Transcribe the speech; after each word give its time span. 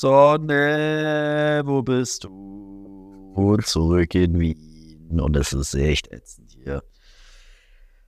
Sonne, 0.00 1.62
wo 1.64 1.82
bist 1.82 2.22
du? 2.22 3.32
Und 3.34 3.66
zurück 3.66 4.14
in 4.14 4.38
Wien. 4.38 5.18
Und 5.18 5.36
es 5.36 5.52
ist 5.52 5.74
echt 5.74 6.12
ätzend 6.12 6.52
hier. 6.62 6.84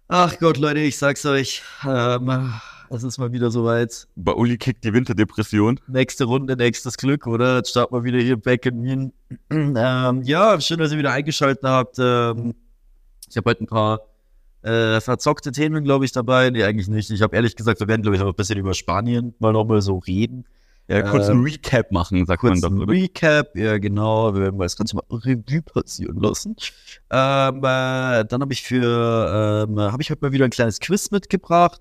Ach 0.07 0.39
Gott, 0.39 0.57
Leute, 0.57 0.79
ich 0.79 0.97
sag's 0.97 1.27
euch. 1.27 1.63
Ähm, 1.85 2.53
es 2.91 3.03
ist 3.03 3.19
mal 3.19 3.33
wieder 3.33 3.51
soweit. 3.51 4.07
Bei 4.15 4.33
Uli 4.33 4.57
kickt 4.57 4.85
die 4.85 4.93
Winterdepression. 4.93 5.81
Nächste 5.89 6.27
Runde, 6.27 6.55
nächstes 6.55 6.97
Glück, 6.97 7.27
oder? 7.27 7.57
Jetzt 7.57 7.71
starten 7.71 7.93
wir 7.93 8.05
wieder 8.05 8.21
hier 8.21 8.37
back 8.37 8.67
in 8.67 8.85
Wien. 8.85 9.13
Ähm, 9.51 10.23
ja, 10.23 10.61
schön, 10.61 10.79
dass 10.79 10.93
ihr 10.93 10.99
wieder 10.99 11.11
eingeschaltet 11.11 11.65
habt. 11.65 11.97
Ähm, 11.99 12.55
ich 13.29 13.37
habe 13.37 13.51
heute 13.51 13.65
ein 13.65 13.67
paar 13.67 14.03
äh, 14.63 15.01
verzockte 15.01 15.51
Themen, 15.51 15.83
glaube 15.83 16.05
ich, 16.05 16.13
dabei. 16.13 16.51
Nee, 16.51 16.63
eigentlich 16.63 16.87
nicht. 16.87 17.11
Ich 17.11 17.23
habe 17.23 17.35
ehrlich 17.35 17.57
gesagt, 17.57 17.81
wir 17.81 17.89
werden, 17.89 18.03
glaube 18.03 18.15
ich, 18.15 18.23
noch 18.23 18.29
ein 18.29 18.35
bisschen 18.37 18.61
über 18.61 18.75
Spanien 18.75 19.35
mal 19.41 19.53
nochmal 19.53 19.83
so 19.83 19.99
reden. 19.99 20.45
Ja, 20.89 21.03
kurz 21.03 21.29
Ähm, 21.29 21.39
ein 21.39 21.45
Recap 21.45 21.93
machen, 21.93 22.27
sagt 22.27 22.41
Kurz 22.41 22.61
man 22.61 22.73
ein 22.73 22.79
dann, 22.79 22.83
oder? 22.83 22.93
Recap, 22.93 23.57
ja 23.57 23.79
genau, 23.79 24.35
wir 24.35 24.43
werden 24.43 24.57
mal 24.57 24.65
das 24.65 24.77
Ganze 24.77 24.97
mal 24.97 25.05
Revue 25.11 25.63
passieren 25.63 26.21
lassen. 26.21 26.57
Ähm, 27.11 27.59
äh, 27.59 28.25
dann 28.25 28.41
habe 28.41 28.53
ich 28.53 28.63
für, 28.63 29.67
ähm, 29.69 29.79
habe 29.79 30.03
ich 30.03 30.11
heute 30.11 30.25
mal 30.25 30.33
wieder 30.33 30.45
ein 30.45 30.51
kleines 30.51 30.81
Quiz 30.81 31.11
mitgebracht 31.13 31.81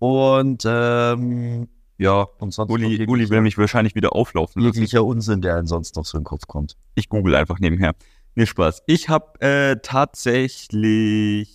und 0.00 0.64
ähm, 0.66 1.68
ja, 1.98 2.26
und 2.38 2.52
sonst 2.52 2.70
Uli, 2.70 3.06
Uli 3.08 3.28
will 3.28 3.40
mich 3.40 3.58
wahrscheinlich 3.58 3.94
wieder 3.94 4.14
auflaufen 4.14 4.62
lassen. 4.62 4.74
jeglicher 4.74 5.04
Unsinn, 5.04 5.40
der 5.40 5.56
einem 5.56 5.66
sonst 5.66 5.96
noch 5.96 6.04
so 6.04 6.16
in 6.16 6.22
den 6.22 6.26
Kopf 6.26 6.46
kommt. 6.46 6.76
Ich 6.94 7.08
google 7.08 7.34
einfach 7.34 7.58
nebenher. 7.58 7.94
Nee, 8.34 8.46
Spaß. 8.46 8.82
Ich 8.86 9.08
habe 9.08 9.40
äh, 9.40 9.76
tatsächlich 9.82 11.48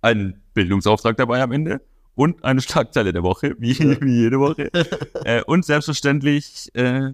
einen 0.00 0.42
Bildungsauftrag 0.54 1.16
dabei 1.16 1.42
am 1.42 1.50
Ende 1.52 1.80
und 2.14 2.44
eine 2.44 2.60
Schlagzeile 2.60 3.12
der 3.12 3.22
Woche, 3.22 3.54
wie, 3.58 3.78
wie 3.78 4.22
jede 4.22 4.38
Woche. 4.40 4.70
äh, 5.24 5.42
und 5.44 5.64
selbstverständlich 5.64 6.68
äh, 6.74 7.12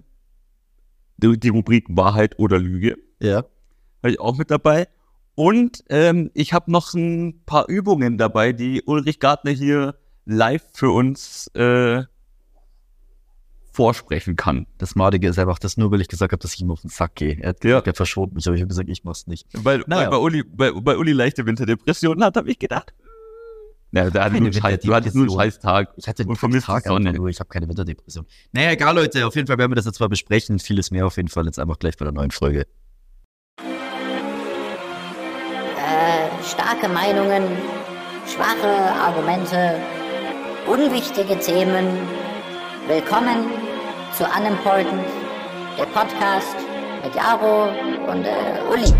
die, 1.17 1.39
die 1.39 1.49
Rubrik 1.49 1.85
Wahrheit 1.89 2.37
oder 2.39 2.59
Lüge. 2.59 2.97
Ja. 3.19 3.37
habe 3.37 4.11
ich 4.11 4.19
auch 4.19 4.37
mit 4.37 4.51
dabei. 4.51 4.87
Und 5.35 5.83
ähm, 5.89 6.31
ich 6.33 6.53
habe 6.53 6.71
noch 6.71 6.93
ein 6.93 7.41
paar 7.45 7.67
Übungen 7.69 8.17
dabei, 8.17 8.53
die 8.53 8.81
Ulrich 8.85 9.19
Gartner 9.19 9.51
hier 9.51 9.95
live 10.25 10.63
für 10.73 10.89
uns 10.91 11.47
äh, 11.53 12.03
vorsprechen 13.71 14.35
kann. 14.35 14.65
Das 14.79 14.95
Madige 14.95 15.27
ist 15.27 15.37
einfach 15.37 15.59
das 15.59 15.77
nur, 15.77 15.91
weil 15.91 16.01
ich 16.01 16.07
gesagt 16.07 16.31
habe, 16.31 16.41
dass 16.41 16.55
ich 16.55 16.61
ihm 16.61 16.71
auf 16.71 16.81
den 16.81 16.89
Sack 16.89 17.13
gehe. 17.15 17.37
Er 17.39 17.49
hat 17.49 17.63
Ja. 17.63 17.79
gesagt, 17.81 17.87
er 17.87 17.93
mich, 18.33 18.47
aber 18.47 18.55
ich 18.55 18.61
habe 18.61 18.69
gesagt, 18.69 18.89
ich 18.89 19.03
mach's 19.03 19.27
nicht. 19.27 19.47
Weil, 19.53 19.83
Naja. 19.85 20.05
weil 20.05 20.09
bei, 20.09 20.17
Uli, 20.17 20.43
bei, 20.43 20.71
bei 20.71 20.97
Uli 20.97 21.11
leichte 21.11 21.45
Winterdepressionen 21.45 22.23
hat, 22.23 22.35
habe 22.37 22.49
ich 22.49 22.57
gedacht. 22.57 22.93
Ja, 23.91 24.09
der 24.09 24.25
hat 24.25 24.33
Keine 24.33 24.43
nur 24.43 24.53
Scheiß, 24.53 24.81
du 24.81 24.93
hattest 24.93 25.15
nur 25.15 25.25
einen. 25.25 25.39
Scheiß 25.39 25.59
Tag. 25.59 25.93
Ich 25.95 26.07
hatte 26.07 26.23
einen 26.23 26.35
vermisst 26.35 26.65
Tag 26.67 26.83
Sonne. 26.83 27.13
nur, 27.13 27.29
ich 27.29 27.39
habe 27.39 27.47
keine 27.49 27.69
Winterdepression. 27.69 28.25
Naja, 28.51 28.71
egal, 28.71 28.95
Leute, 28.95 29.25
auf 29.25 29.35
jeden 29.35 29.47
Fall 29.47 29.57
werden 29.57 29.71
wir 29.71 29.75
das 29.75 29.85
jetzt 29.85 29.99
mal 29.99 30.09
besprechen. 30.09 30.59
Vieles 30.59 30.91
mehr 30.91 31.05
auf 31.05 31.15
jeden 31.15 31.29
Fall 31.29 31.45
jetzt 31.45 31.57
einfach 31.57 31.79
gleich 31.79 31.95
bei 31.95 32.03
der 32.03 32.11
neuen 32.13 32.31
Folge. 32.31 32.65
Äh, 35.77 36.43
starke 36.43 36.89
Meinungen, 36.89 37.43
schwache 38.25 38.67
Argumente, 38.67 39.75
unwichtige 40.67 41.39
Themen. 41.39 41.87
Willkommen 42.89 43.45
zu 44.17 44.25
Unimportant, 44.25 45.05
der 45.77 45.85
Podcast 45.85 46.57
mit 47.03 47.15
Jaro 47.15 47.69
und 48.11 48.25
äh, 48.25 48.59
Uli. 48.69 48.93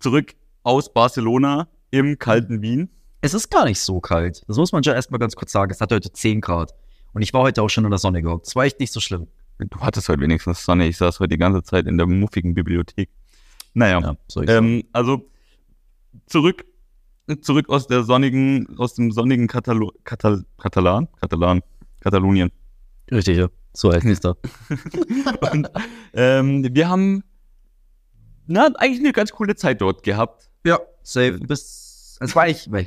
Zurück 0.00 0.34
aus 0.62 0.92
Barcelona 0.92 1.68
im 1.90 2.18
kalten 2.18 2.62
Wien. 2.62 2.90
Es 3.20 3.34
ist 3.34 3.50
gar 3.50 3.64
nicht 3.64 3.80
so 3.80 4.00
kalt. 4.00 4.44
Das 4.46 4.56
muss 4.56 4.70
man 4.70 4.84
schon 4.84 4.94
erstmal 4.94 5.18
ganz 5.18 5.34
kurz 5.34 5.50
sagen. 5.50 5.72
Es 5.72 5.80
hat 5.80 5.92
heute 5.92 6.12
10 6.12 6.40
Grad. 6.40 6.72
Und 7.14 7.22
ich 7.22 7.34
war 7.34 7.42
heute 7.42 7.62
auch 7.62 7.68
schon 7.68 7.84
in 7.84 7.90
der 7.90 7.98
Sonne 7.98 8.22
gehockt. 8.22 8.46
Es 8.46 8.54
war 8.54 8.64
echt 8.64 8.78
nicht 8.78 8.92
so 8.92 9.00
schlimm. 9.00 9.26
Du 9.58 9.80
hattest 9.80 10.08
heute 10.08 10.20
wenigstens 10.20 10.64
Sonne. 10.64 10.86
Ich 10.86 10.98
saß 10.98 11.18
heute 11.18 11.30
die 11.30 11.38
ganze 11.38 11.64
Zeit 11.64 11.86
in 11.86 11.98
der 11.98 12.06
muffigen 12.06 12.54
Bibliothek. 12.54 13.10
Naja. 13.74 14.00
Ja, 14.00 14.16
sagen. 14.28 14.48
Ähm, 14.48 14.84
also 14.92 15.28
zurück, 16.26 16.64
zurück 17.40 17.68
aus 17.68 17.88
der 17.88 18.04
sonnigen, 18.04 18.78
aus 18.78 18.94
dem 18.94 19.10
sonnigen 19.10 19.48
Katalo 19.48 19.92
Katal 20.04 20.44
Katalan, 20.58 21.08
Katalan, 21.20 21.60
Katalonien. 22.00 22.52
Richtig, 23.10 23.38
ja. 23.38 23.48
So 23.72 23.92
heißt 23.92 24.06
es 24.06 24.20
da. 24.20 24.34
Und, 25.52 25.68
ähm, 26.12 26.68
wir 26.72 26.88
haben 26.88 27.24
na, 28.48 28.70
eigentlich 28.76 29.00
eine 29.00 29.12
ganz 29.12 29.30
coole 29.32 29.54
Zeit 29.56 29.80
dort 29.80 30.02
gehabt. 30.02 30.50
Ja, 30.64 30.80
safe. 31.02 31.38
Bis. 31.38 32.18
Es 32.20 32.34
war 32.34 32.48
echt. 32.48 32.68
nee, 32.72 32.86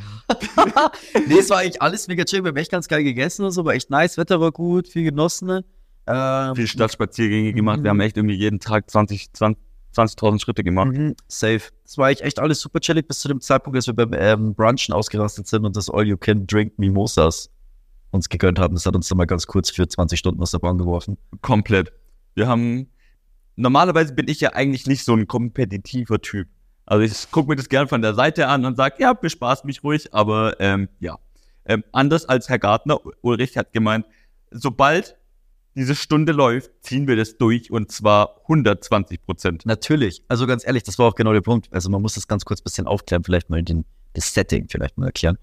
es 1.40 1.50
war 1.50 1.60
eigentlich 1.60 1.82
alles 1.82 2.08
mega 2.10 2.26
chill. 2.26 2.44
Wir 2.44 2.50
haben 2.50 2.58
echt 2.58 2.72
ganz 2.72 2.90
geil 2.90 3.04
gegessen 3.04 3.46
und 3.46 3.52
so. 3.52 3.64
War 3.64 3.74
echt 3.74 3.90
nice. 3.90 4.18
Wetter 4.18 4.42
war 4.42 4.52
gut, 4.52 4.90
viel 4.90 5.06
genossen. 5.06 5.64
Ähm, 6.08 6.56
Viel 6.56 6.68
Stadtspaziergänge 6.68 7.54
gemacht. 7.54 7.82
Wir 7.84 7.92
haben 7.92 8.02
echt 8.02 8.18
irgendwie 8.18 8.36
jeden 8.36 8.60
Tag 8.60 8.90
20, 8.90 9.32
20 9.32 9.62
20.000 9.96 10.42
Schritte 10.42 10.64
gemacht. 10.64 10.94
Mhm, 10.94 11.16
safe. 11.28 11.64
Das 11.84 11.98
war 11.98 12.08
eigentlich 12.08 12.24
echt 12.24 12.40
alles 12.40 12.62
super 12.62 12.80
chillig 12.80 13.08
bis 13.08 13.20
zu 13.20 13.28
dem 13.28 13.42
Zeitpunkt, 13.42 13.76
als 13.76 13.88
wir 13.88 13.94
beim 13.94 14.14
ähm, 14.14 14.56
Brunchen 14.56 14.94
ausgerastet 14.94 15.48
sind 15.48 15.66
und 15.66 15.76
das 15.76 15.90
All-You-Can-Drink 15.90 16.80
Mimosas 16.80 17.50
uns 18.12 18.30
gegönnt 18.30 18.60
haben. 18.60 18.74
Das 18.74 18.86
hat 18.86 18.96
uns 18.96 19.08
dann 19.08 19.18
mal 19.18 19.26
ganz 19.26 19.48
kurz 19.48 19.70
für 19.70 19.88
20 19.88 20.18
Stunden 20.18 20.42
aus 20.42 20.52
der 20.52 20.60
Bahn 20.60 20.78
geworfen. 20.78 21.18
Komplett. 21.42 21.92
Wir 22.36 22.48
haben. 22.48 22.90
Normalerweise 23.56 24.14
bin 24.14 24.28
ich 24.28 24.42
ja 24.42 24.54
eigentlich 24.54 24.88
nicht 24.88 25.04
so 25.04 25.14
ein 25.14 25.28
kompetitiver 25.28 26.22
Typ. 26.22 26.48
Also 26.86 27.04
ich 27.04 27.32
gucke 27.32 27.50
mir 27.50 27.56
das 27.56 27.70
gern 27.70 27.88
von 27.88 28.02
der 28.02 28.14
Seite 28.14 28.48
an 28.48 28.66
und 28.66 28.76
sage, 28.76 28.96
ja, 29.00 29.14
bespaßt 29.14 29.66
mich 29.66 29.84
ruhig, 29.84 30.14
aber 30.14 30.60
ähm, 30.60 30.90
ja. 31.00 31.18
Ähm, 31.64 31.84
anders 31.92 32.26
als 32.26 32.50
Herr 32.50 32.60
Gartner, 32.60 33.00
Ulrich 33.22 33.56
hat 33.56 33.72
gemeint, 33.72 34.06
sobald 34.50 35.16
diese 35.76 35.96
Stunde 35.96 36.32
läuft, 36.32 36.72
ziehen 36.82 37.08
wir 37.08 37.16
das 37.16 37.38
durch 37.38 37.72
und 37.72 37.92
zwar 37.92 38.42
120 38.42 39.22
Prozent. 39.22 39.66
Natürlich. 39.66 40.24
Also 40.28 40.48
ganz 40.48 40.66
ehrlich, 40.66 40.84
das 40.84 41.00
war 41.00 41.08
auch 41.08 41.16
genau 41.16 41.34
der 41.34 41.42
Punkt. 41.42 41.72
Also 41.72 41.90
man 41.90 42.02
muss 42.02 42.16
das 42.16 42.28
ganz 42.28 42.44
kurz 42.46 42.62
ein 42.62 42.66
bisschen 42.66 42.88
aufklären, 42.88 43.24
vielleicht 43.24 43.50
mal 43.50 43.64
den, 43.64 43.86
das 44.14 44.34
Setting 44.34 44.68
vielleicht 44.70 44.98
mal 44.98 45.06
erklären. 45.06 45.38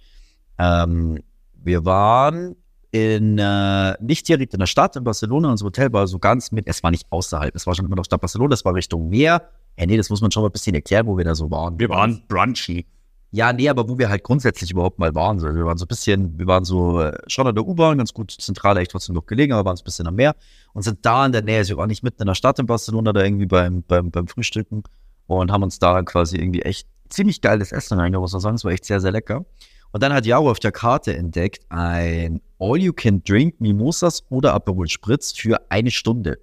Ähm, 0.58 1.22
wir 1.54 1.84
waren 1.84 2.56
in, 2.90 3.38
äh, 3.38 3.96
nicht 4.00 4.26
direkt 4.28 4.54
in 4.54 4.60
der 4.60 4.66
Stadt, 4.66 4.96
in 4.96 5.04
Barcelona, 5.04 5.50
unser 5.50 5.66
Hotel 5.66 5.92
war 5.92 6.06
so 6.06 6.18
ganz 6.18 6.52
mit, 6.52 6.66
es 6.66 6.82
war 6.82 6.90
nicht 6.90 7.06
außerhalb, 7.10 7.54
es 7.54 7.66
war 7.66 7.74
schon 7.74 7.86
immer 7.86 7.96
noch 7.96 8.04
Stadt 8.04 8.20
Barcelona, 8.20 8.54
es 8.54 8.64
war 8.64 8.74
Richtung 8.74 9.08
Meer. 9.08 9.42
Ja, 9.78 9.86
nee, 9.86 9.96
das 9.96 10.10
muss 10.10 10.20
man 10.20 10.30
schon 10.30 10.42
mal 10.42 10.48
ein 10.48 10.52
bisschen 10.52 10.74
erklären, 10.74 11.06
wo 11.06 11.16
wir 11.16 11.24
da 11.24 11.34
so 11.34 11.50
waren. 11.50 11.78
Wir 11.78 11.88
waren 11.88 12.22
brunchen. 12.26 12.84
Ja, 13.30 13.52
nee, 13.52 13.68
aber 13.68 13.86
wo 13.88 13.98
wir 13.98 14.08
halt 14.08 14.24
grundsätzlich 14.24 14.70
überhaupt 14.70 14.98
mal 14.98 15.14
waren. 15.14 15.38
So, 15.38 15.54
wir 15.54 15.66
waren 15.66 15.76
so 15.76 15.84
ein 15.84 15.88
bisschen, 15.88 16.38
wir 16.38 16.46
waren 16.46 16.64
so 16.64 17.02
äh, 17.02 17.16
schon 17.26 17.46
an 17.46 17.54
der 17.54 17.66
U-Bahn, 17.66 17.98
ganz 17.98 18.14
gut 18.14 18.30
zentral 18.30 18.78
echt 18.78 18.90
trotzdem 18.90 19.14
noch 19.14 19.26
gelegen, 19.26 19.52
aber 19.52 19.68
waren 19.68 19.76
so 19.76 19.82
ein 19.82 19.84
bisschen 19.84 20.06
am 20.06 20.14
Meer 20.14 20.34
und 20.72 20.82
sind 20.82 21.04
da 21.04 21.26
in 21.26 21.32
der 21.32 21.42
Nähe. 21.42 21.58
Also 21.58 21.74
wir 21.74 21.76
waren 21.76 21.88
nicht 21.88 22.02
mitten 22.02 22.22
in 22.22 22.26
der 22.26 22.34
Stadt 22.34 22.58
in 22.58 22.66
Barcelona, 22.66 23.12
da 23.12 23.22
irgendwie 23.22 23.46
beim, 23.46 23.82
beim, 23.82 24.10
beim 24.10 24.26
Frühstücken 24.28 24.82
und 25.26 25.52
haben 25.52 25.62
uns 25.62 25.78
da 25.78 26.02
quasi 26.02 26.38
irgendwie 26.38 26.62
echt 26.62 26.88
ziemlich 27.10 27.42
geiles 27.42 27.70
Essen 27.70 28.00
reingehauen, 28.00 28.22
muss 28.22 28.32
man 28.32 28.40
sagen. 28.40 28.56
Es 28.56 28.64
war 28.64 28.72
echt 28.72 28.86
sehr, 28.86 29.00
sehr 29.00 29.12
lecker. 29.12 29.44
Und 29.92 30.02
dann 30.02 30.12
hat 30.12 30.26
Jaro 30.26 30.50
auf 30.50 30.58
der 30.58 30.72
Karte 30.72 31.16
entdeckt 31.16 31.64
ein 31.70 32.40
All-You-Can-Drink 32.58 33.60
Mimosas 33.60 34.24
oder 34.28 34.54
Aperol 34.54 34.88
Spritz 34.88 35.32
für 35.32 35.60
eine 35.70 35.90
Stunde. 35.90 36.38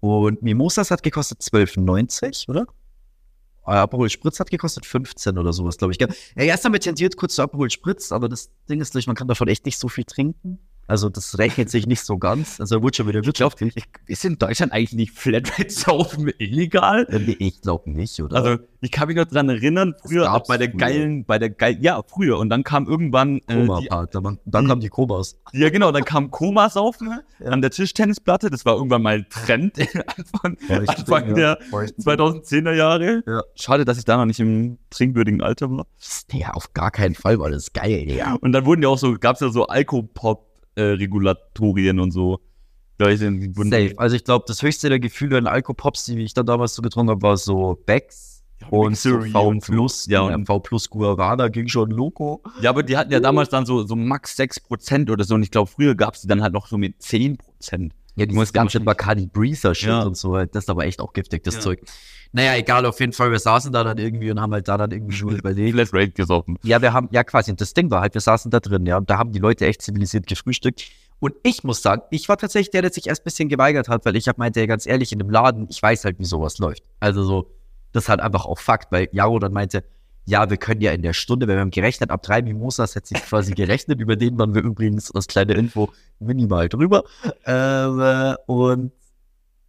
Und 0.00 0.42
Mimosas 0.42 0.90
hat 0.90 1.02
gekostet 1.02 1.40
12,90, 1.40 2.48
oder? 2.48 2.66
Äh, 3.66 3.72
Aperol 3.72 4.08
Spritz 4.08 4.38
hat 4.38 4.50
gekostet 4.50 4.86
15 4.86 5.36
oder 5.38 5.52
sowas, 5.52 5.76
glaube 5.76 5.92
ich. 5.92 6.00
Ja, 6.00 6.08
erst 6.36 6.64
wir 6.64 6.80
tendiert 6.80 7.16
kurz 7.16 7.34
zu 7.34 7.42
Aperol 7.42 7.70
Spritz, 7.70 8.12
aber 8.12 8.28
das 8.28 8.50
Ding 8.68 8.80
ist, 8.80 8.94
man 9.06 9.16
kann 9.16 9.28
davon 9.28 9.48
echt 9.48 9.66
nicht 9.66 9.78
so 9.78 9.88
viel 9.88 10.04
trinken. 10.04 10.58
Also 10.88 11.08
das 11.10 11.38
rechnet 11.38 11.70
sich 11.70 11.86
nicht 11.86 12.00
so 12.02 12.18
ganz. 12.18 12.60
Also 12.60 12.82
wurde 12.82 12.96
schon 12.96 13.06
wieder 13.08 13.24
wirtschaftlich. 13.24 13.74
Ist 14.06 14.24
in 14.24 14.38
Deutschland 14.38 14.72
eigentlich 14.72 14.94
nicht 14.94 15.12
Flatrate-Saufen 15.12 16.32
illegal? 16.38 17.06
Äh, 17.10 17.36
Ich 17.38 17.60
glaube 17.60 17.90
nicht, 17.90 18.20
oder? 18.20 18.36
Also 18.36 18.62
ich 18.80 18.90
kann 18.90 19.08
mich 19.08 19.16
noch 19.16 19.26
dran 19.26 19.48
erinnern, 19.48 19.94
früher 20.02 20.32
auch 20.32 20.46
bei 20.46 20.56
der 20.56 20.70
früher. 20.70 20.78
geilen, 20.78 21.24
bei 21.24 21.38
der 21.38 21.50
geilen, 21.50 21.82
ja, 21.82 22.00
früher. 22.06 22.38
Und 22.38 22.48
dann 22.48 22.64
kam 22.64 22.86
irgendwann 22.88 23.38
äh, 23.48 23.54
Koma 23.66 23.80
die, 23.80 23.88
dann, 24.12 24.38
dann 24.44 24.66
kamen 24.66 24.80
die 24.80 24.88
Komas. 24.88 25.38
Ja, 25.52 25.68
genau, 25.68 25.92
dann 25.92 26.04
kam 26.04 26.30
Komasaufen 26.30 27.10
Ja. 27.40 27.50
an 27.50 27.60
der 27.60 27.70
Tischtennisplatte. 27.70 28.50
Das 28.50 28.64
war 28.64 28.74
irgendwann 28.76 29.02
mal 29.02 29.16
ein 29.16 29.26
Trend 29.28 29.78
Anfang, 30.16 30.56
Anfang 30.88 31.34
der 31.34 31.60
2010er 31.70 32.72
Jahre. 32.72 33.22
Ja. 33.26 33.42
Schade, 33.54 33.84
dass 33.84 33.98
ich 33.98 34.04
da 34.04 34.16
noch 34.16 34.26
nicht 34.26 34.40
im 34.40 34.78
trinkwürdigen 34.90 35.42
Alter 35.42 35.70
war. 35.70 35.86
Ja, 36.32 36.52
auf 36.52 36.72
gar 36.72 36.90
keinen 36.90 37.14
Fall 37.14 37.38
war 37.38 37.50
das 37.50 37.72
geil, 37.72 38.06
Digga. 38.06 38.34
Und 38.40 38.52
dann 38.52 38.64
wurden 38.64 38.82
ja 38.82 38.88
auch 38.88 38.98
so, 38.98 39.14
gab 39.18 39.34
es 39.34 39.40
ja 39.40 39.50
so 39.50 39.66
Alkopop-Regulatorien 40.78 42.00
und 42.00 42.10
so. 42.10 42.40
Da 42.98 43.08
Safe. 43.70 43.94
Also 43.96 44.16
ich 44.16 44.24
glaube, 44.24 44.44
das 44.48 44.62
höchste 44.62 44.88
der 44.88 44.98
Gefühle 44.98 45.38
an 45.38 45.46
Alkopops, 45.46 46.06
die 46.06 46.18
ich 46.18 46.34
dann 46.34 46.46
damals 46.46 46.74
so 46.74 46.82
getrunken 46.82 47.10
habe, 47.10 47.22
war 47.22 47.36
so 47.36 47.80
Becks 47.86 48.42
und 48.70 48.96
so 48.96 49.20
V 49.20 49.48
und. 49.48 49.60
Plus. 49.62 50.06
Ja, 50.06 50.28
Ja, 50.28 50.34
und- 50.34 50.46
V 50.46 50.58
Plus 50.58 50.90
Guarana 50.90 51.48
ging 51.48 51.68
schon 51.68 51.90
loco. 51.90 52.42
Ja, 52.60 52.70
aber 52.70 52.82
die 52.82 52.96
hatten 52.96 53.12
ja 53.12 53.20
damals 53.20 53.50
dann 53.50 53.66
so, 53.66 53.84
so 53.86 53.94
max 53.94 54.36
6% 54.36 55.10
oder 55.10 55.22
so. 55.24 55.36
Und 55.36 55.44
ich 55.44 55.52
glaube, 55.52 55.70
früher 55.70 55.94
gab 55.94 56.14
es 56.14 56.22
die 56.22 56.26
dann 56.26 56.42
halt 56.42 56.52
noch 56.52 56.66
so 56.66 56.76
mit 56.76 57.00
10%. 57.00 57.92
Ja, 58.18 58.26
Du 58.26 58.34
musst 58.34 58.48
dieses 58.48 58.52
ganze 58.52 58.80
Bacardi 58.80 59.26
Breezer 59.26 59.74
Shit 59.74 59.88
Ja. 59.88 60.02
und 60.02 60.16
so, 60.16 60.36
halt, 60.36 60.54
das 60.54 60.64
ist 60.64 60.70
aber 60.70 60.84
echt 60.86 61.00
auch 61.00 61.12
giftig, 61.12 61.44
das 61.44 61.54
Ja. 61.56 61.60
Zeug. 61.60 61.80
Naja, 62.32 62.56
egal, 62.56 62.84
auf 62.84 63.00
jeden 63.00 63.12
Fall, 63.12 63.30
wir 63.30 63.38
saßen 63.38 63.72
da 63.72 63.84
dann 63.84 63.96
irgendwie 63.96 64.30
und 64.30 64.40
haben 64.40 64.52
halt 64.52 64.68
da 64.68 64.76
dann 64.76 64.90
irgendwie 64.90 65.16
schon 65.16 65.30
überlegt. 65.38 65.74
Flatrate 65.74 66.10
gesoffen. 66.10 66.58
Ja, 66.62 66.82
wir 66.82 66.92
haben, 66.92 67.08
ja 67.12 67.24
quasi, 67.24 67.50
und 67.50 67.60
das 67.60 67.72
Ding 67.72 67.90
war 67.90 68.02
halt, 68.02 68.14
wir 68.14 68.20
saßen 68.20 68.50
da 68.50 68.60
drin, 68.60 68.84
ja, 68.86 68.98
und 68.98 69.08
da 69.08 69.16
haben 69.18 69.32
die 69.32 69.38
Leute 69.38 69.66
echt 69.66 69.80
zivilisiert 69.82 70.26
gefrühstückt. 70.26 70.84
Und 71.20 71.34
ich 71.42 71.64
muss 71.64 71.82
sagen, 71.82 72.02
ich 72.10 72.28
war 72.28 72.36
tatsächlich 72.36 72.70
der, 72.70 72.82
der 72.82 72.92
sich 72.92 73.06
erst 73.08 73.22
ein 73.22 73.24
bisschen 73.24 73.48
geweigert 73.48 73.88
hat, 73.88 74.04
weil 74.04 74.14
ich 74.14 74.28
hab 74.28 74.38
meinte, 74.38 74.60
ja, 74.60 74.66
ganz 74.66 74.86
ehrlich, 74.86 75.10
in 75.12 75.18
dem 75.18 75.30
Laden, 75.30 75.66
ich 75.70 75.82
weiß 75.82 76.04
halt, 76.04 76.18
wie 76.18 76.24
sowas 76.24 76.58
läuft. 76.58 76.82
Also 77.00 77.24
so, 77.24 77.50
das 77.92 78.04
ist 78.04 78.08
halt 78.08 78.20
einfach 78.20 78.44
auch 78.46 78.58
Fakt, 78.58 78.92
weil 78.92 79.08
Jaro 79.12 79.38
dann 79.38 79.52
meinte, 79.52 79.82
ja, 80.28 80.50
wir 80.50 80.58
können 80.58 80.82
ja 80.82 80.92
in 80.92 81.00
der 81.00 81.14
Stunde, 81.14 81.48
wenn 81.48 81.56
wir 81.56 81.62
haben 81.62 81.70
gerechnet, 81.70 82.10
ab 82.10 82.22
drei 82.22 82.42
Mimosas 82.42 82.94
hätte 82.94 83.08
sich 83.08 83.22
quasi 83.22 83.52
gerechnet, 83.54 83.98
über 83.98 84.14
den 84.14 84.38
waren 84.38 84.54
wir 84.54 84.62
übrigens, 84.62 85.10
das 85.14 85.26
kleine 85.26 85.54
Info, 85.54 85.90
minimal 86.20 86.68
drüber. 86.68 87.04
Äh, 87.44 88.34
und 88.46 88.92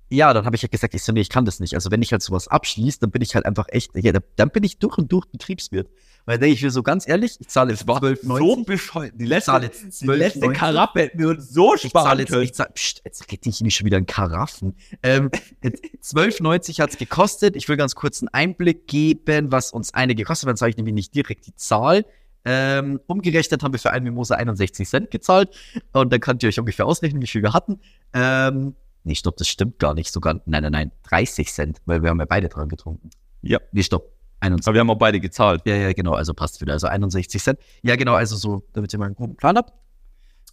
ja, 0.09 0.33
dann 0.33 0.45
habe 0.45 0.56
ich 0.56 0.61
ja 0.61 0.67
gesagt, 0.67 0.94
ich 0.95 1.03
so, 1.03 1.11
nee, 1.11 1.21
ich 1.21 1.29
kann 1.29 1.45
das 1.45 1.59
nicht. 1.59 1.75
Also 1.75 1.91
wenn 1.91 2.01
ich 2.01 2.11
halt 2.11 2.21
sowas 2.21 2.47
abschließe, 2.47 3.00
dann 3.01 3.11
bin 3.11 3.21
ich 3.21 3.35
halt 3.35 3.45
einfach 3.45 3.67
echt, 3.69 3.91
ja, 3.95 4.11
dann- 4.35 4.50
bin 4.50 4.63
ich 4.63 4.79
durch 4.79 4.97
und 4.97 5.11
durch 5.11 5.25
Betriebswirt. 5.27 5.88
Weil 6.25 6.38
denke 6.38 6.53
ich 6.56 6.61
mir 6.63 6.69
so 6.71 6.83
ganz 6.83 7.07
ehrlich, 7.07 7.38
ich 7.39 7.47
zahle 7.47 7.71
jetzt 7.71 7.88
12,90. 7.88 8.65
bescheuert. 8.65 9.13
Die 9.17 9.25
letzte, 9.25 9.51
jetzt 9.61 10.01
die 10.01 10.06
letzte 10.07 10.39
12,90. 10.47 10.53
Karappe 10.53 11.00
hätten 11.01 11.19
wir 11.19 11.29
uns 11.29 11.50
so 11.50 11.73
Ich 11.75 11.81
zahle 11.81 11.89
sparen 11.89 12.19
jetzt, 12.19 12.29
können. 12.29 12.44
ich 12.44 12.53
zahle, 12.53 12.69
pst, 12.73 13.01
jetzt 13.06 13.31
rede 13.31 13.50
ich 13.50 13.61
nicht 13.61 13.75
schon 13.75 13.85
wieder 13.85 13.97
in 13.97 14.06
Karaffen. 14.06 14.75
Ähm, 15.01 15.31
jetzt 15.63 15.83
12,90 16.03 16.81
hat's 16.81 16.97
gekostet. 16.97 17.56
Ich 17.56 17.67
will 17.69 17.77
ganz 17.77 17.95
kurz 17.95 18.21
einen 18.21 18.29
Einblick 18.29 18.88
geben, 18.88 19.51
was 19.51 19.71
uns 19.71 19.94
eine 19.94 20.13
gekostet 20.15 20.47
hat. 20.47 20.51
Dann 20.51 20.57
sage 20.57 20.71
ich 20.71 20.77
nämlich 20.77 20.94
nicht 20.95 21.15
direkt 21.15 21.47
die 21.47 21.56
Zahl. 21.56 22.06
Ähm, 22.45 23.00
umgerechnet 23.07 23.63
haben 23.63 23.73
wir 23.73 23.79
für 23.79 23.91
einen 23.91 24.06
Mimosa 24.06 24.35
61 24.35 24.88
Cent 24.88 25.11
gezahlt. 25.11 25.50
Und 25.94 26.11
dann 26.13 26.19
könnt 26.19 26.44
ihr 26.44 26.50
euch 26.50 26.59
ungefähr 26.59 26.85
ausrechnen, 26.85 27.21
wie 27.21 27.27
viel 27.27 27.41
wir 27.41 27.53
hatten. 27.53 27.79
Ähm, 28.13 28.75
nee, 29.03 29.15
stopp, 29.15 29.37
das 29.37 29.47
stimmt 29.47 29.79
gar 29.79 29.93
nicht. 29.93 30.11
Sogar, 30.11 30.41
nein, 30.45 30.63
nein, 30.63 30.71
nein, 30.71 30.91
30 31.03 31.51
Cent, 31.51 31.81
weil 31.85 32.03
wir 32.03 32.09
haben 32.09 32.19
ja 32.19 32.25
beide 32.25 32.49
dran 32.49 32.69
getrunken. 32.69 33.09
Ja. 33.41 33.59
Nee, 33.71 33.83
stopp. 33.83 34.11
21. 34.41 34.67
Aber 34.67 34.73
wir 34.75 34.79
haben 34.81 34.89
auch 34.89 34.97
beide 34.97 35.19
gezahlt. 35.19 35.61
Ja, 35.65 35.75
ja, 35.75 35.93
genau, 35.93 36.13
also 36.13 36.33
passt 36.33 36.61
wieder. 36.61 36.73
Also 36.73 36.87
61 36.87 37.41
Cent. 37.41 37.59
Ja, 37.83 37.95
genau, 37.95 38.13
also 38.13 38.35
so, 38.35 38.63
damit 38.73 38.93
ihr 38.93 38.99
mal 38.99 39.07
einen 39.07 39.15
guten 39.15 39.35
Plan 39.35 39.57
habt. 39.57 39.73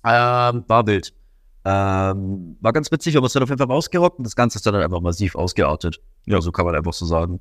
Ähm, 0.04 0.64
war 0.66 0.86
wild. 0.86 1.12
Ähm, 1.64 2.56
war 2.60 2.72
ganz 2.72 2.92
witzig, 2.92 3.16
aber 3.16 3.26
es 3.26 3.34
hat 3.34 3.42
auf 3.42 3.48
jeden 3.48 3.58
Fall 3.58 3.66
rausgerockt 3.66 4.18
und 4.18 4.24
das 4.24 4.36
Ganze 4.36 4.58
ist 4.58 4.66
dann 4.66 4.74
halt 4.74 4.84
einfach 4.84 5.00
massiv 5.00 5.34
ausgeartet. 5.34 6.00
Ja. 6.26 6.40
so 6.40 6.52
kann 6.52 6.64
man 6.64 6.74
einfach 6.74 6.92
so 6.92 7.06
sagen. 7.06 7.40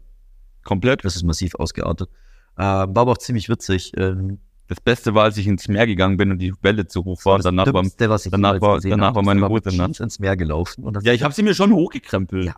Komplett. 0.63 1.05
Das 1.05 1.15
ist 1.15 1.23
massiv 1.23 1.55
ausgeartet. 1.55 2.09
Ähm, 2.57 2.95
war 2.95 3.01
aber 3.01 3.11
auch 3.11 3.17
ziemlich 3.17 3.49
witzig. 3.49 3.91
Ähm, 3.97 4.39
Das 4.67 4.79
Beste 4.81 5.13
war, 5.13 5.25
als 5.25 5.37
ich 5.37 5.45
ins 5.47 5.67
Meer 5.67 5.85
gegangen 5.85 6.17
bin 6.17 6.31
und 6.31 6.39
die 6.39 6.53
Welle 6.61 6.87
zu 6.87 7.05
hoch 7.05 7.23
war. 7.25 7.37
das 7.37 7.43
Danach 7.43 7.65
war, 7.67 7.83
Dümmste, 7.83 8.09
was 8.09 8.25
ich 8.25 8.31
danach 8.31 8.59
war- 8.61 8.79
danach 8.79 9.07
habe. 9.07 9.15
war 9.17 9.23
meine 9.23 9.47
Hose 9.47 9.75
nass. 9.75 9.99
ins 9.99 10.17
Meer 10.19 10.35
gelaufen. 10.35 10.83
Und 10.83 11.03
ja, 11.05 11.13
ich 11.13 11.21
habe 11.21 11.33
sie 11.33 11.43
mir 11.43 11.53
schon 11.53 11.71
hochgekrempelt. 11.71 12.45
Ja. 12.47 12.55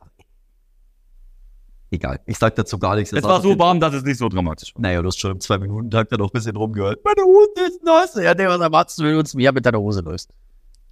Egal, 1.89 2.19
ich 2.25 2.38
sag 2.38 2.54
dazu 2.56 2.77
gar 2.80 2.95
nichts. 2.95 3.13
Es 3.13 3.24
war 3.24 3.42
so 3.42 3.57
warm, 3.57 3.80
dass 3.80 3.94
es 3.94 4.04
nicht 4.04 4.18
so 4.18 4.27
dramatisch 4.27 4.75
war. 4.75 4.81
Naja, 4.81 5.01
du 5.01 5.07
hast 5.07 5.19
schon 5.19 5.31
im 5.31 5.39
Zwei-Minuten-Tag 5.39 6.09
dann 6.09 6.19
auch 6.21 6.27
ein 6.30 6.33
bisschen 6.33 6.56
rumgehört. 6.57 7.00
Meine 7.06 7.21
Hose 7.25 7.65
ist 7.68 7.81
nass. 7.83 8.15
Ja, 8.15 8.33
der, 8.33 8.50
was 8.50 8.59
erwartest 8.59 9.00
du, 9.00 9.04
wenn 9.04 9.13
du 9.13 9.19
ins 9.19 9.33
Meer 9.33 9.54
mit 9.54 9.65
deiner 9.65 9.80
Hose 9.80 10.01
läufst? 10.01 10.30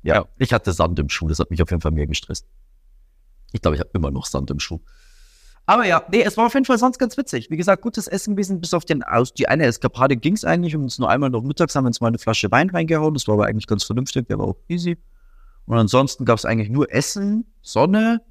Ja, 0.04 0.16
Ja. 0.16 0.26
ich 0.38 0.54
hatte 0.54 0.72
Sand 0.72 0.98
im 1.00 1.10
Schuh. 1.10 1.28
Das 1.28 1.40
hat 1.40 1.50
mich 1.52 1.62
auf 1.62 1.70
jeden 1.70 1.82
Fall 1.82 1.92
mehr 1.92 2.08
gestresst. 2.08 2.46
Ich 3.52 3.62
glaube, 3.62 3.76
ich 3.76 3.82
habe 3.82 3.90
immer 3.94 4.10
noch 4.12 4.26
Sand 4.26 4.50
im 4.52 4.60
Schuh. 4.60 4.80
Aber 5.68 5.86
ja, 5.86 6.04
nee, 6.12 6.22
es 6.22 6.38
war 6.38 6.46
auf 6.46 6.54
jeden 6.54 6.66
Fall 6.66 6.78
sonst 6.78 7.00
ganz 7.00 7.18
witzig. 7.18 7.50
Wie 7.50 7.58
gesagt, 7.58 7.82
gutes 7.82 8.08
Essen 8.08 8.36
gewesen, 8.36 8.62
bis 8.62 8.74
auf 8.74 8.86
den 8.86 9.02
aus. 9.02 9.34
Die 9.34 9.48
eine 9.48 9.66
Eskapade 9.66 10.16
ging 10.16 10.34
es 10.34 10.46
eigentlich. 10.46 10.76
Und 10.76 10.84
uns 10.84 11.00
nur 11.00 11.10
einmal 11.10 11.32
noch 11.32 11.42
mittags 11.42 11.76
haben 11.76 11.86
wir 11.86 11.88
uns 11.88 12.02
mal 12.02 12.10
eine 12.10 12.20
Flasche 12.20 12.52
Wein 12.52 12.70
reingehauen. 12.70 13.14
Das 13.14 13.28
war 13.28 13.34
aber 13.34 13.48
eigentlich 13.48 13.66
ganz 13.66 13.84
vernünftig. 13.84 14.28
Der 14.28 14.38
war 14.38 14.46
auch 14.46 14.58
easy. 14.68 14.98
Und 15.66 15.78
ansonsten 15.78 16.26
gab 16.26 16.38
es 16.38 16.46
eigentlich 16.46 16.70
nur 16.70 16.94
Essen, 16.94 17.46
Sonne, 17.62 18.22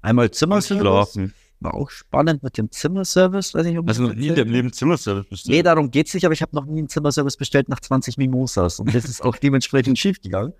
einmal 0.00 0.30
Zimmerservice. 0.30 1.32
War 1.58 1.74
auch 1.74 1.90
spannend 1.90 2.42
mit 2.42 2.58
dem 2.58 2.70
Zimmerservice. 2.70 3.54
Weiß 3.54 3.64
nicht, 3.64 3.78
ob 3.78 3.88
Also 3.88 4.08
das 4.08 4.16
nie 4.16 4.28
in 4.28 4.34
dem 4.34 4.50
Leben 4.50 4.72
Zimmerservice 4.72 5.28
bestellt. 5.28 5.56
Nee, 5.56 5.62
darum 5.62 5.90
geht's 5.90 6.12
nicht, 6.14 6.24
aber 6.24 6.32
ich 6.32 6.42
habe 6.42 6.54
noch 6.54 6.66
nie 6.66 6.78
einen 6.78 6.88
Zimmerservice 6.88 7.36
bestellt 7.36 7.68
nach 7.68 7.80
20 7.80 8.16
Mimosas. 8.16 8.80
Und 8.80 8.94
das 8.94 9.04
ist 9.04 9.22
auch 9.22 9.36
dementsprechend 9.36 9.98
schief 9.98 10.20
gegangen. 10.20 10.52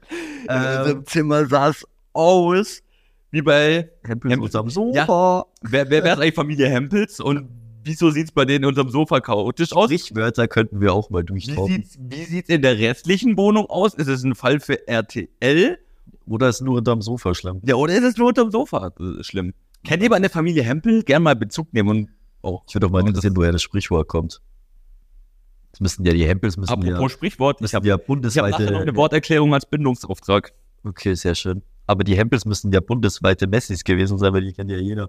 Ähm, 0.49 1.05
Zimmer 1.06 1.46
sah 1.46 1.70
es 1.70 1.84
aus 2.12 2.82
wie 3.32 3.43
bei 3.43 3.90
Hempels 4.05 4.32
Hempels. 4.32 4.55
unterm 4.55 4.70
Sofa. 4.70 5.46
Wer, 5.62 5.90
wer, 5.90 6.05
wer 6.05 6.12
ist 6.12 6.20
eigentlich 6.20 6.34
Familie 6.34 6.69
Hempels 6.69 7.19
und 7.19 7.49
wieso 7.82 8.11
sieht 8.11 8.26
es 8.26 8.32
bei 8.32 8.44
denen 8.44 8.67
unterm 8.67 8.90
Sofa 8.90 9.20
chaotisch 9.20 9.73
aus? 9.73 9.87
Sprichwörter 9.87 10.46
könnten 10.46 10.81
wir 10.81 10.93
auch 10.93 11.11
mal 11.11 11.23
Wie 11.23 11.26
durchtauchen. 11.26 11.75
sieht's, 11.75 11.99
wie 11.99 12.25
sieht's 12.25 12.49
in 12.50 12.62
der 12.62 12.79
restlichen 12.79 13.37
Wohnung 13.37 13.67
aus? 13.67 13.94
Ist 13.94 14.08
es 14.08 14.23
ein 14.23 14.34
Fall 14.34 14.61
für 14.61 14.87
RTL? 14.87 15.79
Oder 16.26 16.49
ist 16.50 16.61
nur 16.61 16.76
unterm 16.76 17.02
Sofa 17.02 17.34
schlimm? 17.34 17.61
Ja, 17.64 17.75
oder 17.75 17.94
ist 17.94 18.05
es 18.05 18.17
nur 18.17 18.29
unterm 18.29 18.50
Sofa 18.50 18.93
ist 18.99 19.26
schlimm? 19.26 19.55
Kennt 19.82 20.02
ihr 20.02 20.11
bei 20.11 20.20
der 20.20 20.31
Familie 20.31 20.62
Hempel? 20.62 21.02
Gern 21.02 21.23
mal 21.23 21.34
Bezug 21.34 21.73
nehmen 21.73 21.88
und 21.88 22.11
oh, 22.43 22.61
Ich 22.69 22.75
würde 22.75 22.87
auch 22.87 22.90
mal 22.90 23.00
interessieren, 23.00 23.37
woher 23.37 23.50
das 23.50 23.62
Sprichwort 23.62 24.06
kommt. 24.08 24.40
Das 25.73 25.81
müssen 25.81 26.05
ja 26.05 26.12
die 26.12 26.26
Hempels 26.29 26.58
müssen 26.58 26.70
apropos 26.70 27.00
ja, 27.00 27.08
Sprichwort, 27.08 27.62
ich 27.62 27.75
habe 27.75 27.88
ja 27.88 27.96
ich 27.96 28.02
hab 28.02 28.50
nachher 28.50 28.70
noch 28.70 28.81
eine 28.81 28.93
bundesweite. 28.93 28.96
Worterklärung 28.96 29.55
als 29.55 29.64
Bindungsauftrag. 29.64 30.52
Okay, 30.84 31.14
sehr 31.14 31.34
schön. 31.34 31.62
Aber 31.93 32.05
die 32.05 32.17
Hempels 32.17 32.44
müssen 32.44 32.73
ja 32.73 32.81
bundesweite 32.81 33.47
Messis 33.47 33.85
gewesen 33.85 34.19
sein, 34.19 34.33
weil 34.33 34.43
die 34.43 34.53
kennt 34.53 34.71
ja 34.71 34.79
jeder. 34.79 35.09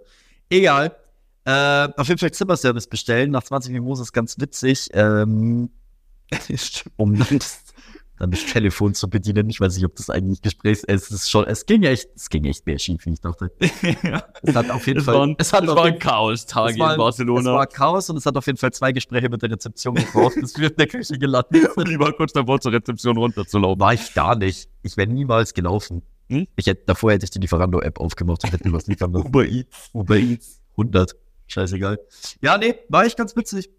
Egal. 0.49 0.95
Äh, 1.45 1.89
auf 1.97 2.07
jeden 2.07 2.19
Fall 2.19 2.31
Zimmerservice 2.31 2.87
bestellen. 2.87 3.31
Nach 3.31 3.43
20 3.43 3.73
Mimosas 3.73 4.13
ganz 4.13 4.39
witzig. 4.39 4.89
Ähm, 4.93 5.69
um 6.97 7.17
dann 7.17 7.37
das, 7.39 7.63
dann 8.17 8.31
das 8.31 8.45
Telefon 8.45 8.93
zu 8.93 9.09
bedienen. 9.09 9.49
Ich 9.49 9.59
weiß 9.59 9.75
nicht, 9.75 9.85
ob 9.85 9.95
das 9.95 10.09
eigentlich 10.09 10.41
Gesprächs 10.41 10.83
es 10.87 11.11
ist 11.11 11.29
schon. 11.29 11.45
Es 11.45 11.65
ging 11.65 11.83
echt, 11.83 12.07
es 12.15 12.29
ging 12.29 12.45
echt 12.45 12.65
mehr 12.65 12.79
schief, 12.79 13.05
wie 13.05 13.13
ich 13.13 13.19
dachte. 13.21 13.51
Es 14.45 14.55
hat 14.55 14.69
auf 14.71 14.85
jeden 14.87 14.99
Es 14.99 15.05
Fall. 15.05 15.15
waren, 15.15 15.35
es 15.37 15.51
hat 15.53 15.63
es 15.63 15.69
auf 15.69 15.75
waren 15.77 15.85
jeden- 15.87 15.99
Chaos-Tage 15.99 16.73
es 16.73 16.79
war- 16.79 16.91
in 16.93 16.97
Barcelona. 16.97 17.39
Es 17.51 17.55
war 17.55 17.67
Chaos 17.67 18.09
und 18.09 18.17
es 18.17 18.25
hat 18.25 18.35
auf 18.37 18.45
jeden 18.45 18.57
Fall 18.57 18.71
zwei 18.71 18.91
Gespräche 18.91 19.29
mit 19.29 19.41
der 19.41 19.51
Rezeption 19.51 19.95
gebraucht, 19.95 20.35
bis 20.39 20.57
wir 20.57 20.69
in 20.69 20.75
der 20.77 20.87
Küche 20.87 21.17
gelandet 21.17 21.51
ich 21.77 21.99
war 21.99 22.13
kurz 22.13 22.33
davor, 22.33 22.59
zur 22.61 22.71
Rezeption 22.73 23.17
runterzulaufen. 23.17 23.79
War 23.79 23.93
ich 23.93 24.13
gar 24.13 24.35
nicht. 24.35 24.69
Ich 24.83 24.95
wäre 24.97 25.07
niemals 25.09 25.53
gelaufen. 25.53 26.01
Hm? 26.29 26.47
Ich 26.55 26.67
hätte, 26.67 26.83
davor 26.85 27.11
hätte 27.11 27.25
ich 27.25 27.31
die 27.31 27.39
Lieferando-App 27.39 27.99
aufgemacht 27.99 28.43
und 28.43 28.51
hätte 28.51 28.71
was 28.71 28.87
liefern 28.87 29.13
lassen. 29.13 29.27
Uber 29.27 29.45
Eats. 29.45 29.89
Uber 29.93 30.17
Eats. 30.17 30.61
100. 30.71 31.15
Scheißegal. 31.47 31.99
Ja, 32.41 32.57
nee, 32.57 32.75
war 32.89 33.05
ich 33.05 33.15
ganz 33.15 33.35
witzig. 33.35 33.69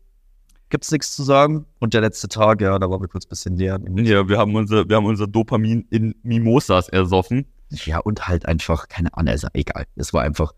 Gibt's 0.70 0.90
nichts 0.90 1.14
zu 1.14 1.22
sagen. 1.22 1.66
Und 1.78 1.94
der 1.94 2.00
letzte 2.00 2.28
Tag, 2.28 2.60
ja, 2.60 2.78
da 2.78 2.90
waren 2.90 3.00
wir 3.00 3.08
kurz 3.08 3.26
ein 3.26 3.28
bisschen 3.28 3.54
näher. 3.54 3.80
Ja, 3.96 4.28
wir 4.28 4.38
haben 4.38 4.54
unser, 4.54 4.88
wir 4.88 4.96
haben 4.96 5.06
unser 5.06 5.26
Dopamin 5.26 5.86
in 5.90 6.14
Mimosas 6.22 6.88
ersoffen. 6.88 7.46
Ja, 7.70 7.98
und 7.98 8.28
halt 8.28 8.46
einfach, 8.46 8.88
keine 8.88 9.14
Ahnung, 9.14 9.30
also 9.30 9.48
egal. 9.52 9.84
Es 9.96 10.12
war 10.12 10.22
einfach. 10.22 10.52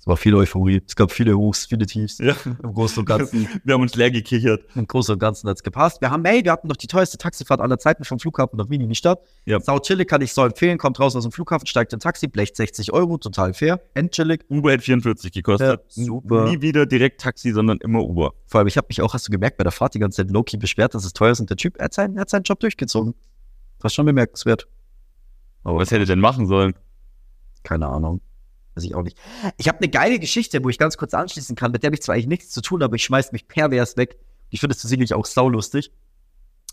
Es 0.00 0.06
war 0.06 0.16
viel 0.16 0.34
Euphorie. 0.34 0.80
Es 0.86 0.96
gab 0.96 1.12
viele 1.12 1.36
Hochs, 1.36 1.66
viele 1.66 1.84
Tiefs. 1.84 2.16
Ja. 2.18 2.34
Im 2.62 2.72
Großen 2.72 3.00
und 3.00 3.04
Ganzen. 3.04 3.46
Wir 3.64 3.74
haben 3.74 3.82
uns 3.82 3.94
leer 3.94 4.10
gekichert. 4.10 4.64
Im 4.74 4.86
Großen 4.86 5.12
und 5.12 5.18
Ganzen 5.18 5.46
hat's 5.46 5.62
gepasst. 5.62 6.00
Wir 6.00 6.10
haben, 6.10 6.24
hey, 6.24 6.42
wir 6.42 6.52
hatten 6.52 6.68
noch 6.68 6.76
die 6.76 6.86
teuerste 6.86 7.18
Taxifahrt 7.18 7.60
aller 7.60 7.78
Zeiten 7.78 8.04
vom 8.04 8.18
Flughafen 8.18 8.56
nach 8.56 8.70
Wien 8.70 8.80
in 8.80 8.88
die 8.88 8.94
Stadt. 8.94 9.20
Ja. 9.44 9.60
Sau 9.60 9.78
chillig, 9.78 10.08
kann 10.08 10.22
ich 10.22 10.32
so 10.32 10.42
empfehlen. 10.42 10.78
Kommt 10.78 10.98
raus 10.98 11.14
aus 11.16 11.24
dem 11.24 11.32
Flughafen, 11.32 11.66
steigt 11.66 11.92
in 11.92 12.00
Taxi, 12.00 12.28
blecht 12.28 12.56
60 12.56 12.94
Euro, 12.94 13.18
total 13.18 13.52
fair. 13.52 13.82
Endchillig. 13.92 14.46
Uber 14.48 14.72
hat 14.72 14.80
44 14.80 15.32
gekostet. 15.32 15.68
Ja, 15.68 16.04
super. 16.04 16.48
Nie 16.48 16.62
wieder 16.62 16.86
direkt 16.86 17.20
Taxi, 17.20 17.52
sondern 17.52 17.76
immer 17.78 18.02
Uber. 18.02 18.32
Vor 18.46 18.60
allem, 18.60 18.68
ich 18.68 18.78
habe 18.78 18.86
mich 18.88 19.02
auch, 19.02 19.12
hast 19.12 19.28
du 19.28 19.32
gemerkt, 19.32 19.58
bei 19.58 19.64
der 19.64 19.72
Fahrt 19.72 19.92
die 19.92 19.98
ganze 19.98 20.24
Zeit 20.24 20.32
Loki 20.32 20.56
beschwert, 20.56 20.94
dass 20.94 21.04
es 21.04 21.12
teuer 21.12 21.32
ist 21.32 21.40
und 21.40 21.50
der 21.50 21.58
Typ, 21.58 21.76
er 21.76 21.84
hat 21.84 21.92
seinen, 21.92 22.16
er 22.16 22.22
hat 22.22 22.30
seinen 22.30 22.44
Job 22.44 22.58
durchgezogen. 22.60 23.14
Was 23.80 23.92
schon 23.92 24.06
bemerkenswert. 24.06 24.66
Aber 25.62 25.78
was 25.78 25.90
hätte 25.90 26.06
denn 26.06 26.20
machen 26.20 26.46
sollen? 26.46 26.72
Keine 27.64 27.86
Ahnung. 27.86 28.22
Weiß 28.80 28.86
ich 28.86 28.94
auch 28.94 29.02
nicht. 29.02 29.18
Ich 29.58 29.68
habe 29.68 29.78
eine 29.78 29.88
geile 29.88 30.18
Geschichte, 30.18 30.64
wo 30.64 30.70
ich 30.70 30.78
ganz 30.78 30.96
kurz 30.96 31.12
anschließen 31.12 31.54
kann, 31.54 31.70
mit 31.72 31.82
der 31.82 31.88
habe 31.88 31.96
ich 31.96 32.02
zwar 32.02 32.14
eigentlich 32.14 32.28
nichts 32.28 32.50
zu 32.50 32.62
tun, 32.62 32.82
aber 32.82 32.96
ich 32.96 33.04
schmeiß 33.04 33.32
mich 33.32 33.46
pervers 33.46 33.96
weg. 33.98 34.16
Ich 34.48 34.60
finde 34.60 34.74
es 34.74 34.80
sicherlich 34.80 35.12
auch 35.12 35.26
saulustig. 35.26 35.92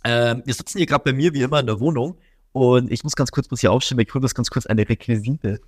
Ähm, 0.05 0.41
wir 0.45 0.53
sitzen 0.53 0.77
hier 0.77 0.87
gerade 0.87 1.03
bei 1.03 1.11
mir 1.13 1.33
wie 1.33 1.41
immer 1.41 1.59
in 1.59 1.65
der 1.65 1.81
Wohnung 1.81 2.17
und 2.53 2.89
ich 2.91 3.03
muss 3.03 3.15
ganz 3.17 3.31
kurz 3.31 3.51
muss 3.51 3.59
hier 3.59 3.71
aufstehen, 3.73 3.99
ich 3.99 4.13
hole 4.13 4.21
das 4.21 4.33
ganz 4.35 4.49
kurz 4.49 4.65
eine 4.65 4.87
Requisite. 4.87 5.59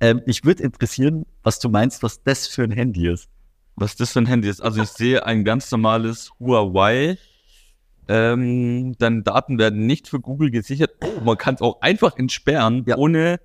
Ähm, 0.00 0.20
ich 0.26 0.44
würde 0.44 0.62
interessieren, 0.64 1.24
was 1.42 1.58
du 1.60 1.70
meinst, 1.70 2.02
was 2.02 2.22
das 2.22 2.46
für 2.46 2.62
ein 2.62 2.72
Handy 2.72 3.08
ist. 3.08 3.28
Was 3.76 3.96
das 3.96 4.12
für 4.12 4.18
ein 4.18 4.26
Handy 4.26 4.48
ist. 4.48 4.60
Also 4.60 4.82
ich 4.82 4.88
sehe 4.90 5.24
ein 5.24 5.44
ganz 5.44 5.70
normales 5.70 6.30
Huawei. 6.38 7.16
Ähm, 8.06 8.96
deine 8.98 9.22
Daten 9.22 9.58
werden 9.58 9.86
nicht 9.86 10.08
für 10.08 10.20
Google 10.20 10.50
gesichert. 10.50 10.90
Oh, 11.02 11.20
man 11.24 11.38
kann 11.38 11.54
es 11.54 11.62
auch 11.62 11.80
einfach 11.80 12.16
entsperren, 12.18 12.84
Ja. 12.86 12.96
ohne 12.98 13.40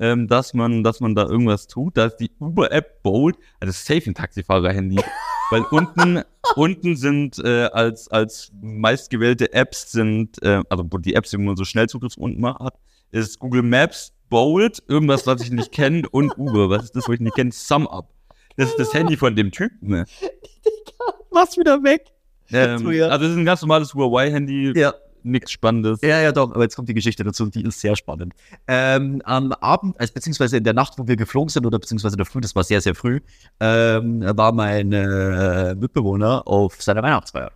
ähm, 0.00 0.26
dass 0.26 0.54
man, 0.54 0.82
dass 0.82 1.00
man 1.00 1.14
da 1.14 1.26
irgendwas 1.26 1.66
tut. 1.66 1.96
Da 1.96 2.06
ist 2.06 2.16
die 2.16 2.30
Uber-App 2.40 3.02
Bold, 3.02 3.36
also 3.60 3.72
safe 3.72 4.10
ein 4.10 4.14
Taxifahrer-Handy. 4.14 4.96
Weil 5.50 5.62
unten, 5.70 6.22
unten 6.56 6.96
sind 6.96 7.38
äh, 7.44 7.66
als, 7.66 8.08
als 8.08 8.50
meistgewählte 8.62 9.52
Apps 9.52 9.92
sind, 9.92 10.42
äh, 10.42 10.62
also 10.70 10.84
die 10.84 11.14
Apps, 11.14 11.30
die 11.30 11.38
man 11.38 11.56
so 11.56 11.64
Schnellzugriff 11.64 12.16
unten 12.16 12.40
mal 12.40 12.54
hat, 12.54 12.78
ist 13.12 13.38
Google 13.38 13.62
Maps, 13.62 14.12
Bold, 14.28 14.82
irgendwas, 14.86 15.26
was 15.26 15.42
ich 15.42 15.50
nicht 15.50 15.72
kenne, 15.72 16.08
und 16.08 16.38
Uber. 16.38 16.70
Was 16.70 16.84
ist 16.84 16.96
das, 16.96 17.08
was 17.08 17.14
ich 17.14 17.20
nicht 17.20 17.34
kenne? 17.34 17.50
SumUp. 17.52 18.08
Das 18.56 18.70
ist 18.70 18.78
das 18.78 18.94
Handy 18.94 19.16
von 19.16 19.34
dem 19.34 19.50
Typen. 19.50 19.88
Ne? 19.88 20.04
Mach's 21.30 21.56
wieder 21.56 21.82
weg. 21.82 22.06
Ähm. 22.52 22.86
Also 22.86 23.26
es 23.26 23.32
ist 23.32 23.36
ein 23.36 23.44
ganz 23.44 23.60
normales 23.62 23.92
Huawei-Handy. 23.92 24.78
Ja. 24.78 24.94
Nichts 25.24 25.52
Spannendes. 25.52 26.00
Ja, 26.02 26.20
ja, 26.20 26.32
doch, 26.32 26.50
aber 26.50 26.62
jetzt 26.62 26.76
kommt 26.76 26.88
die 26.88 26.94
Geschichte 26.94 27.24
dazu 27.24 27.44
und 27.44 27.54
die 27.54 27.62
ist 27.62 27.80
sehr 27.80 27.96
spannend. 27.96 28.34
Ähm, 28.66 29.22
am 29.24 29.52
Abend, 29.52 29.98
also 29.98 30.12
beziehungsweise 30.12 30.56
in 30.56 30.64
der 30.64 30.74
Nacht, 30.74 30.94
wo 30.98 31.06
wir 31.06 31.16
geflogen 31.16 31.48
sind, 31.48 31.66
oder 31.66 31.78
beziehungsweise 31.78 32.14
in 32.14 32.18
der 32.18 32.26
Früh, 32.26 32.40
das 32.40 32.54
war 32.54 32.64
sehr, 32.64 32.80
sehr 32.80 32.94
früh, 32.94 33.20
ähm, 33.60 34.22
war 34.36 34.52
mein 34.52 34.92
äh, 34.92 35.74
Mitbewohner 35.74 36.46
auf 36.46 36.80
seiner 36.82 37.02
Weihnachtsfeier. 37.02 37.52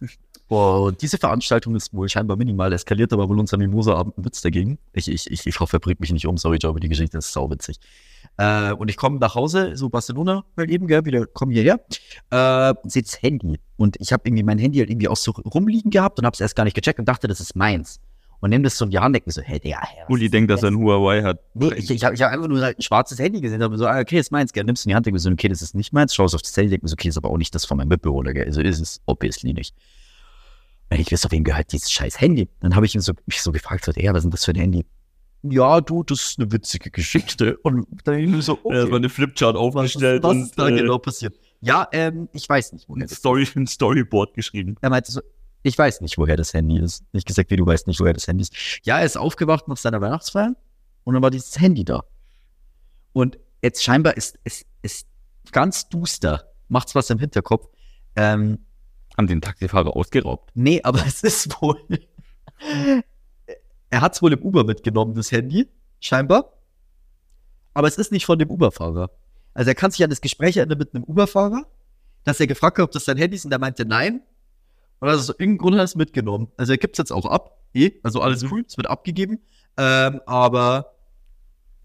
Und 0.48 1.00
diese 1.00 1.16
Veranstaltung 1.16 1.74
ist 1.76 1.94
wohl 1.94 2.08
scheinbar 2.08 2.36
minimal 2.36 2.72
eskaliert, 2.72 3.12
aber 3.12 3.28
wohl 3.28 3.38
unser 3.38 3.56
Mimosa-Abend 3.56 4.18
ein 4.18 4.24
Witz 4.24 4.42
dagegen. 4.42 4.78
Ich, 4.92 5.08
ich, 5.08 5.30
ich, 5.30 5.46
ich 5.46 5.60
hoffe, 5.60 5.76
er 5.76 5.80
bringt 5.80 6.00
mich 6.00 6.12
nicht 6.12 6.26
um, 6.26 6.36
sorry, 6.36 6.58
aber 6.62 6.78
die 6.78 6.90
Geschichte 6.90 7.18
ist 7.18 7.32
sauwitzig. 7.32 7.78
Äh, 8.38 8.72
und 8.72 8.88
ich 8.88 8.96
komme 8.96 9.18
nach 9.18 9.34
Hause, 9.34 9.76
so 9.76 9.88
Barcelona 9.88 10.44
halt 10.56 10.70
eben, 10.70 10.86
gell, 10.86 11.04
wieder 11.04 11.26
komme 11.26 11.52
hierher, 11.52 11.80
äh, 12.30 12.74
und 12.82 12.90
sehe 12.90 13.02
das 13.02 13.20
Handy. 13.22 13.60
Und 13.76 13.96
ich 14.00 14.12
habe 14.12 14.22
irgendwie 14.26 14.42
mein 14.42 14.58
Handy 14.58 14.78
halt 14.78 14.90
irgendwie 14.90 15.08
auch 15.08 15.16
so 15.16 15.32
rumliegen 15.32 15.90
gehabt 15.90 16.18
und 16.18 16.26
habe 16.26 16.34
es 16.34 16.40
erst 16.40 16.56
gar 16.56 16.64
nicht 16.64 16.74
gecheckt 16.74 16.98
und 16.98 17.06
dachte, 17.06 17.28
das 17.28 17.40
ist 17.40 17.54
meins. 17.54 18.00
Und 18.40 18.50
nehme 18.50 18.64
das 18.64 18.76
so 18.76 18.84
in 18.86 18.90
die 18.90 18.98
Hand, 18.98 19.14
denke 19.14 19.28
mir 19.28 19.32
so, 19.32 19.42
hey, 19.42 19.60
Digga, 19.60 19.78
hey, 19.82 20.00
was 20.02 20.10
Uli 20.10 20.28
denkt, 20.28 20.50
dass 20.50 20.64
er 20.64 20.72
ein 20.72 20.76
Huawei 20.76 21.22
hat. 21.22 21.38
Nee, 21.54 21.74
ich, 21.74 21.88
ich 21.90 22.02
habe 22.02 22.14
ich 22.16 22.22
hab 22.22 22.32
einfach 22.32 22.48
nur 22.48 22.60
halt 22.60 22.76
ein 22.76 22.82
schwarzes 22.82 23.20
Handy 23.20 23.40
gesehen, 23.40 23.62
habe 23.62 23.78
so, 23.78 23.86
ah, 23.86 24.00
okay, 24.00 24.18
ist 24.18 24.32
meins, 24.32 24.52
gell, 24.52 24.64
nimmst 24.64 24.84
du 24.84 24.88
in 24.88 24.90
die 24.90 24.94
Hand, 24.96 25.06
denk 25.06 25.12
mir 25.12 25.20
so, 25.20 25.30
okay, 25.30 25.46
das 25.46 25.62
ist 25.62 25.76
nicht 25.76 25.92
meins, 25.92 26.12
schaust 26.12 26.34
auf 26.34 26.42
das 26.42 26.56
Handy, 26.56 26.70
denk 26.70 26.82
mir 26.82 26.88
so, 26.88 26.94
okay, 26.94 27.08
ist 27.08 27.16
aber 27.16 27.30
auch 27.30 27.36
nicht 27.36 27.54
das 27.54 27.64
von 27.64 27.76
meinem 27.76 27.88
Mitbewohner, 27.88 28.32
gell, 28.32 28.46
also 28.46 28.60
ist 28.60 28.80
es 28.80 29.00
obviously 29.06 29.52
nicht. 29.52 29.76
Und 30.90 30.98
ich 30.98 31.12
weiß, 31.12 31.24
auf 31.24 31.32
wem 31.32 31.44
gehört 31.44 31.72
dieses 31.72 31.90
scheiß 31.90 32.20
Handy. 32.20 32.48
Dann 32.60 32.74
habe 32.74 32.84
ich 32.84 32.94
ihn 32.94 33.00
so, 33.00 33.12
mich 33.26 33.40
so 33.40 33.52
gefragt, 33.52 33.84
so, 33.84 33.92
ja, 33.92 34.12
was 34.12 34.18
ist 34.18 34.24
denn 34.24 34.30
das 34.32 34.44
für 34.44 34.50
ein 34.50 34.56
Handy? 34.56 34.84
Ja, 35.42 35.80
du, 35.80 36.04
das 36.04 36.20
ist 36.20 36.38
eine 36.38 36.52
witzige 36.52 36.90
Geschichte. 36.90 37.56
Und 37.58 37.86
dann 38.04 38.18
ich 38.18 38.44
so, 38.44 38.58
Okay. 38.62 38.76
Er 38.76 38.82
hat 38.82 38.90
mal 38.90 38.96
eine 38.96 39.08
Flipchart 39.08 39.56
aufgestellt 39.56 40.22
was 40.22 40.30
und 40.30 40.42
ist 40.42 40.58
da 40.58 40.68
äh, 40.68 40.76
genau 40.76 40.98
passiert? 40.98 41.34
Ja, 41.60 41.88
ähm, 41.92 42.28
ich 42.32 42.48
weiß 42.48 42.72
nicht, 42.72 42.88
woher 42.88 43.04
ein, 43.04 43.08
das 43.08 43.18
Story, 43.18 43.46
ein 43.56 43.66
Storyboard 43.66 44.34
geschrieben. 44.34 44.76
er 44.80 44.90
meinte 44.90 45.10
so, 45.10 45.20
ich 45.62 45.76
weiß 45.78 46.00
nicht, 46.00 46.18
woher 46.18 46.36
das 46.36 46.54
Handy 46.54 46.78
ist. 46.78 47.04
Nicht 47.12 47.26
gesagt, 47.26 47.50
wie 47.50 47.56
du 47.56 47.66
weißt 47.66 47.86
nicht, 47.86 48.00
woher 48.00 48.12
das 48.12 48.26
Handy 48.26 48.42
ist. 48.42 48.54
Ja, 48.84 48.98
er 48.98 49.04
ist 49.04 49.16
aufgewacht 49.16 49.68
nach 49.68 49.76
seiner 49.76 50.00
Weihnachtsfeier 50.00 50.54
und 51.04 51.14
dann 51.14 51.22
war 51.22 51.30
dieses 51.30 51.58
Handy 51.60 51.84
da. 51.84 52.02
Und 53.12 53.38
jetzt 53.62 53.82
scheinbar 53.82 54.16
ist 54.16 54.38
es 54.44 54.64
ist 54.82 55.06
ganz 55.52 55.88
duster, 55.88 56.52
macht's 56.68 56.94
was 56.94 57.10
im 57.10 57.18
Hinterkopf. 57.18 57.68
Ähm, 58.16 58.58
Haben 59.16 59.26
den 59.26 59.40
Taxifahrer 59.40 59.96
ausgeraubt. 59.96 60.50
nee, 60.54 60.80
aber 60.82 61.00
es 61.06 61.22
ist 61.22 61.60
wohl. 61.60 61.78
Er 63.92 64.00
hat's 64.00 64.22
wohl 64.22 64.32
im 64.32 64.40
Uber 64.40 64.64
mitgenommen, 64.64 65.14
das 65.14 65.30
Handy, 65.30 65.68
scheinbar. 66.00 66.54
Aber 67.74 67.88
es 67.88 67.98
ist 67.98 68.10
nicht 68.10 68.24
von 68.24 68.38
dem 68.38 68.50
Uberfahrer. 68.50 69.10
Also 69.52 69.68
er 69.68 69.74
kann 69.74 69.90
sich 69.90 70.02
an 70.02 70.08
das 70.08 70.22
Gespräch 70.22 70.56
erinnern 70.56 70.78
mit 70.78 70.94
einem 70.94 71.04
Uberfahrer, 71.04 71.66
dass 72.24 72.40
er 72.40 72.46
gefragt 72.46 72.78
hat, 72.78 72.84
ob 72.84 72.90
das 72.90 73.04
sein 73.04 73.18
Handy 73.18 73.36
ist 73.36 73.44
und 73.44 73.52
er 73.52 73.58
meinte 73.58 73.84
nein. 73.84 74.22
Und 75.00 75.08
also 75.08 75.22
so 75.22 75.32
irgendeinen 75.34 75.58
Grund 75.58 75.74
hat 75.74 75.82
er 75.82 75.84
es 75.84 75.94
mitgenommen. 75.94 76.48
Also 76.56 76.72
er 76.72 76.78
gibt 76.78 76.94
es 76.94 76.98
jetzt 76.98 77.12
auch 77.12 77.26
ab. 77.26 77.58
Eh, 77.74 77.92
also 78.02 78.22
alles 78.22 78.42
cool, 78.50 78.64
es 78.66 78.78
wird 78.78 78.88
abgegeben. 78.88 79.40
Ähm, 79.76 80.22
aber 80.24 80.94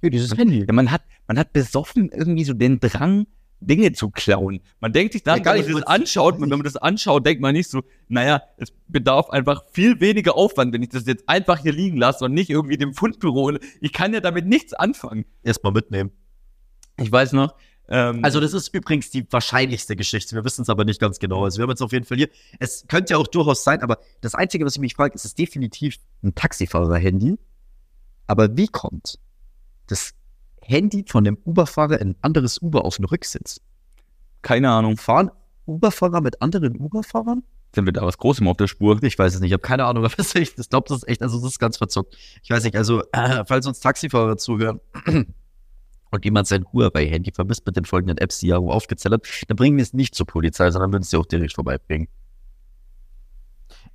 ja, 0.02 0.10
dieses 0.10 0.38
Handy. 0.38 0.64
Ja, 0.66 0.74
man 0.74 0.92
hat, 0.92 1.02
man 1.28 1.38
hat 1.38 1.52
besoffen 1.52 2.10
irgendwie 2.10 2.46
so 2.46 2.54
den 2.54 2.80
Drang, 2.80 3.28
Dinge 3.60 3.92
zu 3.92 4.10
klauen. 4.10 4.62
Man 4.80 4.94
denkt 4.94 5.14
sich 5.14 5.24
dann, 5.24 5.38
Ja, 5.38 5.44
gar 5.44 5.54
wenn 5.56 5.62
nicht, 5.62 5.72
man 5.72 5.82
das 5.82 5.88
anschaut, 5.88 6.40
wenn 6.40 6.50
man 6.50 6.64
das 6.64 6.78
anschaut, 6.78 7.26
denkt 7.26 7.42
man 7.42 7.54
nicht 7.54 7.70
so, 7.70 7.84
naja, 8.08 8.42
es 8.58 8.72
bedarf 8.88 9.30
einfach 9.30 9.64
viel 9.72 10.00
weniger 10.00 10.36
Aufwand, 10.36 10.74
wenn 10.74 10.84
ich 10.84 10.90
das 10.90 11.06
jetzt 11.06 11.28
einfach 11.28 11.60
hier 11.60 11.74
liegen 11.74 11.98
lasse 11.98 12.26
und 12.26 12.34
nicht 12.34 12.50
irgendwie 12.50 12.78
dem 12.78 12.94
Fundbüro. 12.94 13.58
Ich 13.82 13.94
kann 13.94 14.14
ja 14.14 14.20
damit 14.20 14.46
nichts 14.46 14.74
anfangen. 14.74 15.26
Erstmal 15.44 15.74
mitnehmen. 15.74 16.12
Ich 17.00 17.12
weiß 17.12 17.34
noch. 17.34 17.56
Ähm, 17.90 18.24
Also 18.24 18.40
das 18.40 18.54
ist 18.54 18.74
übrigens 18.74 19.10
die 19.12 19.26
wahrscheinlichste 19.32 19.96
Geschichte. 19.96 20.36
Wir 20.36 20.44
wissen 20.44 20.62
es 20.62 20.70
aber 20.70 20.84
nicht 20.86 21.00
ganz 21.00 21.20
genau. 21.20 21.44
Also 21.44 21.58
wir 21.58 21.64
haben 21.64 21.70
jetzt 21.70 21.82
auf 21.82 21.94
jeden 21.94 22.06
Fall 22.06 22.18
hier. 22.18 22.30
Es 22.60 22.86
könnte 22.88 23.14
ja 23.14 23.18
auch 23.18 23.28
durchaus 23.28 23.64
sein, 23.64 23.82
aber 23.82 24.00
das 24.22 24.36
Einzige, 24.36 24.66
was 24.66 24.76
ich 24.76 24.82
mich 24.82 24.96
frage, 24.96 25.16
ist 25.16 25.26
es 25.26 25.36
definitiv 25.36 25.98
ein 26.24 26.36
Taxifahrer-Handy. 26.36 27.38
Aber 28.28 28.56
wie 28.58 28.68
kommt 28.68 29.20
das 29.88 30.14
Handy 30.68 31.06
von 31.08 31.24
dem 31.24 31.38
Uberfahrer 31.44 32.00
in 32.00 32.10
ein 32.10 32.16
anderes 32.22 32.62
Uber 32.62 32.86
auf 32.86 32.98
den 32.98 33.06
Rücksitz? 33.06 33.62
keine 34.48 34.70
Ahnung. 34.70 34.96
Fahren 34.96 35.30
Uberfahrer 35.66 36.22
mit 36.22 36.42
anderen 36.42 36.78
Uberfahrern? 36.78 37.44
Sind 37.76 37.86
wir 37.86 37.92
da 37.92 38.04
was 38.04 38.18
Großem 38.18 38.48
auf 38.48 38.56
der 38.56 38.68
Spur? 38.68 39.04
Ich 39.04 39.20
weiß 39.20 39.36
es 39.36 39.42
nicht, 39.42 39.50
ich 39.50 39.54
habe 39.54 39.62
keine 39.62 39.84
Ahnung, 39.84 40.06
aber 40.06 40.16
das 40.16 40.34
ist 40.34 40.60
ich 40.60 40.70
glaube, 40.70 40.88
das 40.88 41.00
ist 41.00 41.08
echt, 41.10 41.22
also 41.22 41.38
das 41.38 41.52
ist 41.52 41.60
ganz 41.60 41.78
verzockt. 41.78 42.16
Ich 42.42 42.50
weiß 42.50 42.64
nicht, 42.64 42.78
also 42.78 43.04
äh, 43.12 43.44
falls 43.46 43.68
uns 43.68 43.82
Taxifahrer 43.82 44.38
zuhören 44.38 44.80
und 46.12 46.26
jemand 46.26 46.48
sein 46.48 46.66
Huawei-Handy 46.72 47.34
vermisst 47.34 47.66
mit 47.66 47.76
den 47.76 47.84
folgenden 47.84 48.18
Apps, 48.20 48.40
die 48.40 48.48
Jaro 48.48 48.72
aufgezählt 48.72 49.16
hat, 49.16 49.28
dann 49.50 49.58
bringen 49.58 49.76
wir 49.76 49.84
es 49.84 49.94
nicht 49.94 50.16
zur 50.16 50.26
Polizei, 50.26 50.72
sondern 50.72 50.94
würden 50.94 51.04
es 51.04 51.10
dir 51.10 51.20
auch 51.20 51.26
direkt 51.26 51.56
vorbeibringen. 51.56 52.08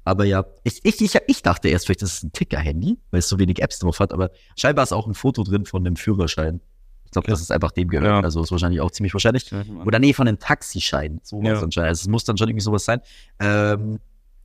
Aber 0.05 0.25
ja, 0.25 0.45
ich, 0.65 0.81
ich, 0.85 1.01
ich, 1.01 1.15
ich 1.27 1.43
dachte 1.43 1.69
erst, 1.69 1.87
vielleicht 1.87 2.03
ist 2.03 2.15
es 2.15 2.23
ein 2.25 2.33
Ticker-Handy, 2.33 2.99
weil 3.11 3.19
es 3.21 3.29
so 3.29 3.39
wenig 3.39 3.63
Apps 3.63 3.79
drauf 3.79 4.01
hat, 4.01 4.13
aber 4.13 4.31
scheinbar 4.59 4.83
ist 4.83 4.93
auch 4.93 5.07
ein 5.07 5.15
Foto 5.15 5.45
drin 5.45 5.65
von 5.65 5.85
dem 5.85 5.95
Führerschein. 5.97 6.61
Ich 7.05 7.11
glaube, 7.13 7.29
Ja. 7.29 7.33
das 7.35 7.41
ist 7.43 7.53
einfach 7.53 7.73
dem 7.73 7.89
gehört. 7.89 8.07
Ja. 8.07 8.21
Also 8.21 8.43
ist 8.43 8.51
wahrscheinlich 8.51 8.81
auch 8.81 8.91
ziemlich 8.91 9.13
wahrscheinlich. 9.15 9.53
Oder 9.85 9.99
nee, 9.99 10.13
von 10.15 10.27
einem 10.27 10.39
Taxischein. 10.39 11.21
So 11.23 11.41
Ja. 11.43 11.55
was 11.55 11.63
anscheinend. 11.63 11.89
Also 11.91 12.01
es 12.03 12.09
muss 12.09 12.25
dann 12.25 12.37
schon 12.39 12.49
irgendwie 12.49 12.65
sowas 12.65 12.85
sein. 12.85 13.01
Ähm, 13.39 14.01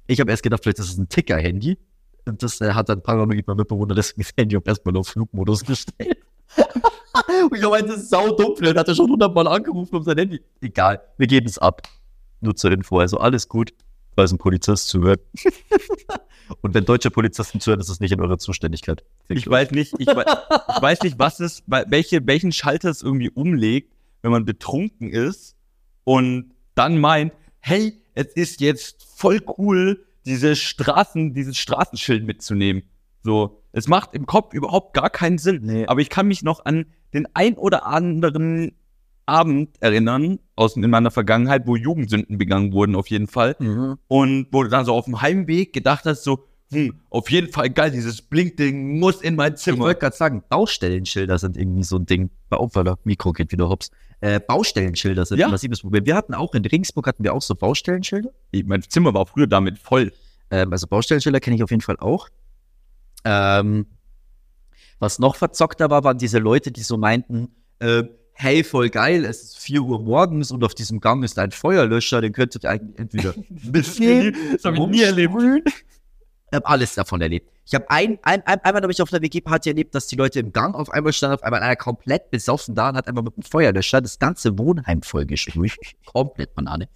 ich 0.06 0.20
habe 0.20 0.30
erst 0.32 0.44
gedacht, 0.44 0.62
vielleicht 0.64 0.80
ist 0.80 0.90
es 0.92 0.98
ein 0.98 1.10
Ticker-Handy. 1.10 1.78
Und 2.26 2.44
das 2.44 2.60
äh, 2.62 2.74
hat 2.74 2.90
dann 2.90 3.02
paranoid 3.02 3.48
mein 3.48 3.56
Mitbewohner 3.58 3.96
deswegen 3.96 4.22
das 4.22 4.32
Handy 4.38 4.58
auch 4.58 4.62
erstmal 4.66 4.96
auf 4.98 5.08
Flugmodus 5.08 5.64
gestellt. 5.64 6.18
und 7.50 7.58
ich 7.58 7.64
meinte, 7.64 7.88
das 7.94 8.04
ist 8.04 8.10
sau 8.10 8.36
dumm. 8.36 8.54
Vielleicht 8.58 8.78
hat 8.78 8.88
er 8.88 8.96
schon 8.96 9.10
hundertmal 9.10 9.48
angerufen 9.48 9.96
um 9.96 10.04
sein 10.04 10.18
Handy. 10.18 10.42
Egal, 10.62 11.02
wir 11.18 11.28
geben 11.28 11.48
es 11.48 11.58
ab. 11.58 11.82
Nur 12.42 12.56
zur 12.56 12.72
Info. 12.72 13.00
Also 13.00 13.18
alles 13.18 13.48
gut, 13.48 13.74
falls 14.18 14.34
ein 14.34 14.40
Polizist 14.40 14.88
zuhört. 14.88 15.22
und 16.62 16.74
wenn 16.74 16.86
deutsche 16.86 17.12
Polizisten 17.12 17.60
zuhören, 17.60 17.80
ist 17.80 17.90
es 17.90 18.00
nicht 18.00 18.12
in 18.12 18.20
eurer 18.20 18.40
Zuständigkeit. 18.40 19.06
Ich 19.30 19.48
weiß 19.48 19.72
nicht, 19.72 19.94
ich 20.00 20.08
weiß, 20.08 20.26
ich 20.76 20.82
weiß 20.82 21.02
nicht, 21.04 21.20
was 21.20 21.40
es, 21.40 21.64
welche, 21.68 22.26
welchen 22.26 22.52
Schalter 22.52 22.90
es 22.90 23.04
irgendwie 23.04 23.30
umlegt, 23.30 23.94
wenn 24.24 24.32
man 24.32 24.44
betrunken 24.44 25.10
ist 25.10 25.56
und 26.04 26.52
dann 26.74 27.00
meint, 27.00 27.32
hey, 27.60 28.02
es 28.16 28.28
ist 28.34 28.60
jetzt 28.60 29.04
voll 29.04 29.40
cool, 29.60 30.04
diese 30.26 30.56
Straßen, 30.56 31.36
dieses 31.36 31.58
Straßenschild 31.58 32.26
mitzunehmen. 32.26 32.84
So, 33.22 33.62
es 33.72 33.88
macht 33.88 34.16
im 34.16 34.26
Kopf 34.26 34.54
überhaupt 34.54 34.96
gar 34.96 35.12
keinen 35.12 35.38
Sinn. 35.38 35.62
Nee. 35.62 35.86
Aber 35.86 36.02
ich 36.02 36.10
kann 36.10 36.28
mich 36.28 36.42
noch 36.42 36.66
an 36.66 36.88
den 37.14 37.28
ein 37.36 37.56
oder 37.56 37.86
anderen 37.86 38.72
Abend 39.28 39.76
erinnern, 39.82 40.40
aus 40.56 40.76
in 40.76 40.90
meiner 40.90 41.12
Vergangenheit, 41.12 41.68
wo 41.68 41.76
Jugendsünden 41.76 42.38
begangen 42.38 42.72
wurden, 42.74 42.96
auf 42.96 43.08
jeden 43.10 43.28
Fall. 43.28 43.56
Mhm. 43.60 43.98
Und 44.08 44.48
wo 44.52 44.64
du 44.64 44.70
dann 44.70 44.86
so 44.86 44.94
auf 44.94 45.06
dem 45.06 45.22
Heimweg 45.22 45.74
gedacht 45.74 46.06
hast, 46.06 46.24
so, 46.24 46.48
hm, 46.72 46.96
auf 47.10 47.30
jeden 47.30 47.52
Fall 47.52 47.70
geil, 47.70 47.92
dieses 47.92 48.22
Blinkding 48.22 49.00
muss 49.00 49.22
in 49.22 49.36
mein 49.36 49.54
Ich 49.54 49.60
Zimmer. 49.60 49.80
wollte 49.86 50.00
gerade 50.00 50.16
sagen, 50.16 50.44
Baustellenschilder 50.50 51.38
sind 51.38 51.56
irgendwie 51.58 51.84
so 51.84 51.98
ein 51.98 52.06
Ding. 52.06 52.30
Bei 52.50 52.58
Opferler, 52.58 52.98
Mikro 53.04 53.32
geht 53.34 53.52
wieder 53.52 53.70
hops. 53.70 53.92
Äh, 54.20 54.40
Baustellenschilder 54.40 55.26
sind 55.26 55.38
Ja. 55.40 55.46
ein 55.48 55.52
massives 55.52 55.82
Problem. 55.82 56.06
Wir 56.06 56.16
hatten 56.16 56.34
auch 56.34 56.54
in 56.56 56.66
Regensburg 56.66 57.06
hatten 57.08 57.24
wir 57.24 57.34
auch 57.34 57.42
so 57.42 57.54
Baustellenschilder. 57.56 58.32
Ich- 58.52 58.66
Mein 58.66 58.82
Zimmer 58.82 59.14
war 59.14 59.26
früher 59.28 59.48
damit 59.48 59.78
voll. 59.78 60.12
Ähm, 60.50 60.72
also 60.72 60.88
Baustellenschilder 60.88 61.40
kenne 61.40 61.56
ich 61.58 61.64
auf 61.64 61.70
jeden 61.70 61.82
Fall 61.84 61.98
auch. 62.00 62.30
Ähm, 63.26 63.86
was 65.00 65.20
noch 65.20 65.36
verzockter 65.36 65.90
war, 65.90 66.04
waren 66.04 66.18
diese 66.18 66.40
Leute, 66.40 66.72
die 66.72 66.82
so 66.82 66.98
meinten, 66.98 67.50
äh, 67.80 68.04
hey, 68.40 68.64
voll 68.64 68.90
geil, 68.90 69.26
es 69.26 69.42
ist 69.44 69.60
4 69.60 69.82
Uhr 69.82 70.00
morgens 70.00 70.52
und 70.52 70.64
auf 70.64 70.76
diesem 70.76 71.00
Gang 71.00 71.24
ist 71.24 71.40
ein 71.40 71.52
Feuerlöscher, 71.52 72.22
den 72.22 72.34
könntet 72.34 72.64
ihr 72.64 72.70
eigentlich 72.70 73.00
entweder 73.00 73.34
mitnehmen, 73.50 74.36
Das 74.54 74.64
habe 74.66 74.78
ich 74.78 74.88
nie 74.88 75.02
erlebt. 75.02 75.34
Ich 75.36 76.56
habe 76.56 76.66
alles 76.66 76.96
davon 76.96 77.20
erlebt. 77.22 77.52
Ich 77.68 77.76
habe 77.76 77.90
ein, 77.90 78.18
ein, 78.22 78.42
ein, 78.48 78.62
einmal 78.62 78.82
habe 78.82 78.94
ich 78.94 79.02
auf 79.02 79.12
einer 79.12 79.22
WG-Party 79.22 79.68
erlebt, 79.68 79.94
dass 79.94 80.08
die 80.08 80.16
Leute 80.16 80.40
im 80.40 80.54
Gang 80.54 80.74
auf 80.74 80.90
einmal 80.90 81.12
standen, 81.12 81.36
auf 81.36 81.44
einmal 81.44 81.62
einer 81.62 81.76
komplett 81.76 82.32
besoffen 82.32 82.76
da 82.76 82.88
und 82.90 82.96
hat 82.96 83.10
einmal 83.10 83.26
mit 83.26 83.36
dem 83.36 83.44
Feuerlöscher 83.44 84.00
das 84.00 84.20
ganze 84.20 84.58
Wohnheim 84.58 85.02
vollgesprüht. 85.02 85.76
komplett 86.06 86.56
Banane. 86.56 86.88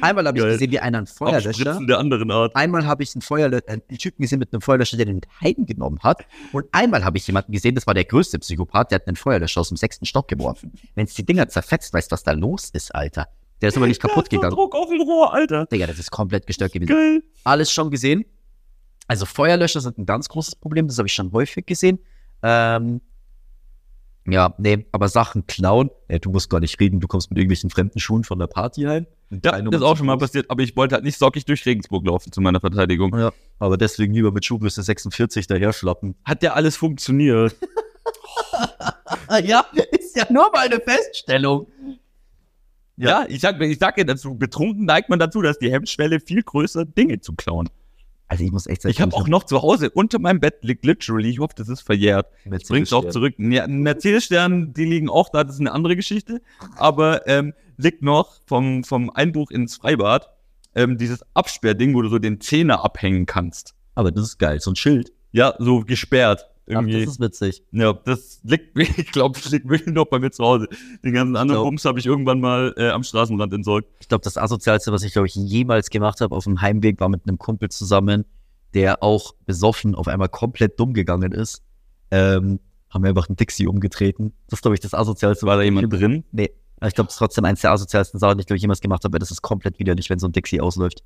Einmal 0.00 0.28
habe 0.28 0.38
ich 0.38 0.44
Geil. 0.44 0.52
gesehen, 0.52 0.70
wie 0.70 0.78
einer 0.78 0.98
einen 0.98 1.08
Feuerlöscher. 1.08 1.80
Der 1.84 1.98
anderen 1.98 2.30
Art. 2.30 2.54
Einmal 2.54 2.86
habe 2.86 3.02
ich 3.02 3.12
einen, 3.16 3.22
Feuerlö 3.22 3.58
äh, 3.66 3.72
einen 3.72 3.82
Typen 3.98 4.22
gesehen 4.22 4.38
mit 4.38 4.52
einem 4.52 4.60
Feuerlöscher, 4.60 4.96
der 4.96 5.06
den 5.06 5.16
mit 5.16 5.26
heimgenommen 5.40 5.98
hat. 6.04 6.24
Und 6.52 6.66
einmal 6.70 7.04
habe 7.04 7.18
ich 7.18 7.26
jemanden 7.26 7.50
gesehen, 7.50 7.74
das 7.74 7.88
war 7.88 7.94
der 7.94 8.04
größte 8.04 8.38
Psychopath, 8.38 8.92
der 8.92 9.00
hat 9.00 9.08
einen 9.08 9.16
Feuerlöscher 9.16 9.62
aus 9.62 9.68
dem 9.68 9.78
sechsten 9.78 10.06
Stock 10.06 10.28
geworfen. 10.28 10.72
Wenn 10.94 11.06
es 11.06 11.14
die 11.14 11.26
Dinger 11.26 11.48
zerfetzt, 11.48 11.92
weißt 11.92 12.08
du, 12.08 12.12
was 12.12 12.22
da 12.22 12.30
los 12.30 12.70
ist, 12.70 12.94
Alter. 12.94 13.26
Der 13.60 13.70
ist 13.70 13.76
aber 13.76 13.88
nicht 13.88 14.00
kaputt 14.00 14.30
gegangen. 14.30 14.54
Druck 14.54 14.76
auf 14.76 14.88
den 14.88 15.02
Rohr, 15.02 15.34
Alter. 15.34 15.66
Digga, 15.66 15.88
das 15.88 15.98
ist 15.98 16.12
komplett 16.12 16.46
gestört 16.46 16.72
gewesen 16.72 16.88
Geil. 16.88 17.22
alles 17.42 17.72
schon 17.72 17.90
gesehen. 17.90 18.24
Also 19.10 19.26
Feuerlöscher 19.26 19.80
sind 19.80 19.98
ein 19.98 20.06
ganz 20.06 20.28
großes 20.28 20.54
Problem, 20.54 20.86
das 20.86 20.96
habe 20.98 21.08
ich 21.08 21.14
schon 21.14 21.32
häufig 21.32 21.66
gesehen. 21.66 21.98
Ähm, 22.44 23.00
ja, 24.24 24.54
nee, 24.56 24.86
aber 24.92 25.08
Sachen 25.08 25.48
klauen, 25.48 25.90
ey, 26.06 26.20
du 26.20 26.30
musst 26.30 26.48
gar 26.48 26.60
nicht 26.60 26.78
reden, 26.78 27.00
du 27.00 27.08
kommst 27.08 27.28
mit 27.28 27.36
irgendwelchen 27.36 27.70
fremden 27.70 27.98
Schuhen 27.98 28.22
von 28.22 28.38
der 28.38 28.46
Party 28.46 28.82
heim. 28.82 29.08
Ja, 29.30 29.60
das 29.60 29.80
ist 29.80 29.82
auch 29.82 29.96
schon 29.96 30.06
mal 30.06 30.16
passiert, 30.16 30.48
aber 30.48 30.62
ich 30.62 30.76
wollte 30.76 30.94
halt 30.94 31.02
nicht 31.02 31.18
sockig 31.18 31.44
durch 31.44 31.66
Regensburg 31.66 32.06
laufen 32.06 32.30
zu 32.30 32.40
meiner 32.40 32.60
Verteidigung. 32.60 33.12
Ja, 33.18 33.32
aber 33.58 33.76
deswegen 33.76 34.14
lieber 34.14 34.30
mit 34.30 34.44
Schuhgröße 34.44 34.80
46 34.80 35.48
daher 35.48 35.72
schlappen. 35.72 36.14
Hat 36.24 36.44
ja 36.44 36.52
alles 36.52 36.76
funktioniert. 36.76 37.56
ja, 39.42 39.64
ist 39.90 40.14
ja 40.14 40.26
nur 40.30 40.52
mal 40.52 40.66
eine 40.66 40.78
Feststellung. 40.78 41.66
Ja, 42.96 43.26
ich 43.28 43.40
sag, 43.40 43.60
ich 43.60 43.80
sag 43.80 43.98
ja 43.98 44.04
dazu, 44.04 44.36
betrunken 44.36 44.84
neigt 44.84 45.08
man 45.08 45.18
dazu, 45.18 45.42
dass 45.42 45.58
die 45.58 45.72
Hemmschwelle 45.72 46.20
viel 46.20 46.44
größer 46.44 46.84
Dinge 46.84 47.18
zu 47.18 47.32
klauen. 47.32 47.68
Also 48.30 48.44
ich 48.44 48.52
muss 48.52 48.68
echt 48.68 48.82
sagen, 48.82 48.92
Ich 48.92 49.00
habe 49.00 49.12
auch 49.16 49.26
noch 49.26 49.42
zu 49.42 49.60
Hause 49.60 49.90
unter 49.90 50.20
meinem 50.20 50.38
Bett 50.38 50.62
liegt 50.62 50.84
literally, 50.86 51.30
ich 51.30 51.40
hoffe, 51.40 51.54
das 51.56 51.68
ist 51.68 51.80
verjährt. 51.80 52.28
Bring's 52.68 52.92
auch 52.92 53.08
zurück. 53.08 53.34
Ja, 53.38 53.66
Mercedes-Stern, 53.66 54.72
die 54.72 54.84
liegen 54.84 55.10
auch 55.10 55.30
da, 55.30 55.42
das 55.42 55.56
ist 55.56 55.60
eine 55.60 55.72
andere 55.72 55.96
Geschichte. 55.96 56.40
Aber 56.76 57.26
ähm, 57.26 57.54
liegt 57.76 58.02
noch 58.02 58.40
vom, 58.46 58.84
vom 58.84 59.10
Einbruch 59.10 59.50
ins 59.50 59.78
Freibad 59.78 60.30
ähm, 60.76 60.96
dieses 60.96 61.24
Absperrding, 61.34 61.92
wo 61.96 62.02
du 62.02 62.08
so 62.08 62.20
den 62.20 62.40
Zehner 62.40 62.84
abhängen 62.84 63.26
kannst. 63.26 63.74
Aber 63.96 64.12
das 64.12 64.22
ist 64.22 64.38
geil, 64.38 64.60
so 64.60 64.70
ein 64.70 64.76
Schild. 64.76 65.12
Ja, 65.32 65.54
so 65.58 65.80
gesperrt. 65.80 66.48
Ach, 66.70 66.74
Irgendwie. 66.74 67.04
das 67.04 67.14
ist 67.14 67.20
witzig. 67.20 67.62
ja, 67.72 67.92
das 67.92 68.40
liegt, 68.44 68.78
ich 68.98 69.12
glaube, 69.12 69.38
das 69.40 69.50
liegt 69.50 69.68
wirklich 69.68 69.94
noch 69.94 70.06
bei 70.06 70.18
mir 70.18 70.30
zu 70.30 70.44
Hause. 70.44 70.68
Den 71.04 71.12
ganzen 71.12 71.36
anderen 71.36 71.62
Bums 71.62 71.84
habe 71.84 71.98
ich 71.98 72.06
irgendwann 72.06 72.40
mal 72.40 72.74
äh, 72.76 72.90
am 72.90 73.02
Straßenrand 73.02 73.52
entsorgt. 73.52 73.88
Ich 74.00 74.08
glaube, 74.08 74.22
das 74.22 74.36
Asozialste, 74.36 74.92
was 74.92 75.02
ich, 75.02 75.12
glaube 75.12 75.26
ich, 75.26 75.34
jemals 75.34 75.90
gemacht 75.90 76.20
habe 76.20 76.34
auf 76.34 76.44
dem 76.44 76.60
Heimweg, 76.60 77.00
war 77.00 77.08
mit 77.08 77.22
einem 77.26 77.38
Kumpel 77.38 77.68
zusammen, 77.70 78.24
der 78.74 79.02
auch 79.02 79.34
besoffen 79.46 79.94
auf 79.94 80.08
einmal 80.08 80.28
komplett 80.28 80.78
dumm 80.78 80.94
gegangen 80.94 81.32
ist. 81.32 81.62
Ähm, 82.10 82.60
haben 82.88 83.04
wir 83.04 83.10
einfach 83.10 83.28
einen 83.28 83.36
Dixie 83.36 83.66
umgetreten. 83.66 84.32
Das 84.48 84.58
ist, 84.58 84.62
glaube 84.62 84.74
ich, 84.74 84.80
das 84.80 84.94
Asozialste. 84.94 85.46
War 85.46 85.56
da 85.56 85.62
jemand 85.62 85.92
drin? 85.92 86.24
Nee. 86.32 86.50
Ich 86.82 86.94
glaube, 86.94 87.08
das 87.08 87.14
ist 87.14 87.18
trotzdem 87.18 87.44
eins 87.44 87.60
der 87.60 87.72
asozialsten 87.72 88.18
Sachen, 88.18 88.38
die 88.38 88.42
ich, 88.42 88.46
glaube 88.46 88.56
ich, 88.56 88.62
jemals 88.62 88.80
gemacht 88.80 89.04
habe, 89.04 89.12
weil 89.12 89.18
das 89.18 89.30
ist 89.30 89.42
komplett 89.42 89.78
widerlich, 89.78 90.08
wenn 90.08 90.18
so 90.18 90.26
ein 90.26 90.32
Dixie 90.32 90.60
ausläuft. 90.60 91.04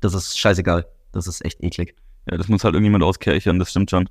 Das 0.00 0.12
ist 0.12 0.38
scheißegal. 0.38 0.86
Das 1.12 1.26
ist 1.26 1.44
echt 1.44 1.62
eklig. 1.62 1.94
Ja, 2.30 2.36
das 2.36 2.48
muss 2.48 2.64
halt 2.64 2.74
irgendjemand 2.74 3.04
auskärchern, 3.04 3.58
das 3.58 3.70
stimmt 3.70 3.90
schon. 3.90 4.08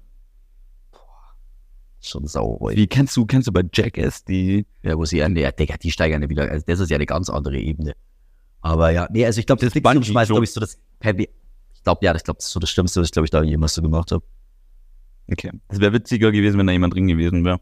Schon 2.02 2.28
sauer. 2.28 2.72
Wie 2.72 2.88
kennst 2.88 3.16
du, 3.18 3.26
kennst 3.26 3.48
du 3.48 3.52
bei 3.52 3.64
Jackass 3.74 4.24
die 4.24 4.66
Ja, 4.84 4.98
wo 4.98 5.06
sie, 5.06 5.18
ja, 5.18 5.28
nee, 5.30 5.50
Digga, 5.52 5.78
die 5.78 5.92
steigern 5.92 6.22
ja 6.22 6.30
wieder, 6.30 6.50
also 6.50 6.64
das 6.66 6.80
ist 6.80 6.90
ja 6.90 6.96
eine 6.96 7.06
ganz 7.06 7.30
andere 7.30 7.58
Ebene. 7.58 7.94
Aber 8.62 8.92
ja, 8.92 9.08
nee, 9.12 9.26
also 9.26 9.40
ich 9.40 9.46
glaube, 9.46 9.66
das 9.66 9.74
umschmeißt, 9.74 10.30
Jump. 10.30 10.36
glaube 10.36 10.44
ich, 10.44 10.52
so 10.52 10.60
das, 10.60 10.78
ich 11.02 11.84
glaube, 11.84 12.06
ja, 12.06 12.16
ich 12.16 12.24
glaube, 12.24 12.38
das 12.38 12.48
ist 12.48 12.52
so 12.52 12.60
das 12.60 12.70
Schlimmste, 12.70 13.00
was 13.02 13.08
ich, 13.08 13.12
glaube 13.12 13.26
ich, 13.26 13.32
da 13.32 13.44
jemals 13.44 13.74
so 13.74 13.82
gemacht 13.82 14.12
habe. 14.12 14.24
Okay. 15.32 15.52
Es 15.68 15.80
wäre 15.80 15.94
witziger 15.94 16.32
gewesen, 16.32 16.58
wenn 16.58 16.68
da 16.68 16.74
jemand 16.74 16.94
drin 16.94 17.08
gewesen 17.08 17.44
wäre. 17.44 17.60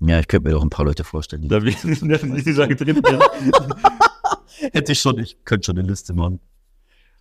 Ja, 0.00 0.18
ich 0.18 0.28
könnte 0.28 0.48
mir 0.48 0.54
doch 0.54 0.62
ein 0.62 0.70
paar 0.70 0.86
Leute 0.86 1.04
vorstellen. 1.04 1.42
Die 1.42 1.48
Da 1.48 1.62
wäre 1.62 1.86
nicht 1.86 2.54
sagen 2.54 2.76
drin. 2.76 3.02
hätte 4.72 4.92
ich 4.92 4.98
schon, 4.98 5.18
ich 5.18 5.44
könnte 5.44 5.66
schon 5.66 5.78
eine 5.78 5.86
Liste 5.88 6.14
machen. 6.14 6.40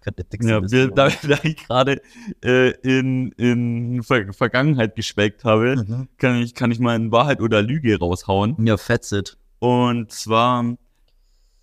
Könnte 0.02 0.26
Ja, 0.42 0.62
wir, 0.72 0.88
da, 0.90 1.10
da 1.28 1.38
ich 1.44 1.58
gerade 1.58 2.02
äh, 2.44 2.72
in, 2.82 3.32
in 3.34 4.02
Ver 4.04 4.32
Vergangenheit 4.34 4.96
geschwelgt 4.96 5.44
habe, 5.44 5.76
Mhm. 5.76 6.08
kann 6.18 6.42
ich, 6.42 6.54
kann 6.56 6.72
ich 6.72 6.80
mal 6.80 6.96
in 6.96 7.12
Wahrheit 7.12 7.42
oder 7.42 7.62
Lüge 7.62 8.00
raushauen. 8.00 8.56
Ja, 8.66 8.78
Fetzit. 8.78 9.38
Und 9.60 10.12
zwar 10.12 10.78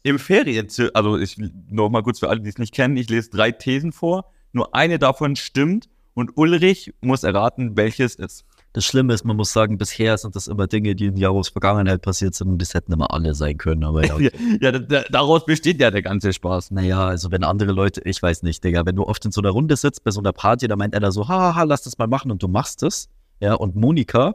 im 0.02 0.18
Ferien, 0.18 0.68
also 0.94 1.18
ich 1.18 1.36
noch 1.70 1.88
mal 1.90 2.02
kurz 2.02 2.20
für 2.20 2.28
alle, 2.28 2.40
die 2.40 2.48
es 2.50 2.58
nicht 2.58 2.74
kennen, 2.74 2.96
ich 2.96 3.08
lese 3.08 3.30
drei 3.30 3.50
Thesen 3.52 3.92
vor. 3.92 4.30
Nur 4.52 4.74
eine 4.74 4.98
davon 4.98 5.34
stimmt 5.36 5.88
und 6.14 6.36
Ulrich 6.36 6.94
muss 7.00 7.24
erraten, 7.24 7.76
welches 7.76 8.14
ist. 8.14 8.44
Das 8.76 8.84
Schlimme 8.84 9.14
ist, 9.14 9.24
man 9.24 9.36
muss 9.36 9.54
sagen, 9.54 9.78
bisher 9.78 10.18
sind 10.18 10.36
das 10.36 10.48
immer 10.48 10.66
Dinge, 10.66 10.94
die 10.94 11.06
in 11.06 11.16
Jaros 11.16 11.48
Vergangenheit 11.48 12.02
passiert 12.02 12.34
sind 12.34 12.48
und 12.48 12.60
das 12.60 12.74
hätten 12.74 12.92
immer 12.92 13.10
alle 13.10 13.34
sein 13.34 13.56
können. 13.56 13.84
Aber 13.84 14.04
ja, 14.04 14.18
Ja, 14.20 14.28
ja 14.60 14.72
da, 14.72 14.78
da, 14.80 15.02
daraus 15.10 15.46
besteht 15.46 15.80
ja 15.80 15.90
der 15.90 16.02
ganze 16.02 16.30
Spaß. 16.34 16.72
naja, 16.72 17.06
also 17.06 17.30
wenn 17.30 17.42
andere 17.42 17.72
Leute, 17.72 18.02
ich 18.04 18.20
weiß 18.22 18.42
nicht, 18.42 18.62
Digga, 18.62 18.84
wenn 18.84 18.96
du 18.96 19.04
oft 19.04 19.24
in 19.24 19.32
so 19.32 19.40
einer 19.40 19.48
Runde 19.48 19.76
sitzt, 19.76 20.04
bei 20.04 20.10
so 20.10 20.20
einer 20.20 20.34
Party, 20.34 20.68
da 20.68 20.76
meint 20.76 20.94
einer 20.94 21.10
so, 21.10 21.26
haha, 21.26 21.62
lass 21.62 21.84
das 21.84 21.96
mal 21.96 22.06
machen 22.06 22.30
und 22.30 22.42
du 22.42 22.48
machst 22.48 22.82
es. 22.82 23.08
Ja, 23.40 23.54
und 23.54 23.76
Monika 23.76 24.34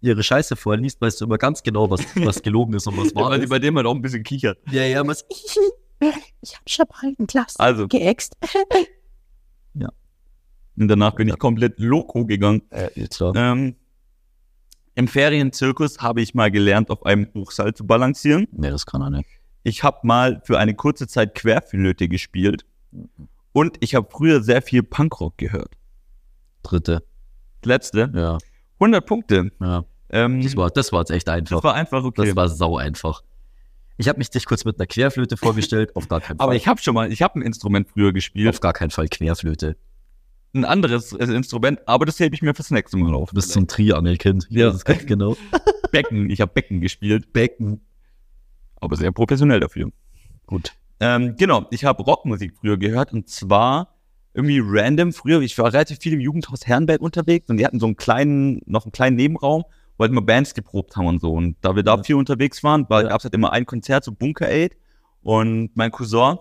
ihre 0.00 0.22
Scheiße 0.22 0.56
vorliest, 0.56 1.02
weißt 1.02 1.20
du 1.20 1.26
immer 1.26 1.36
ganz 1.36 1.62
genau, 1.62 1.90
was, 1.90 2.00
was 2.24 2.40
gelogen 2.40 2.72
ist 2.72 2.86
und 2.86 2.96
was 2.96 3.08
Ja, 3.10 3.16
wahr 3.16 3.30
weil 3.32 3.38
sie 3.40 3.44
ist. 3.44 3.50
bei 3.50 3.58
dem 3.58 3.76
halt 3.76 3.86
auch 3.86 3.94
ein 3.94 4.00
bisschen 4.00 4.22
kichert. 4.22 4.56
Ja, 4.70 4.82
ja, 4.84 5.06
was, 5.06 5.26
Ich 6.40 6.54
hab 6.56 6.70
schon 6.70 6.86
mal 6.90 7.14
ein 7.18 7.26
Glas 7.26 7.56
Also, 7.58 7.86
geäxt. 7.86 8.34
Und 10.76 10.88
danach 10.88 11.14
bin 11.14 11.28
ich 11.28 11.38
komplett 11.38 11.78
loco 11.78 12.24
gegangen. 12.26 12.62
äh. 12.70 12.90
Ähm, 13.34 13.76
Im 14.94 15.08
Ferienzirkus 15.08 15.98
habe 16.00 16.20
ich 16.22 16.34
mal 16.34 16.50
gelernt, 16.50 16.90
auf 16.90 17.04
einem 17.06 17.28
Hochseil 17.34 17.74
zu 17.74 17.86
balancieren. 17.86 18.46
Nee, 18.52 18.70
das 18.70 18.86
kann 18.86 19.02
er 19.02 19.10
nicht. 19.10 19.28
Ich 19.62 19.82
habe 19.82 19.98
mal 20.02 20.40
für 20.44 20.58
eine 20.58 20.74
kurze 20.74 21.06
Zeit 21.06 21.34
Querflöte 21.34 22.08
gespielt. 22.08 22.64
Und 23.52 23.76
ich 23.80 23.94
habe 23.94 24.06
früher 24.10 24.42
sehr 24.42 24.62
viel 24.62 24.82
Punkrock 24.82 25.38
gehört. 25.38 25.72
Dritte. 26.62 27.02
Letzte, 27.64 28.10
Ja, 28.14 28.38
100 28.78 29.06
Punkte. 29.06 29.50
ja. 29.60 29.84
Ähm, 30.10 30.42
Das 30.42 30.54
war, 30.56 30.70
das 30.70 30.92
war 30.92 31.00
jetzt 31.00 31.10
echt 31.10 31.28
einfach. 31.28 31.56
das 31.56 31.64
war 31.64 31.74
einfach 31.74 32.04
okay. 32.04 32.26
Das 32.26 32.36
war 32.36 32.48
sau 32.48 32.76
einfach. 32.76 33.22
Ich 33.96 34.08
habe 34.08 34.18
mich 34.18 34.28
dich 34.30 34.44
kurz 34.44 34.64
mit 34.64 34.78
einer 34.78 34.86
Querflöte 34.86 35.36
vorgestellt, 35.36 35.96
auf 35.96 36.08
gar 36.08 36.20
keinen 36.20 36.36
Fall. 36.38 36.44
Aber 36.44 36.54
ich 36.54 36.68
habe 36.68 36.80
schon 36.80 36.94
mal, 36.94 37.10
ich 37.10 37.22
habe 37.22 37.38
ein 37.38 37.42
Instrument 37.42 37.88
früher 37.88 38.12
gespielt. 38.12 38.48
auf 38.48 38.60
gar 38.60 38.72
keinen 38.72 38.90
Fall 38.90 39.08
Querflöte. 39.08 39.76
Ein 40.54 40.64
anderes 40.64 41.12
äh, 41.12 41.24
Instrument, 41.24 41.80
aber 41.86 42.06
das 42.06 42.20
hebe 42.20 42.34
ich 42.34 42.42
mir 42.42 42.54
fürs 42.54 42.70
nächste 42.70 42.96
Mal 42.96 43.12
auf. 43.14 43.30
Du 43.30 43.34
bist 43.34 43.56
ein 43.56 43.66
Triangelkind. 43.66 44.46
Ja. 44.50 44.66
Das 44.70 44.82
ist 44.84 45.06
genau. 45.06 45.36
Becken. 45.90 46.30
Ich 46.30 46.40
habe 46.40 46.52
Becken 46.52 46.80
gespielt, 46.80 47.32
Becken. 47.32 47.80
aber 48.76 48.96
sehr 48.96 49.10
professionell 49.12 49.60
dafür. 49.60 49.90
Gut. 50.46 50.72
Ähm, 51.00 51.34
genau, 51.36 51.66
ich 51.70 51.84
habe 51.84 52.02
Rockmusik 52.04 52.54
früher 52.60 52.76
gehört 52.78 53.12
und 53.12 53.28
zwar 53.28 53.96
irgendwie 54.32 54.60
random. 54.64 55.12
Früher, 55.12 55.40
ich 55.40 55.58
war 55.58 55.72
relativ 55.72 55.98
viel 55.98 56.12
im 56.12 56.20
Jugendhaus 56.20 56.66
Herrenberg 56.66 57.00
unterwegs 57.00 57.48
und 57.50 57.56
die 57.56 57.66
hatten 57.66 57.80
so 57.80 57.86
einen 57.86 57.96
kleinen, 57.96 58.60
noch 58.66 58.84
einen 58.84 58.92
kleinen 58.92 59.16
Nebenraum, 59.16 59.64
wo 59.96 60.02
halt 60.02 60.12
immer 60.12 60.22
Bands 60.22 60.54
geprobt 60.54 60.96
haben 60.96 61.06
und 61.06 61.20
so. 61.20 61.32
Und 61.32 61.56
da 61.62 61.74
wir 61.74 61.82
da 61.82 61.96
Ja. 61.96 62.02
viel 62.04 62.14
unterwegs 62.16 62.62
waren, 62.62 62.88
war, 62.88 63.02
gab 63.04 63.18
es 63.20 63.24
halt 63.24 63.34
immer 63.34 63.52
ein 63.52 63.66
Konzert, 63.66 64.04
so 64.04 64.12
Bunker 64.12 64.48
Aid. 64.48 64.76
Und 65.22 65.70
mein 65.74 65.90
Cousin 65.90 66.36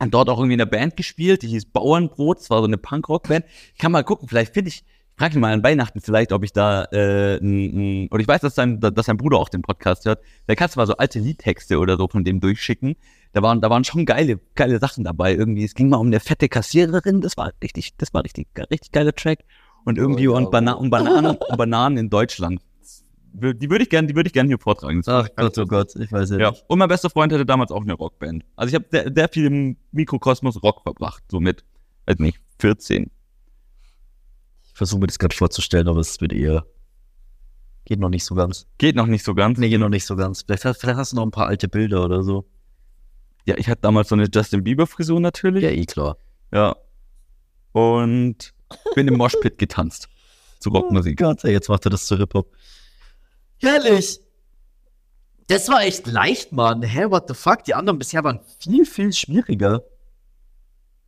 hat 0.00 0.14
dort 0.14 0.28
auch 0.28 0.38
irgendwie 0.38 0.54
in 0.54 0.58
der 0.58 0.66
Band 0.66 0.96
gespielt, 0.96 1.42
die 1.42 1.48
hieß 1.48 1.66
Bauernbrot, 1.66 2.38
das 2.38 2.50
war 2.50 2.58
so 2.58 2.66
eine 2.66 2.78
Punkrock-Band. 2.78 3.44
Ich 3.74 3.78
kann 3.78 3.92
mal 3.92 4.04
gucken, 4.04 4.28
vielleicht 4.28 4.54
finde 4.54 4.68
ich, 4.68 4.84
frage 5.16 5.34
ihn 5.34 5.40
mal 5.40 5.52
an 5.52 5.64
Weihnachten 5.64 6.00
vielleicht, 6.00 6.32
ob 6.32 6.44
ich 6.44 6.52
da, 6.52 6.84
äh, 6.92 7.36
n, 7.38 8.04
n, 8.04 8.08
oder 8.10 8.20
ich 8.20 8.28
weiß, 8.28 8.40
dass 8.40 8.54
sein, 8.54 8.80
dass 8.80 9.06
sein 9.06 9.16
Bruder 9.16 9.38
auch 9.38 9.48
den 9.48 9.62
Podcast 9.62 10.04
hört. 10.04 10.20
Da 10.46 10.54
kannst 10.54 10.76
du 10.76 10.80
mal 10.80 10.86
so 10.86 10.96
alte 10.96 11.18
Liedtexte 11.18 11.78
oder 11.78 11.96
so 11.96 12.06
von 12.06 12.24
dem 12.24 12.40
durchschicken. 12.40 12.96
Da 13.32 13.42
waren, 13.42 13.60
da 13.60 13.68
waren 13.68 13.84
schon 13.84 14.06
geile, 14.06 14.38
geile 14.54 14.78
Sachen 14.78 15.04
dabei. 15.04 15.34
Irgendwie, 15.34 15.64
es 15.64 15.74
ging 15.74 15.88
mal 15.88 15.96
um 15.96 16.06
eine 16.06 16.20
fette 16.20 16.48
Kassiererin, 16.48 17.20
das 17.20 17.36
war 17.36 17.52
richtig, 17.62 17.96
das 17.96 18.14
war 18.14 18.22
richtig, 18.22 18.46
richtig 18.70 18.92
geiler 18.92 19.14
Track. 19.14 19.40
Und 19.84 19.98
irgendwie 19.98 20.28
Oh, 20.28 20.36
und 20.36 20.50
Bana 20.50 20.72
um 20.74 20.90
Bananen, 20.90 21.36
um 21.36 21.56
Bananen 21.56 21.98
in 21.98 22.10
Deutschland. 22.10 22.60
Die 23.32 23.70
würde 23.70 23.84
ich 23.84 23.90
gerne, 23.90 24.08
die 24.08 24.16
würde 24.16 24.26
ich 24.28 24.32
gerne 24.32 24.48
hier 24.48 24.58
vortragen. 24.58 25.02
Ach 25.06 25.28
Gott, 25.36 25.58
oh 25.58 25.66
Gott, 25.66 25.94
ich 25.96 26.10
weiß 26.10 26.30
ja, 26.30 26.38
Ja, 26.38 26.50
nicht. 26.50 26.64
und 26.68 26.78
mein 26.78 26.88
bester 26.88 27.10
Freund 27.10 27.32
hatte 27.32 27.44
damals 27.46 27.70
auch 27.70 27.82
eine 27.82 27.92
Rockband. 27.94 28.44
Also 28.56 28.68
ich 28.70 28.74
habe 28.74 28.86
sehr, 28.90 29.12
sehr 29.14 29.28
viel 29.28 29.46
im 29.46 29.76
Mikrokosmos 29.92 30.62
Rock 30.62 30.82
verbracht, 30.82 31.22
so 31.30 31.38
mit, 31.38 31.64
weiß 32.06 32.18
nicht, 32.18 32.40
14. 32.58 33.10
Ich 34.66 34.72
versuche 34.74 35.00
mir 35.00 35.06
das 35.08 35.18
gerade 35.18 35.34
vorzustellen, 35.36 35.88
aber 35.88 36.00
es 36.00 36.20
wird 36.20 36.32
eher. 36.32 36.64
Geht 37.84 38.00
noch 38.00 38.08
nicht 38.10 38.24
so 38.24 38.34
ganz. 38.34 38.66
Geht 38.78 38.96
noch 38.96 39.06
nicht 39.06 39.24
so 39.24 39.34
ganz. 39.34 39.58
Nee, 39.58 39.68
geht 39.68 39.80
noch 39.80 39.88
nicht 39.88 40.04
so 40.06 40.14
ganz. 40.16 40.42
Vielleicht, 40.42 40.64
hast- 40.64 40.80
vielleicht 40.80 40.98
hast 40.98 41.12
du 41.12 41.16
noch 41.16 41.24
ein 41.24 41.30
paar 41.30 41.46
alte 41.48 41.68
Bilder 41.68 42.04
oder 42.04 42.22
so. 42.22 42.46
Ja, 43.46 43.56
ich 43.56 43.68
hatte 43.68 43.80
damals 43.82 44.08
so 44.08 44.14
eine 44.14 44.26
Justin 44.32 44.62
Bieber 44.64 44.86
Frisur 44.86 45.20
natürlich. 45.20 45.64
Ja, 45.64 45.70
eh 45.70 45.84
klar. 45.86 46.16
Ja. 46.52 46.76
Und 47.72 48.52
bin 48.94 49.08
im 49.08 49.16
Moshpit 49.16 49.58
getanzt. 49.58 50.08
Zu 50.60 50.70
Rockmusik. 50.70 51.18
Oh 51.22 51.24
Gott, 51.28 51.44
ey, 51.44 51.52
jetzt 51.52 51.68
macht 51.68 51.86
er 51.86 51.90
das 51.90 52.06
zu 52.06 52.16
Hip-Hop. 52.18 52.50
Herrlich. 53.60 54.20
Das 55.48 55.68
war 55.68 55.82
echt 55.82 56.06
leicht, 56.06 56.52
Mann. 56.52 56.82
Hä, 56.82 57.06
what 57.08 57.26
the 57.28 57.34
fuck? 57.34 57.64
Die 57.64 57.74
anderen 57.74 57.98
bisher 57.98 58.22
waren 58.22 58.40
viel, 58.60 58.84
viel 58.84 59.12
schwieriger. 59.12 59.82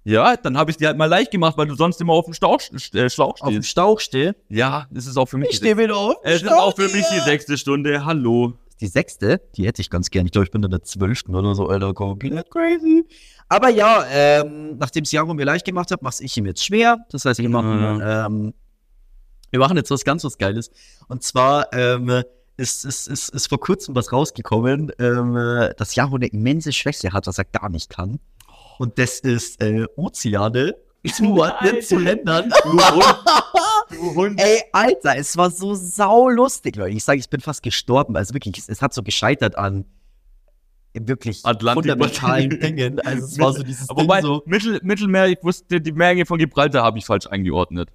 Ja, 0.02 0.36
dann 0.36 0.56
habe 0.56 0.70
ich 0.70 0.78
die 0.78 0.86
halt 0.86 0.96
mal 0.96 1.04
leicht 1.06 1.30
gemacht, 1.30 1.58
weil 1.58 1.66
du 1.66 1.74
sonst 1.74 2.00
immer 2.00 2.14
auf 2.14 2.24
dem 2.24 2.32
Stauch, 2.32 2.58
äh, 2.94 3.10
Schlauch 3.10 3.40
Auf 3.40 3.48
dem 3.50 3.56
stehst. 3.56 3.68
Stauch 3.68 4.00
stehe. 4.00 4.34
Ja, 4.48 4.86
das 4.90 5.06
ist 5.06 5.18
auch 5.18 5.26
für 5.26 5.36
mich. 5.36 5.50
Ich 5.50 5.56
stehe 5.56 5.76
wieder 5.76 5.94
auf. 5.94 6.14
es 6.22 6.36
ist 6.36 6.48
Stauch. 6.48 6.68
auch 6.68 6.74
für 6.76 6.88
mich 6.88 7.04
die 7.12 7.20
sechste 7.20 7.58
Stunde. 7.58 8.04
Hallo. 8.04 8.54
Die 8.80 8.86
sechste, 8.86 9.42
die 9.56 9.66
hätte 9.66 9.82
ich 9.82 9.90
ganz 9.90 10.08
gern. 10.08 10.24
Ich 10.24 10.32
glaube, 10.32 10.46
ich 10.46 10.50
bin 10.50 10.62
in 10.62 10.70
der 10.70 10.82
zwölften 10.82 11.34
oder 11.34 11.54
so, 11.54 11.68
Alter. 11.68 11.92
Komplett 11.92 12.50
crazy. 12.50 13.04
Aber 13.46 13.68
ja, 13.68 14.06
ähm, 14.10 14.78
nachdem 14.78 15.02
es 15.04 15.12
Jaro 15.12 15.34
mir 15.34 15.44
leicht 15.44 15.66
gemacht 15.66 15.90
hat, 15.90 16.00
mache 16.00 16.24
ich 16.24 16.34
ihm 16.38 16.46
jetzt 16.46 16.64
schwer. 16.64 17.04
Das 17.10 17.26
heißt, 17.26 17.40
wir 17.40 17.48
machen, 17.50 18.00
ähm, 18.02 18.54
wir 19.50 19.60
machen 19.60 19.76
jetzt 19.76 19.90
was 19.90 20.02
ganz 20.02 20.24
was 20.24 20.38
Geiles. 20.38 20.70
Und 21.08 21.22
zwar 21.22 21.70
ähm, 21.74 22.22
ist, 22.60 22.84
ist, 22.84 23.08
ist, 23.08 23.30
ist 23.30 23.48
vor 23.48 23.58
kurzem 23.58 23.94
was 23.96 24.12
rausgekommen, 24.12 24.92
ähm, 24.98 25.36
äh, 25.36 25.74
dass 25.76 25.94
Jaro 25.94 26.16
eine 26.16 26.26
immense 26.26 26.72
Schwäche 26.72 27.12
hat, 27.12 27.26
was 27.26 27.38
er 27.38 27.44
gar 27.44 27.68
nicht 27.68 27.90
kann. 27.90 28.20
Und 28.78 28.98
das 28.98 29.20
ist 29.20 29.60
äh, 29.62 29.86
Ozeane 29.96 30.74
zuordnen 31.14 31.82
zu 31.82 31.98
Ländern. 31.98 32.52
Ey, 34.36 34.62
Alter, 34.72 35.16
es 35.16 35.36
war 35.36 35.50
so 35.50 35.74
saulustig, 35.74 36.76
Leute. 36.76 36.94
Ich 36.94 37.02
sage, 37.04 37.18
ich 37.18 37.28
bin 37.28 37.40
fast 37.40 37.62
gestorben. 37.62 38.16
Also 38.16 38.34
wirklich, 38.34 38.58
es, 38.58 38.68
es 38.68 38.82
hat 38.82 38.94
so 38.94 39.02
gescheitert 39.02 39.58
an 39.58 39.84
wirklich 40.94 41.44
Atlantik- 41.44 41.90
fundamentalen 41.90 42.50
Dingen. 42.60 43.00
Also 43.00 43.24
es 43.24 43.38
war 43.38 43.52
so 43.52 43.62
dieses 43.62 43.88
Wobei, 43.88 44.20
Ding 44.20 44.26
so. 44.30 44.42
Mittel, 44.46 44.80
Mittelmeer, 44.82 45.26
ich 45.28 45.38
wusste, 45.42 45.80
die 45.80 45.92
Menge 45.92 46.26
von 46.26 46.38
Gibraltar 46.38 46.82
habe 46.84 46.98
ich 46.98 47.06
falsch 47.06 47.26
eingeordnet. 47.26 47.90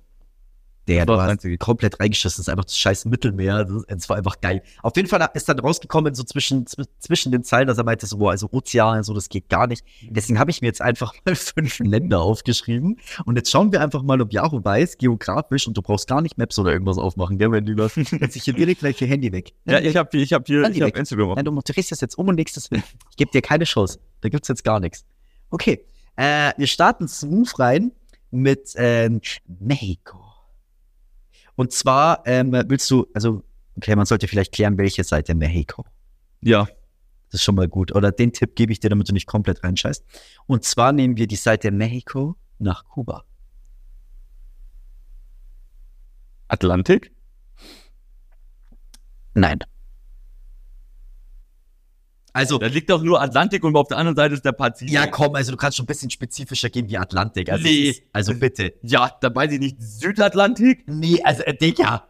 Der 0.87 1.05
du 1.07 1.19
hast 1.19 1.43
komplett 1.59 1.99
reingeschissen, 1.99 2.37
das 2.37 2.47
ist 2.47 2.49
einfach 2.49 2.65
das 2.65 2.77
scheiß 2.77 3.05
Mittelmeer. 3.05 3.65
Das, 3.65 3.83
es 3.87 4.07
war 4.09 4.17
einfach 4.17 4.39
geil. 4.39 4.61
Auf 4.83 4.95
jeden 4.95 5.07
Fall 5.09 5.27
ist 5.33 5.49
dann 5.49 5.57
rausgekommen, 5.57 6.13
so 6.13 6.23
zwischen, 6.23 6.65
zw- 6.65 6.85
zwischen 6.99 7.31
den 7.31 7.43
Zeilen, 7.43 7.67
dass 7.67 7.79
er 7.79 7.83
meinte, 7.83 8.05
so, 8.05 8.17
boah, 8.19 8.31
also 8.31 8.47
Ozean, 8.51 9.01
so, 9.03 9.13
das 9.15 9.29
geht 9.29 9.49
gar 9.49 9.65
nicht. 9.65 9.83
Deswegen 10.03 10.37
habe 10.37 10.51
ich 10.51 10.61
mir 10.61 10.67
jetzt 10.67 10.81
einfach 10.83 11.13
mal 11.25 11.35
fünf 11.35 11.79
Länder 11.79 12.21
aufgeschrieben. 12.21 12.99
Und 13.25 13.35
jetzt 13.35 13.49
schauen 13.49 13.71
wir 13.71 13.81
einfach 13.81 14.03
mal, 14.03 14.21
ob 14.21 14.31
Yahoo 14.31 14.63
weiß, 14.63 14.99
geografisch, 14.99 15.67
und 15.67 15.75
du 15.75 15.81
brauchst 15.81 16.07
gar 16.07 16.21
nicht 16.21 16.37
Maps 16.37 16.59
oder 16.59 16.71
irgendwas 16.71 16.99
aufmachen, 16.99 17.39
gell, 17.39 17.51
wenn 17.51 17.65
du 17.65 17.73
das. 17.75 17.95
Jetzt 18.11 18.35
ich 18.35 18.43
hier 18.43 18.53
direkt 18.53 18.81
gleich 18.81 19.01
ihr 19.01 19.07
Handy 19.07 19.31
weg. 19.31 19.53
Ja, 19.65 19.79
ich 19.79 19.95
habe 19.95 20.15
ich 20.17 20.33
hab 20.33 20.45
hier 20.45 20.63
Handy 20.63 20.77
ich 20.77 20.81
hab 20.83 20.89
weg. 20.89 20.97
Instagram 20.97 21.29
auf. 21.31 21.35
Nein, 21.35 21.45
du 21.45 21.59
drehst 21.65 21.91
das 21.91 22.01
jetzt 22.01 22.15
um 22.17 22.27
und 22.27 22.37
legst 22.37 22.57
das 22.57 22.67
hin. 22.67 22.83
Ich 23.09 23.17
gebe 23.17 23.31
dir 23.31 23.41
keine 23.41 23.63
Chance. 23.63 23.99
Da 24.21 24.29
gibt's 24.29 24.47
jetzt 24.49 24.63
gar 24.63 24.79
nichts. 24.79 25.03
Okay. 25.49 25.85
Äh, 26.15 26.51
wir 26.57 26.67
starten 26.67 27.07
smooth 27.07 27.57
rein 27.59 27.91
mit 28.31 28.73
ähm, 28.75 29.21
Mexiko. 29.47 30.24
Und 31.55 31.71
zwar 31.71 32.21
ähm, 32.25 32.51
willst 32.51 32.89
du, 32.91 33.07
also, 33.13 33.43
okay, 33.77 33.95
man 33.95 34.05
sollte 34.05 34.27
vielleicht 34.27 34.51
klären, 34.53 34.77
welche 34.77 35.03
Seite 35.03 35.35
Mexiko. 35.35 35.85
Ja, 36.41 36.67
Das 37.27 37.35
ist 37.35 37.43
schon 37.43 37.55
mal 37.55 37.67
gut. 37.67 37.93
Oder 37.95 38.11
den 38.11 38.33
Tipp 38.33 38.55
gebe 38.55 38.71
ich 38.71 38.79
dir, 38.79 38.89
damit 38.89 39.09
du 39.09 39.13
nicht 39.13 39.27
komplett 39.27 39.63
reinscheißt. 39.63 40.05
Und 40.47 40.63
zwar 40.63 40.91
nehmen 40.91 41.17
wir 41.17 41.27
die 41.27 41.35
Seite 41.35 41.71
Mexiko 41.71 42.35
nach 42.59 42.85
Kuba. 42.85 43.23
Atlantik? 46.47 47.11
Nein. 49.33 49.59
Also, 52.35 52.57
Da 52.57 52.67
liegt 52.67 52.89
doch 52.89 53.01
nur 53.01 53.21
Atlantik 53.21 53.63
und 53.63 53.75
auf 53.77 53.87
der 53.87 53.97
anderen 53.97 54.15
Seite 54.17 54.33
ist 54.35 54.43
der 54.43 54.51
Pazifik. 54.51 54.93
ja, 54.93 55.07
komm, 55.07 55.35
also 55.35 55.51
du 55.51 55.57
kannst 55.57 55.77
schon 55.77 55.85
ein 55.85 55.87
bisschen 55.87 56.09
spezifischer 56.09 56.69
gehen 56.69 56.89
wie 56.89 56.97
Atlantik. 56.97 57.49
Also, 57.49 57.63
Nee. 57.63 57.89
ist, 57.91 58.03
also 58.11 58.33
bitte. 58.37 58.73
Ja, 58.81 59.09
da 59.21 59.33
weiß 59.33 59.53
ich 59.53 59.59
nicht. 59.59 59.81
Südatlantik? 59.81 60.83
Nee, 60.87 61.21
also, 61.23 61.43
äh, 61.43 61.55
Digga. 61.55 62.07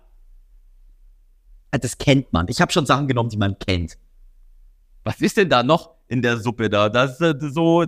Äh, 1.71 1.79
Das 1.79 1.97
kennt 1.97 2.31
man. 2.33 2.47
Ich 2.49 2.59
habe 2.61 2.71
schon 2.71 2.85
Sachen 2.85 3.07
genommen, 3.07 3.29
die 3.29 3.37
man 3.37 3.57
kennt. 3.59 3.97
Was 5.03 5.21
ist 5.21 5.37
denn 5.37 5.49
da 5.49 5.61
noch 5.61 5.91
in 6.07 6.21
der 6.21 6.37
Suppe 6.37 6.69
da? 6.69 6.89
Das 6.89 7.19
ist 7.19 7.21
äh, 7.21 7.35
so 7.51 7.85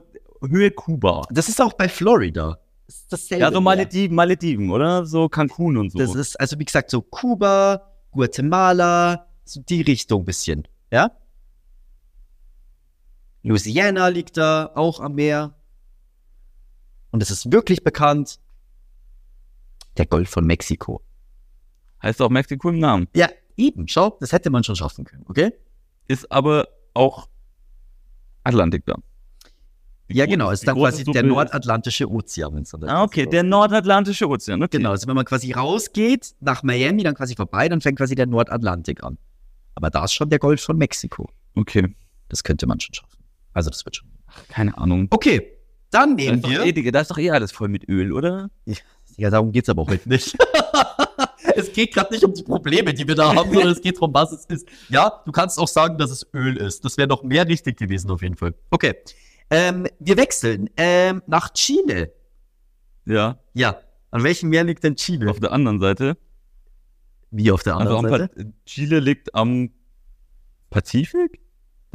Höhe 0.47 0.69
Kuba. 0.71 1.23
Das 1.31 1.49
ist 1.49 1.59
auch 1.61 1.73
bei 1.73 1.89
Florida. 1.89 2.59
Das 2.85 2.95
ist 2.97 3.11
dasselbe. 3.13 3.41
Ja, 3.45 3.51
so. 3.51 3.59
Malediven, 3.61 4.15
Malediven, 4.15 4.69
oder? 4.69 5.05
So 5.05 5.27
Cancun 5.27 5.77
und 5.77 5.91
so. 5.91 5.97
Das 5.97 6.13
ist, 6.13 6.39
also 6.39 6.59
wie 6.59 6.65
gesagt, 6.65 6.91
so 6.91 7.01
Kuba, 7.01 7.81
Guatemala, 8.11 9.25
so 9.43 9.59
die 9.61 9.81
Richtung 9.81 10.23
bisschen. 10.23 10.67
Ja? 10.91 11.11
Louisiana 13.47 14.07
liegt 14.09 14.37
da, 14.37 14.71
auch 14.75 14.99
am 14.99 15.15
Meer. 15.15 15.55
Und 17.11 17.23
es 17.23 17.31
ist 17.31 17.51
wirklich 17.51 17.83
bekannt. 17.83 18.39
Der 19.97 20.05
Golf 20.05 20.29
von 20.29 20.45
Mexiko. 20.45 21.01
heißt 22.03 22.21
auch 22.21 22.29
Mexiko 22.29 22.69
im 22.69 22.79
Namen. 22.79 23.07
Ja, 23.15 23.29
eben, 23.55 23.87
schau, 23.87 24.17
das 24.19 24.31
hätte 24.31 24.49
man 24.49 24.63
schon 24.63 24.75
schaffen 24.75 25.05
können, 25.05 25.25
okay? 25.27 25.51
Ist 26.07 26.31
aber 26.31 26.67
auch 26.93 27.27
Atlantik 28.43 28.85
da. 28.85 28.95
Ja, 30.09 30.25
groß- 30.25 30.29
genau, 30.29 30.51
ist 30.51 30.67
dann 30.67 30.75
quasi 30.77 31.03
so 31.03 31.11
der 31.11 31.23
nordatlantische 31.23 32.09
Ozean, 32.09 32.55
wenn's 32.55 32.69
dann 32.71 32.83
Ah, 32.85 33.03
okay, 33.03 33.23
so 33.25 33.29
der 33.31 33.43
nordatlantische 33.43 34.27
Ozean. 34.29 34.61
Okay. 34.63 34.77
Genau, 34.77 34.91
also 34.91 35.07
wenn 35.07 35.15
man 35.15 35.25
quasi 35.25 35.51
rausgeht 35.51 36.35
nach 36.39 36.63
Miami, 36.63 37.03
dann 37.03 37.15
quasi 37.15 37.35
vorbei, 37.35 37.67
dann 37.67 37.81
fängt 37.81 37.97
quasi 37.97 38.15
der 38.15 38.25
Nordatlantik 38.27 39.03
an. 39.03 39.17
Aber 39.75 39.89
da 39.89 40.05
ist 40.05 40.13
schon 40.13 40.29
der 40.29 40.39
Golf 40.39 40.61
von 40.61 40.77
Mexiko. 40.77 41.29
Okay. 41.55 41.93
Das 42.29 42.43
könnte 42.43 42.67
man 42.67 42.79
schon 42.79 42.93
schaffen. 42.93 43.06
Also 43.57 43.71
das 43.71 43.83
wird 43.85 43.95
schon. 43.95 44.07
Keine 44.49 44.77
Ahnung. 44.77 45.07
Okay, 45.09 45.57
dann 45.89 46.15
Da 46.15 46.23
nehmen 46.23 46.43
wir. 46.45 46.63
eh, 46.63 46.71
Digga, 46.71 46.91
da 46.91 47.01
ist 47.01 47.09
doch 47.09 47.17
eh 47.17 47.31
alles 47.31 47.51
voll 47.51 47.69
mit 47.69 47.89
Öl, 47.89 48.11
oder? 48.13 48.51
Ja, 49.17 49.31
darum 49.31 49.51
geht's 49.51 49.67
aber 49.67 49.87
heute 49.87 50.07
nicht. 50.07 50.37
es 51.55 51.73
geht 51.73 51.91
gerade 51.95 52.13
nicht 52.13 52.23
um 52.23 52.35
die 52.35 52.43
Probleme, 52.43 52.93
die 52.93 53.07
wir 53.07 53.15
da 53.15 53.33
haben, 53.33 53.51
sondern 53.51 53.71
es 53.71 53.81
geht 53.81 53.95
darum, 53.95 54.13
was 54.13 54.31
es 54.31 54.45
ist. 54.45 54.67
Ja, 54.89 55.23
du 55.25 55.31
kannst 55.31 55.57
auch 55.57 55.67
sagen, 55.67 55.97
dass 55.97 56.11
es 56.11 56.27
Öl 56.35 56.55
ist. 56.57 56.85
Das 56.85 56.97
wäre 56.97 57.07
noch 57.07 57.23
mehr 57.23 57.47
richtig 57.47 57.77
gewesen 57.77 58.11
auf 58.11 58.21
jeden 58.21 58.35
Fall. 58.35 58.53
Okay. 58.69 58.93
Ähm, 59.49 59.87
wir 59.97 60.17
wechseln 60.17 60.69
ähm, 60.77 61.23
nach 61.25 61.51
Chile. 61.53 62.13
Ja. 63.05 63.39
Ja. 63.55 63.79
An 64.11 64.23
welchem 64.23 64.49
Meer 64.49 64.65
liegt 64.65 64.83
denn 64.83 64.95
Chile? 64.97 65.31
Auf 65.31 65.39
der 65.39 65.51
anderen 65.51 65.79
Seite. 65.79 66.15
Wie 67.31 67.49
auf 67.51 67.63
der 67.63 67.75
Also 67.77 67.97
anderen 67.97 68.21
am 68.21 68.29
Seite? 68.29 68.53
Chile 68.67 68.99
liegt 68.99 69.33
am 69.33 69.71
Pazifik? 70.69 71.39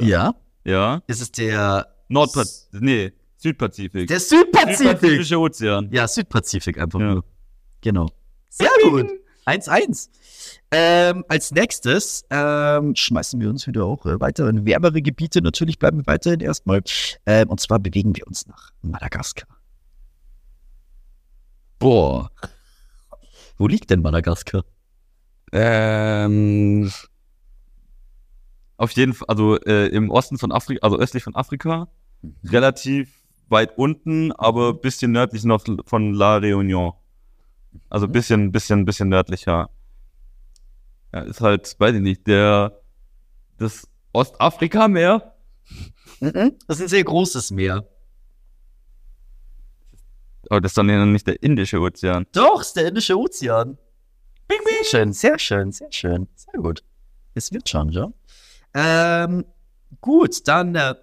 Ja. 0.01 0.35
Ja. 0.65 1.01
Ist 1.07 1.21
es 1.21 1.31
der, 1.31 1.87
Nordpazifik. 2.09 2.81
Nee, 2.81 3.11
Südpazifik. 3.37 4.07
der 4.07 4.19
Südpazifik? 4.19 4.77
Südpazifische 4.77 5.39
Ozean. 5.39 5.89
Ja, 5.91 6.07
Südpazifik 6.07 6.77
einfach 6.79 6.99
Ja. 6.99 7.13
nur. 7.15 7.25
Genau. 7.81 8.09
Sehr 8.49 8.69
gut. 8.83 9.07
1-1. 9.45 10.09
Ähm, 10.71 11.25
als 11.27 11.51
nächstes 11.51 12.23
ähm, 12.29 12.95
schmeißen 12.95 13.39
wir 13.41 13.49
uns 13.49 13.67
wieder 13.67 13.83
auch 13.83 14.05
äh, 14.05 14.19
weiter 14.21 14.47
in 14.47 14.65
wärmere 14.65 15.01
Gebiete. 15.01 15.41
Natürlich 15.41 15.79
bleiben 15.79 15.97
wir 15.99 16.07
weiterhin 16.07 16.39
erstmal. 16.39 16.81
Ähm, 17.25 17.49
und 17.49 17.59
zwar 17.59 17.79
bewegen 17.79 18.15
wir 18.15 18.25
uns 18.25 18.47
nach 18.47 18.71
Madagaskar. 18.81 19.47
Boah. 21.79 22.31
Wo 23.57 23.67
liegt 23.67 23.89
denn 23.89 24.01
Madagaskar? 24.01 24.63
Ähm, 25.51 26.89
auf 28.77 28.91
jeden 28.91 29.13
Fall, 29.13 29.27
also 29.27 29.59
äh, 29.61 29.87
im 29.87 30.09
Osten 30.09 30.37
von 30.37 30.51
Afrika, 30.51 30.83
also 30.83 30.97
östlich 30.97 31.23
von 31.23 31.35
Afrika, 31.35 31.87
relativ 32.43 33.23
weit 33.49 33.77
unten, 33.77 34.31
aber 34.31 34.73
bisschen 34.73 35.11
nördlich 35.11 35.43
noch 35.43 35.63
von 35.85 36.13
La 36.13 36.37
Réunion. 36.37 36.93
Also 37.89 38.07
bisschen, 38.07 38.51
bisschen, 38.51 38.85
bisschen 38.85 39.09
nördlicher. 39.09 39.69
Ja, 41.13 41.19
ist 41.21 41.41
halt, 41.41 41.75
weiß 41.79 41.95
ich 41.95 42.01
nicht, 42.01 42.27
der, 42.27 42.79
das 43.57 43.87
Ostafrika-Meer. 44.13 45.35
Das 46.19 46.77
ist 46.77 46.81
ein 46.81 46.87
sehr 46.87 47.03
großes 47.03 47.51
Meer. 47.51 47.87
Aber 50.49 50.61
das 50.61 50.71
ist 50.71 50.77
dann 50.77 50.89
ja 50.89 51.05
nicht 51.05 51.27
der 51.27 51.41
Indische 51.41 51.79
Ozean. 51.79 52.25
Doch, 52.31 52.61
ist 52.61 52.75
der 52.75 52.87
Indische 52.87 53.17
Ozean. 53.17 53.77
Sehr 54.49 54.83
schön, 54.83 55.13
sehr 55.13 55.39
schön, 55.39 55.71
sehr 55.71 55.91
schön. 55.91 56.27
Sehr 56.35 56.61
gut. 56.61 56.83
Es 57.33 57.51
wird 57.51 57.67
schon, 57.69 57.89
ja. 57.89 58.11
Ähm, 58.73 59.45
gut, 60.01 60.47
dann 60.47 60.75
äh, 60.75 60.95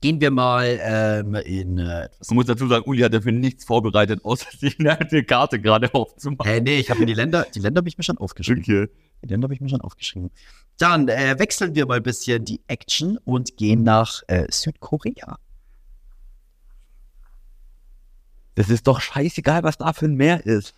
gehen 0.00 0.20
wir 0.20 0.30
mal 0.30 0.78
ähm, 0.82 1.34
in 1.34 1.78
äh, 1.78 2.04
etwas. 2.04 2.28
Man 2.28 2.36
muss 2.36 2.46
dazu 2.46 2.68
sagen, 2.68 2.84
Uli 2.86 3.00
hat 3.02 3.14
dafür 3.14 3.32
nichts 3.32 3.64
vorbereitet, 3.64 4.24
außer 4.24 4.46
sich 4.56 4.78
eine 4.78 5.24
Karte 5.24 5.60
gerade 5.60 5.92
aufzumachen. 5.94 6.50
Hä, 6.50 6.60
nee, 6.60 6.78
ich 6.78 6.90
habe 6.90 7.00
mir 7.00 7.06
die 7.06 7.14
Länder, 7.14 7.46
die 7.54 7.60
Länder 7.60 7.80
habe 7.80 7.88
ich 7.88 7.98
mir 7.98 8.04
schon 8.04 8.18
aufgeschrieben. 8.18 8.62
Okay. 8.62 8.88
Die 9.22 9.28
Länder 9.28 9.46
habe 9.46 9.54
ich 9.54 9.60
mir 9.60 9.68
schon 9.68 9.80
aufgeschrieben. 9.80 10.30
Dann 10.78 11.08
äh, 11.08 11.38
wechseln 11.38 11.74
wir 11.74 11.86
mal 11.86 11.96
ein 11.96 12.02
bisschen 12.02 12.44
die 12.44 12.60
Action 12.66 13.18
und 13.24 13.56
gehen 13.56 13.82
nach 13.82 14.22
äh, 14.26 14.46
Südkorea. 14.50 15.38
Das 18.54 18.70
ist 18.70 18.86
doch 18.86 19.00
scheißegal, 19.00 19.62
was 19.62 19.78
da 19.78 19.92
für 19.92 20.06
ein 20.06 20.14
Meer 20.14 20.44
ist. 20.44 20.74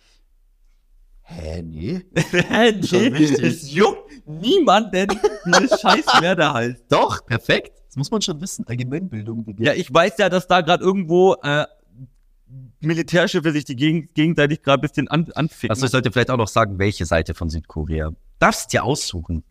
Hä, 1.31 1.61
nee? 1.61 2.01
nee, 2.13 2.83
Schon 2.83 3.13
wichtig. 3.13 3.39
es 3.43 3.71
juckt 3.71 4.27
niemanden, 4.27 5.07
das 5.45 5.79
scheiß 5.81 6.05
Meer 6.21 6.35
da 6.35 6.53
heißt. 6.55 6.85
Doch, 6.89 7.23
perfekt. 7.25 7.71
Das 7.87 7.97
muss 7.97 8.09
man 8.09 8.21
schon 8.21 8.41
wissen. 8.41 8.65
Allgemeinbildung. 8.67 9.45
Digga. 9.45 9.63
Ja, 9.63 9.73
ich 9.73 9.93
weiß 9.93 10.17
ja, 10.17 10.29
dass 10.29 10.47
da 10.47 10.61
gerade 10.61 10.83
irgendwo 10.83 11.35
äh, 11.43 11.65
Militärschiffe 12.79 13.51
sich 13.51 13.65
die 13.65 13.75
geg 13.75 14.13
gegenseitig 14.15 14.63
gerade 14.63 14.79
ein 14.79 14.87
bisschen 14.87 15.07
an 15.07 15.31
anficken. 15.35 15.71
Achso, 15.71 15.85
ich 15.85 15.91
sollte 15.91 16.11
vielleicht 16.11 16.31
auch 16.31 16.37
noch 16.37 16.47
sagen, 16.47 16.79
welche 16.79 17.05
Seite 17.05 17.35
von 17.35 17.49
Südkorea. 17.49 18.11
Darfst 18.39 18.73
dir 18.73 18.83
aussuchen. 18.83 19.43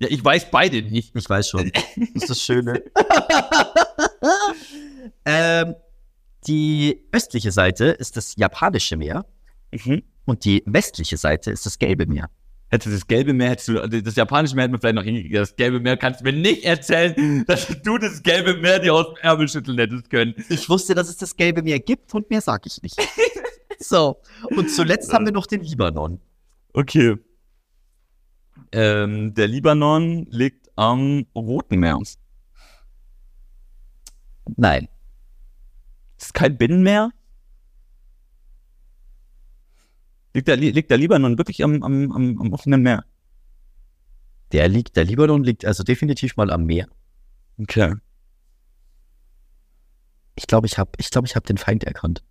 ja, 0.00 0.08
ich 0.10 0.22
weiß 0.22 0.50
beide 0.50 0.82
nicht. 0.82 1.16
Ich 1.16 1.28
weiß 1.30 1.48
schon. 1.48 1.70
Das 1.72 2.08
ist 2.14 2.30
das 2.30 2.40
Schöne. 2.42 2.82
ähm, 5.24 5.74
die 6.46 7.06
östliche 7.12 7.52
Seite 7.52 7.86
ist 7.86 8.16
das 8.16 8.36
japanische 8.36 8.96
Meer 8.96 9.24
Mhm. 9.72 10.02
und 10.24 10.44
die 10.44 10.62
westliche 10.66 11.16
Seite 11.16 11.50
ist 11.50 11.66
das 11.66 11.78
gelbe 11.78 12.06
Meer. 12.06 12.30
Hättest 12.70 12.86
du 12.86 12.90
das 12.92 13.06
gelbe 13.06 13.32
Meer, 13.32 13.50
hättest 13.50 13.68
du, 13.68 13.80
also 13.80 14.00
das 14.00 14.14
japanische 14.14 14.54
Meer 14.54 14.64
hätten 14.64 14.74
wir 14.74 14.78
vielleicht 14.78 14.94
noch 14.94 15.02
hingekriegt. 15.02 15.34
Das 15.34 15.56
gelbe 15.56 15.80
Meer 15.80 15.96
kannst 15.96 16.20
du 16.20 16.24
mir 16.24 16.32
nicht 16.32 16.64
erzählen, 16.64 17.44
dass 17.48 17.66
du 17.82 17.98
das 17.98 18.22
gelbe 18.22 18.54
Meer 18.54 18.78
dir 18.78 18.94
aus 18.94 19.06
dem 19.06 19.16
Ärmel 19.22 19.48
schütteln 19.48 19.76
hättest 19.78 20.08
können. 20.08 20.34
Ich 20.48 20.68
wusste, 20.68 20.94
dass 20.94 21.08
es 21.08 21.16
das 21.16 21.34
gelbe 21.34 21.62
Meer 21.62 21.80
gibt 21.80 22.14
und 22.14 22.30
mehr 22.30 22.40
sage 22.40 22.62
ich 22.66 22.80
nicht. 22.80 22.96
so, 23.80 24.20
und 24.56 24.70
zuletzt 24.70 25.12
haben 25.12 25.24
wir 25.24 25.32
noch 25.32 25.46
den 25.46 25.62
Libanon. 25.62 26.20
Okay. 26.72 27.16
Ähm, 28.70 29.34
der 29.34 29.48
Libanon 29.48 30.26
liegt 30.30 30.70
am 30.76 31.26
Roten 31.34 31.80
Meer. 31.80 31.98
Nein. 34.56 34.88
Ist 36.18 36.34
kein 36.34 36.56
Binnenmeer? 36.56 37.10
Liegt 40.32 40.48
der, 40.48 40.56
liegt 40.56 40.90
der 40.90 40.98
Libanon 40.98 41.38
wirklich 41.38 41.62
am, 41.64 41.82
am, 41.82 42.12
am, 42.12 42.40
am 42.40 42.52
offenen 42.52 42.82
Meer? 42.82 43.04
Der 44.52 44.68
liegt, 44.68 44.96
der 44.96 45.04
Libanon 45.04 45.44
liegt 45.44 45.64
also 45.64 45.82
definitiv 45.82 46.36
mal 46.36 46.50
am 46.50 46.64
Meer. 46.64 46.88
Okay. 47.58 47.94
Ich 50.34 50.46
glaube, 50.46 50.66
ich 50.66 50.78
habe 50.78 50.90
ich 50.96 51.10
glaube, 51.10 51.26
ich 51.26 51.36
habe 51.36 51.46
den 51.46 51.58
Feind 51.58 51.84
erkannt. 51.84 52.24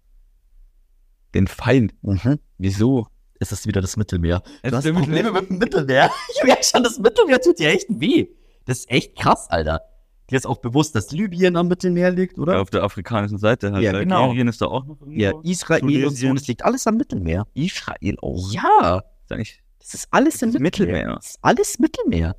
Den 1.33 1.47
Feind. 1.47 1.93
Mhm. 2.01 2.39
Wieso? 2.57 3.07
Es 3.39 3.51
ist 3.51 3.67
wieder 3.67 3.81
das 3.81 3.95
Mittelmeer. 3.95 4.41
Es 4.61 4.71
Du 4.71 4.77
hast 4.77 4.91
Probleme 4.91 5.31
mit 5.31 5.49
dem 5.49 5.57
Mittelmeer. 5.57 6.11
Ich 6.35 6.43
merke 6.43 6.63
schon, 6.63 6.83
das 6.83 6.99
Mittelmeer 6.99 7.39
tut 7.39 7.59
dir 7.59 7.69
echt 7.69 7.87
weh. 7.89 8.27
Das 8.65 8.79
ist 8.79 8.89
echt 8.89 9.17
krass, 9.17 9.49
Alter. 9.49 9.81
Dir 10.29 10.35
ist 10.37 10.45
auch 10.45 10.57
bewusst, 10.57 10.95
dass 10.95 11.11
Libyen 11.11 11.55
am 11.55 11.67
Mittelmeer 11.67 12.11
liegt, 12.11 12.37
oder? 12.37 12.61
Auf 12.61 12.69
der 12.69 12.83
afrikanischen 12.83 13.37
Seite 13.37 13.71
halt. 13.71 13.83
Ja, 13.83 13.91
genau. 13.99 14.23
Algerien 14.23 14.47
ist 14.47 14.61
da 14.61 14.67
auch 14.67 14.85
noch 14.85 14.99
irgendwo. 15.01 15.19
Ja, 15.19 15.31
Israel 15.43 15.81
und 15.83 15.89
so. 15.91 15.97
Tunesien. 16.05 16.35
Das 16.35 16.47
liegt 16.47 16.63
alles 16.65 16.85
am 16.87 16.97
Mittelmeer. 16.97 17.47
Israel 17.53 18.17
auch. 18.21 18.51
Ja, 18.51 19.03
Ist 19.25 19.31
eigentlich 19.31 19.63
das 19.79 19.93
ist 19.95 20.07
alles 20.11 20.41
im 20.43 20.49
Das 20.49 20.55
ist 20.55 20.61
Mittelmeer. 20.61 20.93
Mittelmeer. 20.95 21.15
Das 21.15 21.29
ist 21.29 21.39
alles 21.41 21.79
Mittelmeer. 21.79 22.35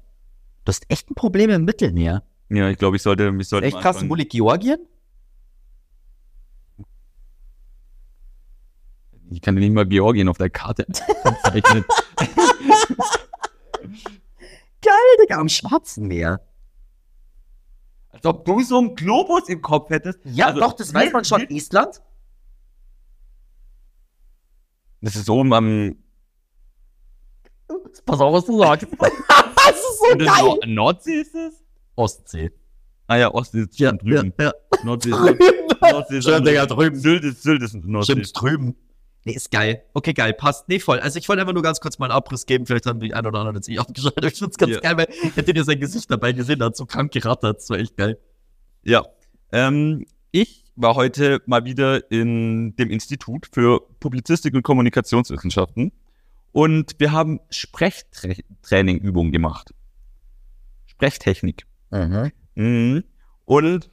Du 0.64 0.68
hast 0.70 0.84
echt 0.88 1.10
ein 1.10 1.14
Problem 1.14 1.50
im 1.50 1.64
Mittelmeer. 1.64 2.22
Ja, 2.48 2.68
ich 2.68 2.78
glaube, 2.78 2.96
ich 2.96 3.02
sollte, 3.02 3.34
ich 3.38 3.48
sollte 3.48 3.66
Echt 3.66 3.80
krass. 3.80 4.02
liegt 4.02 4.32
Georgien? 4.32 4.78
Ich 9.32 9.40
kann 9.40 9.54
dir 9.54 9.60
nicht 9.60 9.72
mal 9.72 9.86
Georgien 9.86 10.28
auf 10.28 10.38
der 10.38 10.50
Karte 10.50 10.86
zeichnen. 11.42 11.84
Geil, 14.82 14.94
Digga, 15.22 15.38
am 15.38 15.48
Schwarzen 15.48 16.08
Meer. 16.08 16.40
Als 18.22 18.26
ob 18.26 18.44
du 18.44 18.60
so 18.62 18.76
einen 18.78 18.94
Globus 18.94 19.48
im 19.48 19.62
Kopf 19.62 19.88
hättest. 19.88 20.18
Ja, 20.24 20.48
Also, 20.48 20.60
doch, 20.60 20.74
das 20.74 20.92
weiß 20.92 21.10
man 21.12 21.24
schon. 21.24 21.40
Island? 21.48 22.02
Das 25.00 25.16
ist 25.16 25.30
oben 25.30 25.54
am 25.54 25.96
Pass 28.04 28.20
auf, 28.20 28.34
was 28.34 28.44
du 28.44 28.58
sagst. 28.58 28.86
das 28.98 29.08
ist 29.74 29.98
so 30.00 30.14
das 30.18 30.28
ist 30.36 30.42
Nor 30.42 30.58
Nordsee 30.66 31.20
ist 31.20 31.34
es? 31.34 31.64
Ostsee. 31.96 32.50
Ah 33.06 33.16
ja, 33.16 33.32
Ostsee 33.32 33.60
ist 33.62 33.78
Ja, 33.78 33.88
schon 33.88 33.98
drüben. 34.00 34.34
ja, 34.38 34.52
Nordsee 34.84 35.10
ist 35.10 35.16
Drüben. 35.18 35.38
Nordsee 35.80 36.18
ist 36.18 36.26
drüben. 36.26 36.96
Sylt 36.96 37.24
ist, 37.24 37.42
Sylt 37.42 37.62
ist 37.62 37.74
Nordsee. 37.74 38.12
Stimmt, 38.12 38.32
drüben. 38.40 38.76
Nee, 39.24 39.32
ist 39.32 39.50
geil. 39.50 39.82
Okay, 39.92 40.14
geil, 40.14 40.32
passt. 40.32 40.68
Nee, 40.68 40.78
voll. 40.80 40.98
Also 40.98 41.18
ich 41.18 41.28
wollte 41.28 41.42
einfach 41.42 41.52
nur 41.52 41.62
ganz 41.62 41.80
kurz 41.80 41.98
mal 41.98 42.06
einen 42.06 42.12
Abriss 42.12 42.46
geben. 42.46 42.64
Vielleicht 42.66 42.86
haben 42.86 43.00
die 43.00 43.12
ein 43.12 43.26
oder 43.26 43.38
anderen 43.38 43.56
jetzt 43.56 43.68
nicht 43.68 43.78
aufgeschaltet. 43.78 44.32
Ich 44.32 44.38
find's 44.38 44.56
ganz 44.56 44.72
Ja. 44.72 44.80
geil, 44.80 44.96
weil 44.96 45.08
hättet 45.34 45.56
ihr 45.56 45.64
sein 45.64 45.78
Gesicht 45.78 46.10
dabei 46.10 46.32
gesehen, 46.32 46.62
hat 46.62 46.74
so 46.76 46.86
krank 46.86 47.12
gerattert. 47.12 47.58
Das 47.58 47.68
war 47.68 47.78
echt 47.78 47.96
geil. 47.96 48.18
Ja. 48.82 49.04
Ähm, 49.52 50.06
ich 50.30 50.64
war 50.74 50.94
heute 50.94 51.42
mal 51.44 51.64
wieder 51.66 52.10
in 52.10 52.74
dem 52.76 52.88
Institut 52.90 53.48
für 53.52 53.80
Publizistik 54.00 54.54
und 54.54 54.62
Kommunikationswissenschaften 54.62 55.92
und 56.52 56.94
wir 56.98 57.12
haben 57.12 57.40
Sprechtrainingübungen 57.50 59.32
gemacht. 59.32 59.74
Sprechtechnik. 60.86 61.66
Mhm. 62.54 63.04
Und 63.44 63.90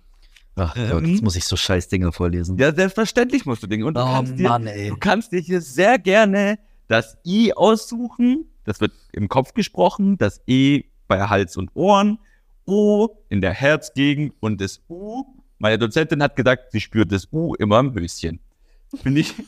Ach 0.57 0.75
Ähm. 0.75 0.89
Gott, 0.89 1.05
jetzt 1.05 1.23
muss 1.23 1.35
ich 1.35 1.45
so 1.45 1.55
scheiß 1.55 1.87
Dinger 1.87 2.11
vorlesen. 2.11 2.57
ja, 2.57 2.73
selbstverständlich 2.73 3.45
musst 3.45 3.63
du 3.63 3.67
Dinge. 3.67 3.85
Und 3.85 3.93
du, 3.95 4.01
oh 4.01 4.05
kannst 4.05 4.37
dir, 4.37 4.49
Mann, 4.49 4.67
ey. 4.67 4.89
du 4.89 4.97
kannst 4.97 5.31
dir 5.31 5.39
hier 5.39 5.61
sehr 5.61 5.97
gerne 5.99 6.59
das 6.87 7.17
I 7.25 7.53
aussuchen. 7.53 8.45
Das 8.63 8.81
wird 8.81 8.91
im 9.13 9.29
Kopf 9.29 9.53
gesprochen. 9.53 10.17
Das 10.17 10.41
E 10.47 10.83
bei 11.07 11.21
Hals 11.21 11.55
und 11.57 11.69
Ohren. 11.73 12.19
O 12.65 13.07
in 13.29 13.39
der 13.39 13.53
Herzgegend 13.53 14.33
und 14.41 14.59
das 14.59 14.81
U. 14.89 15.23
Meine 15.59 15.77
Dozentin 15.77 16.21
hat 16.21 16.35
gesagt, 16.35 16.71
sie 16.73 16.81
spürt 16.81 17.11
das 17.11 17.27
U 17.31 17.55
immer 17.55 17.79
im 17.79 17.93
Höschen. 17.93 18.39
Finde 19.01 19.21
ich. 19.21 19.33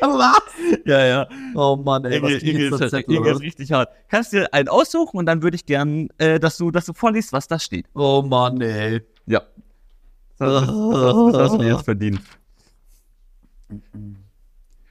Ja, 0.00 0.08
was? 0.08 0.42
ja, 0.86 1.06
ja. 1.06 1.28
Oh 1.54 1.76
Mann, 1.76 2.04
ey. 2.06 2.16
Inge, 2.16 2.34
Was 2.34 2.42
Inge, 2.42 2.64
ist, 2.64 2.92
da 2.92 2.98
Inge 2.98 3.30
ist 3.30 3.40
richtig 3.40 3.70
hart. 3.70 3.90
Kannst 4.08 4.32
dir 4.32 4.52
einen 4.52 4.68
aussuchen 4.68 5.18
und 5.18 5.26
dann 5.26 5.42
würde 5.42 5.56
ich 5.56 5.66
gern, 5.66 6.08
äh, 6.18 6.40
dass 6.40 6.56
du, 6.56 6.70
dass 6.70 6.86
du 6.86 6.94
vorliest, 6.94 7.32
was 7.32 7.46
da 7.48 7.58
steht. 7.58 7.86
Oh 7.94 8.22
Mann, 8.22 8.60
ey. 8.60 9.02
Ja. 9.26 9.42
Das, 10.38 10.68
hast 10.68 11.58
du 11.58 11.62
jetzt 11.62 11.84
verdient. 11.84 12.20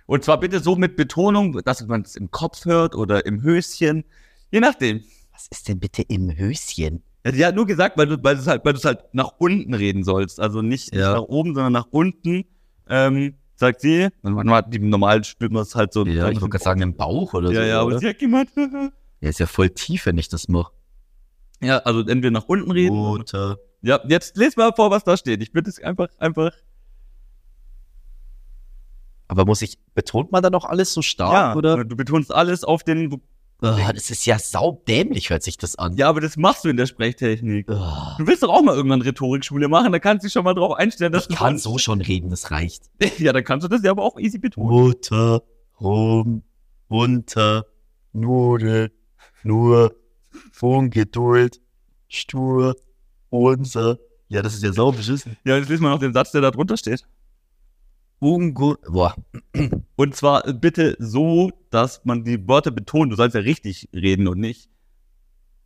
Und 0.06 0.24
zwar 0.24 0.40
bitte 0.40 0.60
so 0.60 0.76
mit 0.76 0.96
Betonung, 0.96 1.62
dass 1.64 1.86
man 1.88 2.02
es 2.02 2.16
im 2.16 2.32
Kopf 2.32 2.66
hört 2.66 2.96
oder 2.96 3.26
im 3.26 3.42
Höschen. 3.42 4.04
Je 4.52 4.60
nachdem. 4.60 5.02
Was 5.32 5.48
ist 5.48 5.68
denn 5.68 5.80
bitte 5.80 6.04
im 6.04 6.36
Höschen? 6.38 7.04
Ja, 7.26 7.32
Die 7.32 7.46
hat 7.46 7.56
nur 7.56 7.66
gesagt, 7.66 7.98
weil 7.98 8.08
du 8.08 8.22
weil 8.24 8.36
du's 8.36 8.48
halt, 8.48 8.64
weil 8.66 8.74
du's 8.74 8.86
halt 8.86 9.00
nach 9.14 9.32
unten 9.40 9.74
reden 9.74 10.04
sollst. 10.04 10.40
Also 10.40 10.62
nicht, 10.62 10.94
Ja. 10.94 11.10
nicht 11.14 11.22
nach 11.22 11.28
oben, 11.28 11.56
sondern 11.56 11.74
nach 11.74 11.88
unten. 11.90 12.46
Ähm, 12.90 13.36
sagt 13.56 13.82
sie. 13.82 14.10
Und 14.22 14.34
man 14.34 14.50
hat 14.52 14.74
die 14.74 14.80
normal 14.80 15.24
spürt 15.24 15.52
man 15.52 15.64
es 15.64 15.74
halt 15.76 15.94
so. 15.94 16.06
Ja, 16.06 16.30
ich 16.30 16.40
gerade 16.40 16.64
sagen, 16.64 16.82
im 16.82 16.96
Bauch 16.96 17.34
oder 17.34 17.52
Ja, 17.52 17.62
so. 17.62 17.68
ja, 17.68 17.80
aber 17.80 17.88
oder? 17.88 18.00
sie 18.00 18.08
hat 18.10 18.20
gemeint. 18.20 18.50
Ja, 19.22 19.30
ist 19.30 19.40
ja 19.40 19.46
voll 19.46 19.70
tief, 19.70 20.06
wenn 20.06 20.18
ich 20.18 20.28
das 20.28 20.50
mache. 20.50 20.74
Ja, 21.64 21.80
also 21.80 22.02
entweder 22.02 22.32
nach 22.32 22.46
unten 22.46 22.72
reden. 22.72 22.96
Mutter. 22.96 23.58
Ja, 23.82 24.00
jetzt 24.08 24.38
les 24.38 24.56
mal 24.56 24.72
vor, 24.76 24.92
was 24.92 25.04
da 25.04 25.18
steht. 25.18 25.42
Ich 25.42 25.54
würde 25.54 25.70
es 25.70 25.82
einfach, 25.82 26.08
einfach. 26.18 26.52
Aber 29.28 29.46
muss 29.46 29.62
ich, 29.62 29.78
betont 29.96 30.32
man 30.32 30.44
da 30.44 30.50
noch 30.50 30.66
alles 30.66 30.94
so 30.94 31.02
stark, 31.02 31.34
ja, 31.34 31.56
oder? 31.56 31.84
du 31.84 31.96
betonst 31.96 32.34
alles 32.34 32.64
auf 32.64 32.84
den. 32.84 33.22
Ah, 33.62 33.94
das 33.94 34.10
ist 34.10 34.26
ja 34.26 34.38
saudämlich, 34.38 35.30
hört 35.30 35.42
sich 35.42 35.58
das 35.58 35.78
an. 35.78 35.96
Ja, 35.96 36.10
aber 36.10 36.20
das 36.20 36.36
machst 36.36 36.66
du 36.66 36.70
in 36.70 36.76
der 36.76 36.86
Sprechtechnik. 36.86 37.70
Ah, 37.70 38.16
Du 38.20 38.28
willst 38.28 38.44
doch 38.44 38.50
auch 38.50 38.62
mal 38.62 38.76
irgendwann 38.76 39.02
Rhetorikschule 39.02 39.70
machen, 39.70 39.94
da 39.94 40.00
kannst 40.00 40.24
du 40.24 40.28
dich 40.28 40.34
schon 40.34 40.44
mal 40.44 40.54
drauf 40.54 40.74
einstellen, 40.78 41.14
dass 41.14 41.24
ich 41.24 41.30
du 41.30 41.36
kann 41.36 41.58
so 41.58 41.78
schon 41.78 42.02
reden, 42.02 42.30
das 42.30 42.52
reicht. 42.52 42.84
Ja, 43.20 43.32
dann 43.32 43.44
kannst 43.46 43.64
du 43.64 43.70
das 43.70 43.82
ja 43.84 43.92
aber 43.92 44.04
auch 44.04 44.20
easy 44.20 44.38
betonen. 44.38 44.70
Mutter, 44.70 45.44
rum, 45.80 46.44
runter, 46.90 47.66
Nudel, 48.12 48.92
nur, 49.44 49.96
Ungeduld, 50.62 51.60
stur, 52.08 52.76
unser. 53.30 53.98
Ja, 54.30 54.42
das 54.42 54.54
ist 54.56 54.64
ja 54.64 54.74
sau 54.74 54.92
beschissen. 54.92 55.38
Ja, 55.46 55.58
jetzt 55.58 55.70
lesen 55.70 55.84
wir 55.84 55.90
noch 55.90 56.00
den 56.00 56.14
Satz, 56.14 56.32
der 56.32 56.42
da 56.42 56.52
drunter 56.52 56.78
steht. 56.78 57.04
Ungu 58.20 58.76
Boah, 58.88 59.16
Und 59.98 60.16
zwar 60.16 60.48
äh, 60.48 60.54
bitte 60.54 60.96
so, 61.00 61.52
dass 61.70 62.02
man 62.06 62.24
die 62.24 62.48
Wörter 62.48 62.72
betont. 62.72 63.12
Du 63.12 63.16
sollst 63.18 63.36
ja 63.36 63.42
richtig 63.42 63.90
reden 63.94 64.28
und 64.28 64.40
nicht. 64.40 64.70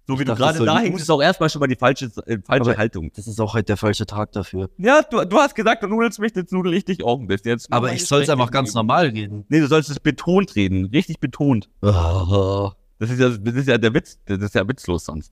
So 0.07 0.17
wie 0.17 0.23
Ich 0.23 0.27
du 0.29 0.35
gerade 0.35 0.63
da 0.65 0.79
hängst, 0.79 1.01
ist 1.01 1.09
auch 1.11 1.21
erstmal 1.21 1.49
schon 1.49 1.59
mal 1.59 1.67
die 1.67 1.75
falsche, 1.75 2.05
äh, 2.25 2.39
falsche 2.43 2.61
Aber- 2.71 2.77
Haltung. 2.77 3.11
das 3.15 3.27
ist 3.27 3.39
auch 3.41 3.53
heute 3.53 3.65
der 3.65 3.77
falsche 3.77 4.05
Tag 4.05 4.31
dafür. 4.31 4.69
Ja, 4.77 5.01
du, 5.03 5.23
du 5.25 5.37
hast 5.37 5.53
gesagt, 5.53 5.83
du 5.83 5.87
nudelst 5.87 6.19
mich, 6.19 6.33
jetzt 6.35 6.51
nudel 6.53 6.73
ich 6.73 6.85
dich 6.85 7.03
auch 7.03 7.19
ein 7.19 7.27
bisschen. 7.27 7.51
Jetzt 7.51 7.71
Aber 7.71 7.91
ich 7.93 8.05
soll 8.05 8.21
es 8.23 8.29
einfach 8.29 8.49
ganz 8.49 8.73
normal 8.73 9.07
reden. 9.09 9.45
Nee, 9.49 9.59
du 9.59 9.67
sollst 9.67 9.89
es 9.89 9.99
betont 9.99 10.55
reden. 10.55 10.85
Richtig 10.85 11.19
betont. 11.19 11.69
Oh, 11.81 12.71
Das 12.99 13.09
ist 13.09 13.19
ja, 13.19 13.29
das 13.29 13.55
ist 13.55 13.67
ja 13.67 13.77
der 13.77 13.93
Witz. 13.93 14.19
Das 14.25 14.39
ist 14.39 14.55
ja 14.55 14.67
witzlos 14.67 15.05
sonst. 15.05 15.31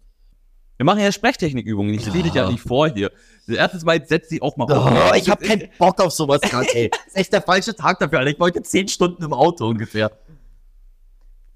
Wir 0.78 0.86
machen 0.86 1.00
ja 1.00 1.12
Sprechtechnikübungen. 1.12 1.94
Ich 1.94 2.04
sehe 2.04 2.22
dich 2.22 2.34
ja 2.34 2.50
nicht 2.50 2.62
vor 2.62 2.90
hier. 2.90 3.12
Erstens 3.48 3.86
mal, 3.86 3.96
jetzt 3.96 4.10
setz 4.10 4.28
dich 4.28 4.42
auch 4.42 4.58
mal 4.58 4.68
oh, 4.70 5.16
ich 5.16 5.30
habe 5.30 5.46
keinen 5.46 5.70
Bock 5.78 6.02
auf 6.02 6.12
sowas 6.12 6.42
gerade, 6.50 6.68
ey. 6.74 6.90
Das 6.90 7.00
ist 7.08 7.16
echt 7.16 7.34
der 7.34 7.42
falsche 7.42 7.76
Tag 7.76 8.00
dafür, 8.00 8.20
Alter. 8.20 8.32
Ich 8.32 8.40
wollte 8.40 8.62
zehn 8.62 8.88
Stunden 8.88 9.24
im 9.24 9.32
Auto 9.34 9.68
ungefähr. 9.68 10.12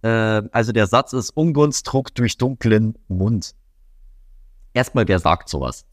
Ähm, 0.03 0.49
also 0.53 0.71
der 0.71 0.87
Satz 0.87 1.11
ist 1.11 1.31
Ungunst 1.31 1.85
trug 1.85 2.15
durch 2.15 2.37
dunklen 2.37 2.97
Mund. 3.09 3.55
Erstmal, 4.73 5.07
wer 5.07 5.19
sagt 5.19 5.49
sowas? 5.49 5.85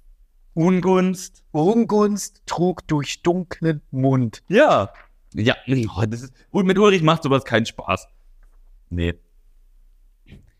Ungunst. 0.54 1.42
Ungunst 1.50 2.42
trug 2.46 2.86
durch 2.86 3.22
dunklen 3.22 3.82
Mund. 3.90 4.42
Ja. 4.48 4.92
Ja, 5.34 5.56
das 5.66 6.22
ist, 6.22 6.32
und 6.50 6.66
mit 6.66 6.78
Ulrich 6.78 7.02
macht 7.02 7.24
sowas 7.24 7.44
keinen 7.44 7.66
Spaß. 7.66 8.06
Nee. 8.88 9.14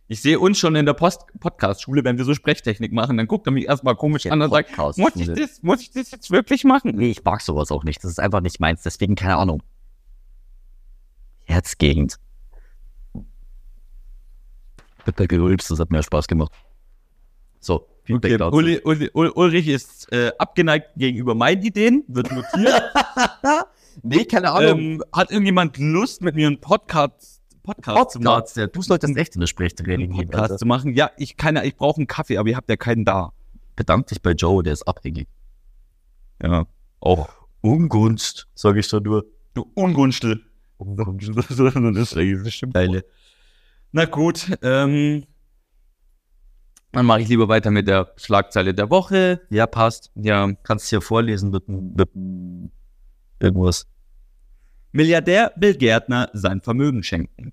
Ich 0.09 0.23
sehe 0.23 0.39
uns 0.39 0.59
schon 0.59 0.77
in 0.77 0.87
der 0.87 0.95
Podcast-Schule, 0.95 2.05
wenn 2.05 2.17
wir 2.17 2.25
so 2.25 2.33
Sprechtechnik 2.35 2.93
machen, 2.93 3.17
dann 3.17 3.27
guckt 3.27 3.47
er 3.49 3.53
mich 3.53 3.67
erstmal 3.67 3.97
komisch 3.97 4.27
an 4.27 4.41
und 4.41 4.51
sagt, 4.51 4.77
muss 4.99 5.17
ich 5.17 5.27
das, 5.33 5.63
muss 5.63 5.81
ich 5.81 5.91
das 5.91 6.13
jetzt 6.13 6.31
wirklich 6.31 6.63
machen? 6.63 6.93
Nee, 6.95 7.11
ich 7.11 7.25
mag 7.25 7.41
sowas 7.41 7.73
auch 7.73 7.83
nicht. 7.83 8.05
Das 8.05 8.13
ist 8.13 8.21
einfach 8.21 8.41
nicht 8.41 8.61
meins. 8.61 8.83
Deswegen 8.83 9.17
keine 9.17 9.37
Ahnung. 9.37 9.63
Herzgegend. 11.45 12.19
Bitte 15.05 15.27
gerülpst, 15.27 15.71
das 15.71 15.79
hat 15.81 15.91
mir 15.91 16.03
Spaß 16.03 16.27
gemacht. 16.29 16.53
So, 17.61 17.89
Feedback 18.05 18.33
Okay, 18.33 18.39
dazu. 18.39 18.57
Uli, 18.57 18.81
Uli, 18.85 19.11
Ul- 19.13 19.33
Ulrich 19.35 19.67
ist 19.69 20.13
äh, 20.13 20.31
abgeneigt 20.39 20.91
gegenüber 20.97 21.35
meinen 21.35 21.63
Ideen, 21.63 22.05
wird 22.09 22.31
notiert. 22.31 22.83
nee, 24.03 24.25
keine 24.25 24.49
ähm, 24.63 25.03
hat 25.13 25.31
irgendjemand 25.31 25.79
Lust, 25.79 26.23
mit 26.23 26.35
mir 26.37 26.47
einen 26.47 26.61
Podcast, 26.61 27.41
Podcast, 27.67 28.13
zu 28.13 28.21
machen? 28.21 28.35
Podcast, 28.37 28.57
ja. 28.57 28.67
Du 28.69 28.83
solltest 28.83 29.17
echt 29.17 29.35
in 29.35 29.41
der 29.41 29.47
Sprechtraining. 29.47 30.13
Podcast 30.13 30.43
Alter. 30.43 30.57
zu 30.57 30.67
machen? 30.67 30.95
Ja, 30.95 31.11
ich 31.17 31.37
ja, 31.41 31.63
ich 31.63 31.77
brauche 31.77 31.99
einen 31.99 32.07
Kaffee, 32.07 32.39
aber 32.39 32.49
ihr 32.49 32.57
habt 32.57 32.71
ja 32.71 32.77
keinen 32.77 33.05
da. 33.05 33.33
Bedank 33.75 34.07
dich 34.07 34.23
bei 34.23 34.33
Joe, 34.33 34.63
der 34.63 34.73
ist 34.73 34.89
abhängig. 34.89 35.29
Ja, 36.43 36.67
auch. 37.01 37.29
Ungunst, 37.61 38.47
sage 38.55 38.81
ich 38.81 38.89
da 38.89 39.01
nur. 39.01 39.27
Du 39.55 39.71
Ungunstel. 39.75 40.41
das 40.79 41.51
ist 42.15 42.55
stimmt. 42.55 42.75
Geile. 42.75 43.05
Na 43.93 44.05
gut, 44.05 44.57
ähm, 44.63 45.25
dann 46.93 47.07
mache 47.07 47.21
ich 47.21 47.29
lieber 47.29 47.49
weiter 47.49 47.71
mit 47.71 47.89
der 47.89 48.13
Schlagzeile 48.17 48.73
der 48.73 48.89
Woche. 48.91 49.43
Ja, 49.51 49.67
passt. 49.67 50.11
Ja, 50.15 50.51
Kannst 50.63 50.89
hier 50.89 51.01
vorlesen 51.01 51.51
mit, 51.51 51.69
mit 51.69 52.09
irgendwas. 53.39 53.87
Milliardär 54.93 55.53
will 55.57 55.77
Gärtner 55.77 56.31
sein 56.33 56.63
Vermögen 56.63 57.03
schenken. 57.03 57.53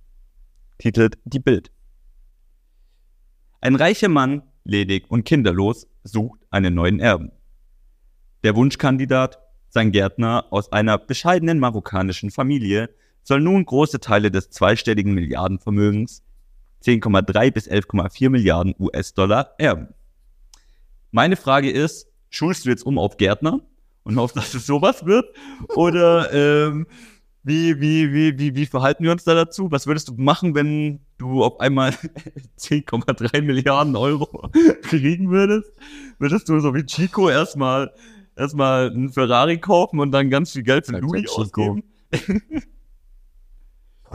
Titelt 0.77 1.17
die 1.25 1.39
Bild. 1.39 1.71
Ein 3.62 3.75
reicher 3.75 4.09
Mann, 4.09 4.43
ledig 4.63 5.09
und 5.09 5.23
kinderlos, 5.23 5.88
sucht 6.03 6.41
einen 6.49 6.73
neuen 6.73 6.99
Erben. 6.99 7.31
Der 8.43 8.55
Wunschkandidat, 8.55 9.39
sein 9.69 9.91
Gärtner 9.91 10.47
aus 10.51 10.71
einer 10.71 10.97
bescheidenen 10.97 11.59
marokkanischen 11.59 12.29
Familie, 12.29 12.89
soll 13.23 13.39
nun 13.39 13.65
große 13.65 13.99
Teile 13.99 14.31
des 14.31 14.49
zweistelligen 14.49 15.13
Milliardenvermögens 15.13 16.23
10,3 16.83 17.51
bis 17.51 17.69
11,4 17.69 18.29
Milliarden 18.29 18.75
US-Dollar 18.77 19.55
erben. 19.57 19.93
Meine 21.12 21.38
Frage 21.38 21.71
ist, 21.71 22.07
schulst 22.29 22.65
du 22.65 22.69
jetzt 22.69 22.86
um 22.86 22.97
auf 22.97 23.17
Gärtner 23.17 23.62
und 24.03 24.17
hoffst, 24.17 24.36
dass 24.36 24.53
es 24.53 24.65
sowas 24.65 25.05
wird? 25.05 25.33
Oder 25.69 26.33
ähm, 26.33 26.88
wie, 27.43 27.79
wie, 27.82 28.13
wie, 28.13 28.39
wie, 28.39 28.56
wie 28.56 28.65
verhalten 28.65 29.03
wir 29.03 29.12
uns 29.12 29.25
da 29.25 29.34
dazu? 29.34 29.69
Was 29.69 29.86
würdest 29.86 30.08
du 30.08 30.13
machen, 30.15 30.56
wenn 30.56 31.01
du 31.17 31.43
auf 31.43 31.60
einmal 31.60 31.89
10,3 32.60 33.41
Milliarden 33.41 33.95
Euro 33.95 34.49
kriegen 34.84 35.29
würdest? 35.29 35.71
Würdest 36.19 36.47
du 36.47 36.60
so 36.60 36.73
wie 36.73 36.86
Chico 36.86 37.29
erstmal 37.29 37.93
erstmal 38.36 38.89
einen 38.89 39.10
Ferrari 39.10 39.60
kaufen 39.60 39.99
und 39.99 40.12
dann 40.12 40.29
ganz 40.29 40.51
viel 40.53 40.63
Geld 40.63 40.86
für 40.86 40.99
Louis 40.99 41.29
ausgeben? 41.29 41.84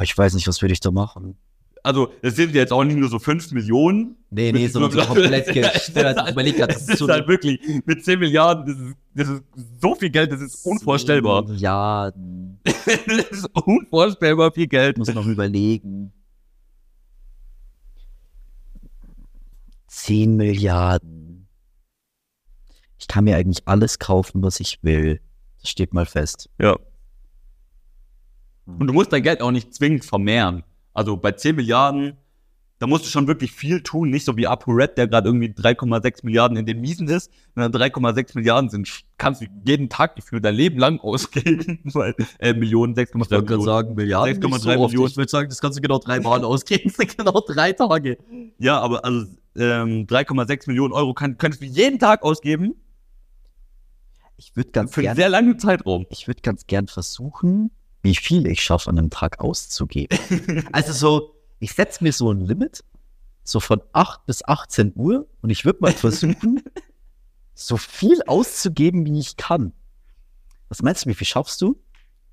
Ich 0.00 0.16
weiß 0.16 0.34
nicht, 0.34 0.46
was 0.46 0.62
würde 0.62 0.72
ich 0.72 0.78
da 0.78 0.92
machen. 0.92 1.36
Also, 1.82 2.12
es 2.22 2.36
sind 2.36 2.54
jetzt 2.54 2.72
auch 2.72 2.84
nicht 2.84 2.96
nur 2.96 3.08
so 3.08 3.18
5 3.18 3.52
Millionen. 3.52 4.16
Nee, 4.30 4.52
nee, 4.52 4.66
sondern 4.66 4.90
so 4.90 5.00
komplett 5.00 5.46
gestört. 5.54 6.20
Ich 6.24 6.32
überleg 6.32 6.56
grad, 6.56 6.70
das 6.70 6.86
das 6.86 6.94
ist 6.94 6.98
so 6.98 7.08
halt 7.08 7.28
wirklich 7.28 7.60
mit 7.86 8.04
10 8.04 8.18
Milliarden, 8.18 8.66
das 8.66 8.78
ist, 8.78 8.96
das 9.14 9.28
ist 9.28 9.42
so 9.80 9.94
viel 9.94 10.10
Geld, 10.10 10.32
das 10.32 10.40
ist 10.40 10.66
unvorstellbar. 10.66 11.50
Ja, 11.54 12.10
das 12.64 13.30
ist 13.30 13.48
unvorstellbar 13.54 14.52
viel 14.52 14.66
Geld. 14.66 14.98
muss 14.98 15.12
noch 15.14 15.26
überlegen. 15.26 16.12
10 19.86 20.36
Milliarden. 20.36 21.48
Ich 22.98 23.08
kann 23.08 23.24
mir 23.24 23.36
eigentlich 23.36 23.66
alles 23.66 23.98
kaufen, 23.98 24.42
was 24.42 24.60
ich 24.60 24.78
will. 24.82 25.20
Das 25.60 25.70
steht 25.70 25.92
mal 25.94 26.06
fest. 26.06 26.50
Ja. 26.60 26.76
Und 28.66 28.86
du 28.86 28.92
musst 28.92 29.12
dein 29.12 29.22
Geld 29.22 29.40
auch 29.40 29.50
nicht 29.50 29.74
zwingend 29.74 30.04
vermehren. 30.04 30.62
Also 30.98 31.16
bei 31.16 31.30
10 31.30 31.54
Milliarden, 31.54 32.16
da 32.80 32.88
musst 32.88 33.04
du 33.04 33.08
schon 33.08 33.28
wirklich 33.28 33.52
viel 33.52 33.84
tun. 33.84 34.10
Nicht 34.10 34.24
so 34.24 34.36
wie 34.36 34.48
ApoRed, 34.48 34.98
der 34.98 35.06
gerade 35.06 35.28
irgendwie 35.28 35.46
3,6 35.46 36.24
Milliarden 36.24 36.56
in 36.56 36.66
den 36.66 36.80
Miesen 36.80 37.06
ist. 37.06 37.30
Da 37.54 37.66
3,6 37.66 38.32
Milliarden 38.34 38.68
sind, 38.68 38.90
kannst 39.16 39.40
du 39.40 39.46
jeden 39.64 39.88
Tag 39.90 40.16
gefühlt 40.16 40.44
dein 40.44 40.56
Leben 40.56 40.76
lang 40.76 40.98
ausgeben. 40.98 41.78
Weil, 41.94 42.16
äh, 42.40 42.52
Millionen, 42.52 42.96
6,3 42.96 43.42
Millionen. 43.42 43.62
sagen, 43.62 43.94
Milliarden. 43.94 44.42
6,3 44.42 44.48
nicht 44.48 44.60
so. 44.62 44.68
Millionen. 44.70 45.06
Ich 45.06 45.16
würde 45.16 45.30
sagen, 45.30 45.48
das 45.48 45.60
kannst 45.60 45.78
du 45.78 45.82
genau 45.82 46.00
drei 46.00 46.18
Mal 46.18 46.42
ausgeben. 46.42 46.82
Das 46.88 46.96
sind 46.96 47.16
genau 47.16 47.40
drei 47.46 47.72
Tage. 47.74 48.18
Ja, 48.58 48.80
aber 48.80 49.04
also 49.04 49.24
ähm, 49.54 50.08
3,6 50.08 50.64
Millionen 50.66 50.92
Euro 50.92 51.14
kann, 51.14 51.38
könntest 51.38 51.62
du 51.62 51.66
jeden 51.66 52.00
Tag 52.00 52.24
ausgeben 52.24 52.74
Ich 54.36 54.56
würde 54.56 54.70
ganz 54.72 54.92
für 54.92 55.00
einen 55.02 55.06
gern, 55.06 55.16
sehr 55.16 55.28
langen 55.28 55.60
Zeitraum. 55.60 56.06
ich 56.10 56.26
würde 56.26 56.40
ganz 56.42 56.66
gern 56.66 56.88
versuchen, 56.88 57.70
wie 58.08 58.14
viel 58.14 58.46
ich 58.46 58.62
schaffe, 58.62 58.88
an 58.88 58.98
einem 58.98 59.10
Tag 59.10 59.40
auszugeben. 59.40 60.18
also 60.72 60.92
so, 60.94 61.34
ich 61.58 61.72
setze 61.72 62.02
mir 62.02 62.12
so 62.12 62.32
ein 62.32 62.40
Limit, 62.40 62.82
so 63.44 63.60
von 63.60 63.82
8 63.92 64.24
bis 64.24 64.42
18 64.42 64.92
Uhr 64.96 65.28
und 65.42 65.50
ich 65.50 65.66
würde 65.66 65.80
mal 65.82 65.92
versuchen, 65.92 66.62
so 67.54 67.76
viel 67.76 68.22
auszugeben, 68.26 69.04
wie 69.04 69.18
ich 69.18 69.36
kann. 69.36 69.72
Was 70.70 70.82
meinst 70.82 71.04
du, 71.04 71.10
wie 71.10 71.14
viel 71.14 71.26
schaffst 71.26 71.60
du? 71.60 71.78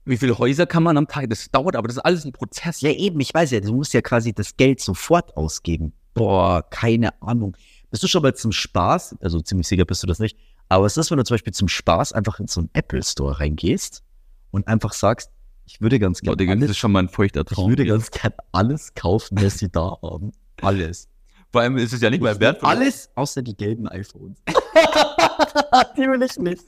Wie 0.06 0.16
viele 0.16 0.38
Häuser 0.38 0.66
kann 0.66 0.84
man 0.84 0.96
am 0.96 1.10
Tag? 1.10 1.30
Das 1.30 1.50
dauert, 1.52 1.76
aber 1.76 1.90
das 1.90 1.98
ist 1.98 2.04
alles 2.04 2.24
ein 2.24 2.32
Prozess. 2.32 2.80
Ja, 2.80 2.92
eben, 2.92 3.20
ich 3.20 3.34
weiß 3.34 3.52
ja, 3.52 3.60
du 3.60 3.74
musst 3.74 3.94
ja 3.94 4.02
quasi 4.02 4.32
das 4.32 4.56
Geld 4.56 4.80
sofort 4.80 5.36
ausgeben. 5.36 5.92
Boah, 6.14 6.64
keine 6.70 7.22
Ahnung. 7.22 7.58
Bist 7.92 8.02
du 8.04 8.08
schon 8.08 8.22
mal 8.22 8.34
zum 8.34 8.54
Spaß, 8.54 9.18
also 9.20 9.42
ziemlich 9.42 9.68
sicher 9.68 9.84
bist 9.84 10.04
du 10.04 10.08
das 10.08 10.20
nicht, 10.20 10.38
aber 10.70 10.86
es 10.86 10.96
ist, 10.96 11.12
wenn 11.12 11.18
du 11.18 11.26
zum 11.26 11.36
Beispiel 11.36 11.54
zum 11.54 11.68
Spaß 11.68 12.14
einfach 12.14 12.40
in 12.40 12.48
so 12.48 12.62
einen 12.62 12.70
Apple 12.72 13.04
Store 13.04 13.40
reingehst 13.42 14.04
und 14.52 14.70
einfach 14.70 14.94
sagst, 14.94 15.32
ich 15.66 15.82
würde 15.82 16.00
ganz 16.00 16.22
Boah, 16.22 16.26
gerne 16.26 16.38
Digga, 16.38 16.54
das 16.54 16.62
alles, 16.62 16.72
ist 16.72 16.78
schon 16.78 16.92
mal 16.92 17.00
ein 17.00 17.10
feuchter 17.10 17.42
ich 17.42 17.56
Traum. 17.56 17.70
würde 17.70 17.86
ganz 17.86 18.12
gerne 18.12 18.36
alles 18.52 18.94
kaufen, 18.94 19.38
was 19.42 19.58
sie 19.58 19.70
da 19.70 19.98
haben. 20.02 20.32
Alles. 20.62 21.10
Vor 21.52 21.62
allem 21.62 21.78
ist 21.78 21.94
es 21.94 22.02
ja 22.02 22.10
nicht 22.10 22.22
mal 22.22 22.40
wert. 22.40 22.64
Alles 22.64 23.10
außer 23.16 23.42
die 23.42 23.56
gelben 23.56 23.88
iPhones. 23.88 24.38
die 25.98 26.02
will 26.02 26.22
ich 26.22 26.38
nicht. 26.38 26.64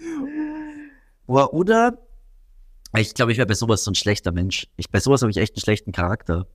Boah, 1.26 1.54
oder? 1.54 1.98
Ich 2.96 3.14
glaube, 3.14 3.32
ich 3.32 3.38
wäre 3.38 3.48
bei 3.48 3.54
sowas 3.54 3.84
so 3.84 3.92
ein 3.92 3.96
schlechter 3.96 4.32
Mensch. 4.32 4.68
Ich, 4.78 4.90
bei 4.90 5.00
sowas 5.00 5.22
habe 5.22 5.30
ich 5.32 5.38
echt 5.38 5.56
einen 5.56 5.62
schlechten 5.62 5.92
Charakter. 5.92 6.48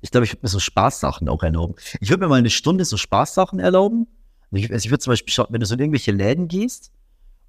Ich 0.00 0.10
glaube, 0.10 0.24
ich 0.24 0.32
würde 0.32 0.40
mir 0.42 0.48
so 0.48 0.58
Spaßsachen 0.58 1.28
auch 1.28 1.42
erlauben. 1.42 1.74
Ich 2.00 2.10
würde 2.10 2.24
mir 2.24 2.28
mal 2.28 2.36
eine 2.36 2.50
Stunde 2.50 2.84
so 2.84 2.96
Spaßsachen 2.96 3.58
erlauben. 3.58 4.06
Ich, 4.50 4.70
also 4.72 4.86
ich 4.86 4.90
würde 4.90 5.00
zum 5.00 5.12
Beispiel 5.12 5.32
schauen, 5.32 5.46
wenn 5.50 5.60
du 5.60 5.66
so 5.66 5.74
in 5.74 5.80
irgendwelche 5.80 6.12
Läden 6.12 6.48
gehst 6.48 6.90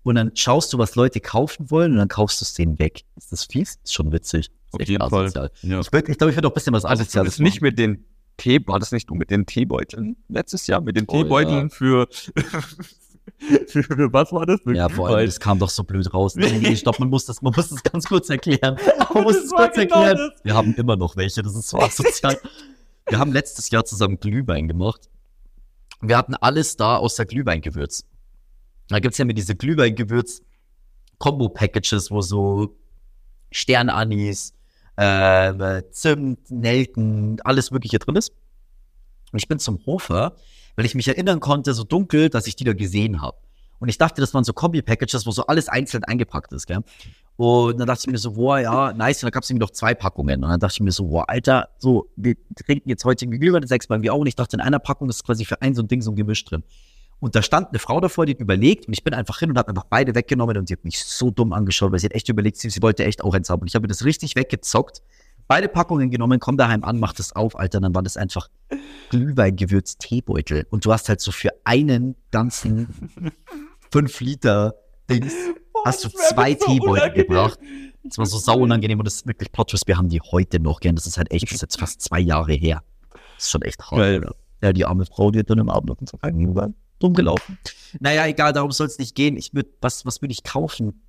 und 0.06 0.16
dann 0.16 0.32
schaust 0.36 0.72
du, 0.72 0.78
was 0.78 0.96
Leute 0.96 1.20
kaufen 1.20 1.70
wollen 1.72 1.92
und 1.94 1.98
dann 1.98 2.08
kaufst 2.08 2.40
du 2.42 2.44
es 2.46 2.54
denen 2.54 2.80
weg. 2.80 3.04
Ist 3.18 3.32
das 3.32 3.44
fies? 3.46 3.80
Ist 3.84 3.94
schon 3.94 4.12
witzig. 4.12 4.48
Ist 4.48 4.74
Auf 4.74 4.88
jeden 4.88 5.10
Fall. 5.10 5.26
asozial. 5.26 5.52
Ja. 5.64 5.80
Ich, 5.82 5.88
würd- 5.88 6.10
ich 6.10 6.18
glaube, 6.18 6.32
ich 6.32 6.38
würde 6.38 6.48
auch 6.48 6.52
ein 6.52 6.56
bisschen 6.56 6.74
was 6.74 6.86
Also 6.86 7.02
das 7.04 7.08
Asoziales 7.10 7.34
ist 7.34 7.40
nicht 7.40 7.62
mit 7.62 7.78
den 7.78 8.06
Tee, 8.38 8.60
war 8.68 8.80
das 8.80 8.92
nicht 8.92 9.10
du 9.10 9.16
mit 9.16 9.30
den 9.32 9.46
Teebeuteln 9.46 10.16
letztes 10.30 10.68
Jahr 10.68 10.82
mit 10.82 10.96
den 10.98 11.06
Oh, 11.08 11.14
Teebeuteln 11.24 11.70
für, 11.70 12.08
für 13.68 13.84
für 13.84 14.14
was 14.14 14.32
war 14.32 14.46
das? 14.46 14.60
Ja, 14.66 14.90
vor 14.90 15.10
allem, 15.10 15.26
das 15.26 15.40
kam 15.40 15.58
doch 15.60 15.70
so 15.70 15.84
blöd 15.84 16.14
raus. 16.14 16.36
Nee, 16.36 16.76
stopp, 16.76 17.00
man 17.00 17.10
muss 17.10 17.26
das, 17.26 17.42
man 17.42 17.54
muss 17.56 17.70
das 17.70 17.82
ganz 17.84 18.06
kurz 18.06 18.30
erklären. 18.30 18.78
Man 19.14 19.24
muss 19.24 19.36
das 19.38 19.46
es 19.46 19.52
kurz 19.52 19.76
genau 19.76 20.04
erklären. 20.04 20.32
das. 20.36 20.44
Wir 20.44 20.54
haben 20.56 20.74
immer 20.76 20.98
noch 20.98 21.16
welche, 21.16 21.42
das 21.42 21.56
ist 21.56 21.70
so 21.70 21.80
asozial. 21.80 22.38
Wir 23.08 23.18
haben 23.18 23.32
letztes 23.32 23.70
Jahr 23.70 23.86
zusammen 23.86 24.20
Glühwein 24.20 24.68
gemacht. 24.68 25.10
Wir 26.02 26.18
hatten 26.18 26.36
alles 26.36 26.76
da 26.76 26.98
außer 26.98 27.24
Glühweingewürz. 27.26 28.04
Da 28.88 29.00
gibt's 29.00 29.18
ja 29.18 29.26
mit 29.26 29.38
diese 29.38 29.56
Glühweingewürz 29.56 30.42
Combo-Packages, 31.18 32.12
wo 32.12 32.22
so 32.22 32.76
Sternanis, 33.52 34.54
äh, 34.98 35.82
Zimt, 35.92 36.52
Nelken, 36.52 37.40
alles 37.44 37.72
Mögliche 37.72 38.00
drin 38.00 38.16
ist. 38.16 38.32
Und 39.32 39.40
ich 39.40 39.48
bin 39.48 39.60
zum 39.60 39.86
Hofer, 39.86 40.36
weil 40.76 40.86
ich 40.86 40.96
mich 40.96 41.08
erinnern 41.08 41.40
konnte, 41.40 41.74
so 41.74 41.84
dunkel, 41.84 42.30
dass 42.30 42.48
ich 42.48 42.56
die 42.56 42.64
da 42.64 42.74
gesehen 42.74 43.22
habe. 43.22 43.38
Und 43.80 43.90
ich 43.90 43.98
dachte, 43.98 44.22
das 44.22 44.34
waren 44.34 44.44
so 44.44 44.54
Kombi-Packages, 44.54 45.26
wo 45.26 45.32
so 45.32 45.48
alles 45.48 45.68
einzeln 45.68 46.04
eingepackt 46.06 46.54
ist, 46.54 46.66
gell? 46.66 46.84
Und 47.38 47.78
dann 47.78 47.88
dachte 47.88 48.04
ich 48.06 48.12
mir 48.12 48.18
so, 48.18 48.32
boah, 48.32 48.60
ja, 48.60 48.94
nice. 48.94 49.18
Und 49.18 49.28
dann 49.28 49.32
gab 49.32 49.44
es 49.44 49.50
irgendwie 49.50 49.66
noch 49.66 49.72
zwei 49.72 49.94
Packungen. 49.94 50.42
Und 50.42 50.50
dann 50.50 50.60
dachte 50.60 50.76
ich 50.76 50.80
mir 50.80 50.94
so, 50.94 51.08
boah, 51.08 51.30
Alter, 51.30 51.70
so, 51.78 52.10
wir 52.16 52.36
trinken 52.56 52.88
jetzt 52.88 53.04
heute 53.04 53.26
irgendwie 53.26 53.40
Glühwein, 53.40 53.68
sechs 53.68 53.90
Mal 53.90 54.02
wie 54.02 54.10
auch. 54.10 54.20
Und 54.20 54.28
ich 54.28 54.36
dachte, 54.36 54.56
in 54.56 54.62
einer 54.62 54.80
Packung 54.80 55.10
ist 55.10 55.26
quasi 55.26 55.44
für 55.44 55.62
ein 55.62 55.76
so 55.76 55.82
ein 55.82 55.90
Ding 55.90 56.02
so 56.02 56.12
ein 56.12 56.16
Gemisch 56.16 56.46
drin. 56.46 56.64
Und 57.26 57.34
da 57.34 57.42
stand 57.42 57.70
eine 57.70 57.80
Frau 57.80 58.00
davor, 58.00 58.28
die 58.28 58.34
hat 58.34 58.40
überlegt 58.40 58.88
und 58.88 58.94
ich 58.94 59.04
bin 59.04 59.16
einfach 59.16 59.40
hin 59.40 59.50
und 59.50 59.58
habe 59.58 59.70
einfach 59.70 59.86
beide 59.90 60.14
weggenommen 60.14 60.60
und 60.60 60.70
die 60.70 60.74
hat 60.74 60.84
mich 60.84 61.04
so 61.04 61.32
dumm 61.32 61.54
angeschaut, 61.54 61.92
weil 61.92 61.98
sie 61.98 62.06
hat 62.06 62.14
echt 62.14 62.30
überlegt, 62.30 62.58
sie, 62.58 62.70
sie 62.70 62.84
wollte 62.84 63.04
echt 63.04 63.24
auch 63.24 63.34
eins 63.34 63.50
haben. 63.50 63.62
Und 63.62 63.68
ich 63.68 63.74
habe 63.74 63.82
mir 63.82 63.88
das 63.88 64.06
richtig 64.06 64.36
weggezockt, 64.36 65.02
beide 65.48 65.68
Packungen 65.68 66.12
genommen, 66.12 66.40
komm 66.40 66.56
daheim 66.56 66.84
an, 66.84 67.00
mach 67.00 67.14
das 67.14 67.36
auf, 67.36 67.58
Alter. 67.58 67.80
Und 67.80 67.82
dann 67.82 67.96
war 67.96 68.04
das 68.04 68.16
einfach 68.16 68.48
Glühweingewürz 69.10 69.98
Teebeutel. 69.98 70.68
Und 70.70 70.86
du 70.86 70.94
hast 70.94 71.10
halt 71.10 71.20
so 71.20 71.32
für 71.32 71.50
einen 71.64 72.16
ganzen 72.30 72.90
5 73.92 74.20
Liter 74.20 74.76
Dings, 75.10 75.34
hast 75.84 76.04
du 76.04 76.10
zwei 76.10 76.54
so 76.54 76.68
Teebeutel 76.68 77.12
gebracht. 77.12 77.58
Das 78.04 78.20
war 78.20 78.28
so 78.28 78.38
sau 78.38 78.60
unangenehm 78.60 79.00
und 79.00 79.06
das 79.06 79.16
ist 79.16 79.28
wirklich 79.28 79.52
Plot. 79.52 79.74
Wir 79.88 79.98
haben 79.98 80.10
die 80.10 80.22
heute 80.22 80.60
noch 80.60 80.80
gern. 80.80 80.96
Das 80.96 81.08
ist 81.08 81.18
halt 81.18 81.32
echt, 81.32 81.46
das 81.46 81.54
ist 81.54 81.62
jetzt 81.64 81.80
fast 81.80 82.04
zwei 82.04 82.20
Jahre 82.20 82.54
her. 82.54 82.84
Das 83.10 83.46
ist 83.46 83.50
schon 83.50 83.64
echt 83.64 83.82
hart. 83.82 83.98
Geil. 83.98 84.20
Oder? 84.20 84.36
Ja, 84.62 84.74
die 84.74 84.86
arme 84.86 85.08
Frau, 85.08 85.32
die 85.32 85.40
hat 85.40 85.50
dann 85.50 85.58
im 85.58 85.72
Abend 85.72 85.90
noch 85.90 85.98
so 86.08 86.20
gegenüber 86.20 86.72
dumm 87.06 87.14
gelaufen. 87.14 87.58
Naja, 88.00 88.26
egal, 88.28 88.54
darum 88.54 88.72
soll 88.72 88.88
es 88.88 88.98
nicht 89.00 89.16
gehen. 89.16 89.38
Ich 89.38 89.54
würd, 89.54 89.68
was, 89.82 90.06
was 90.06 90.22
würde 90.22 90.34
ich 90.34 90.44
kaufen? 90.44 91.02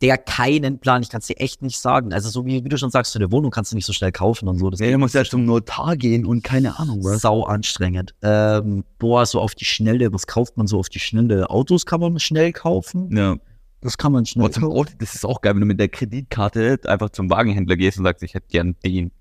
Der 0.00 0.16
keinen 0.16 0.78
Plan, 0.78 1.02
ich 1.02 1.08
kann 1.08 1.20
es 1.20 1.26
dir 1.26 1.38
echt 1.38 1.60
nicht 1.60 1.78
sagen. 1.78 2.12
Also, 2.12 2.28
so 2.28 2.46
wie, 2.46 2.64
wie 2.64 2.68
du 2.68 2.78
schon 2.78 2.90
sagst, 2.90 3.12
so 3.12 3.18
eine 3.18 3.32
Wohnung 3.32 3.50
kannst 3.50 3.72
du 3.72 3.76
nicht 3.76 3.84
so 3.84 3.92
schnell 3.92 4.12
kaufen 4.12 4.48
und 4.48 4.58
so. 4.58 4.70
Das 4.70 4.78
Ja, 4.78 4.90
du 4.92 4.98
musst 4.98 5.14
ja 5.14 5.24
zum 5.24 5.44
Notar 5.44 5.96
gehen 5.96 6.24
und 6.24 6.44
keine 6.44 6.78
Ahnung 6.78 7.02
was. 7.02 7.22
sau 7.22 7.42
anstrengend. 7.42 8.14
Ähm, 8.22 8.84
boah, 8.98 9.26
so 9.26 9.40
auf 9.40 9.56
die 9.56 9.64
Schnelle, 9.64 10.12
was 10.12 10.28
kauft 10.28 10.56
man 10.56 10.68
so 10.68 10.78
auf 10.78 10.88
die 10.88 11.00
Schnelle? 11.00 11.50
Autos 11.50 11.84
kann 11.84 12.00
man 12.00 12.18
schnell 12.20 12.52
kaufen. 12.52 13.14
Ja. 13.16 13.36
Das 13.80 13.96
kann 13.96 14.12
man 14.12 14.26
schnell 14.26 14.50
das 14.98 15.14
ist 15.14 15.24
auch 15.24 15.40
geil, 15.40 15.54
wenn 15.54 15.60
du 15.60 15.66
mit 15.66 15.78
der 15.78 15.88
Kreditkarte 15.88 16.80
einfach 16.84 17.10
zum 17.10 17.30
Wagenhändler 17.30 17.76
gehst 17.76 17.98
und 17.98 18.04
sagst, 18.04 18.22
ich 18.22 18.34
hätte 18.34 18.48
gern 18.48 18.76
den. 18.84 19.12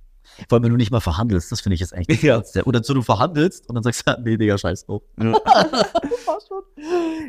Vor 0.48 0.56
allem, 0.58 0.64
wenn 0.64 0.72
du 0.72 0.78
nicht 0.78 0.92
mal 0.92 1.00
verhandelst, 1.00 1.52
das 1.52 1.62
finde 1.62 1.76
ich 1.76 1.82
jetzt 1.82 1.94
eigentlich 1.94 2.22
Ja. 2.22 2.42
Oder 2.66 2.84
so, 2.84 2.94
du 2.94 3.02
verhandelst 3.02 3.68
und 3.68 3.76
dann 3.76 3.84
sagst 3.84 4.08
du, 4.08 4.12
nee, 4.24 4.38
Digga, 4.38 4.58
scheiß 4.58 4.86
drauf. 4.86 5.04
Ja. 5.22 5.34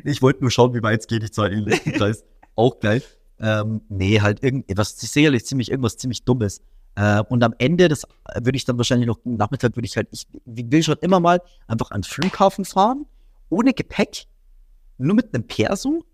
Ich 0.04 0.22
wollte 0.22 0.42
nur 0.42 0.50
schauen, 0.50 0.74
wie 0.74 0.82
weit 0.82 1.00
es 1.00 1.06
geht, 1.06 1.24
ich 1.24 1.32
zahle 1.32 1.54
ihn 1.54 1.64
den 1.64 1.92
Preis. 1.94 2.24
Auch 2.54 2.78
geil. 2.80 3.02
Ähm, 3.40 3.80
nee, 3.88 4.20
halt 4.20 4.42
irgendwas, 4.42 4.98
sicherlich 4.98 5.46
ziemlich, 5.46 5.70
irgendwas 5.70 5.96
ziemlich 5.96 6.24
Dummes. 6.24 6.60
Äh, 6.94 7.22
und 7.28 7.42
am 7.42 7.54
Ende, 7.58 7.88
das 7.88 8.06
würde 8.34 8.56
ich 8.56 8.64
dann 8.64 8.76
wahrscheinlich 8.76 9.06
noch, 9.06 9.18
Nachmittag 9.24 9.76
würde 9.76 9.86
ich 9.86 9.96
halt, 9.96 10.08
ich 10.12 10.26
will 10.44 10.82
schon 10.82 10.96
immer 11.00 11.20
mal 11.20 11.40
einfach 11.66 11.90
an 11.90 12.02
den 12.02 12.04
Flughafen 12.08 12.64
fahren, 12.64 13.06
ohne 13.48 13.72
Gepäck, 13.72 14.26
nur 14.98 15.14
mit 15.14 15.34
einem 15.34 15.46
Perso 15.46 16.04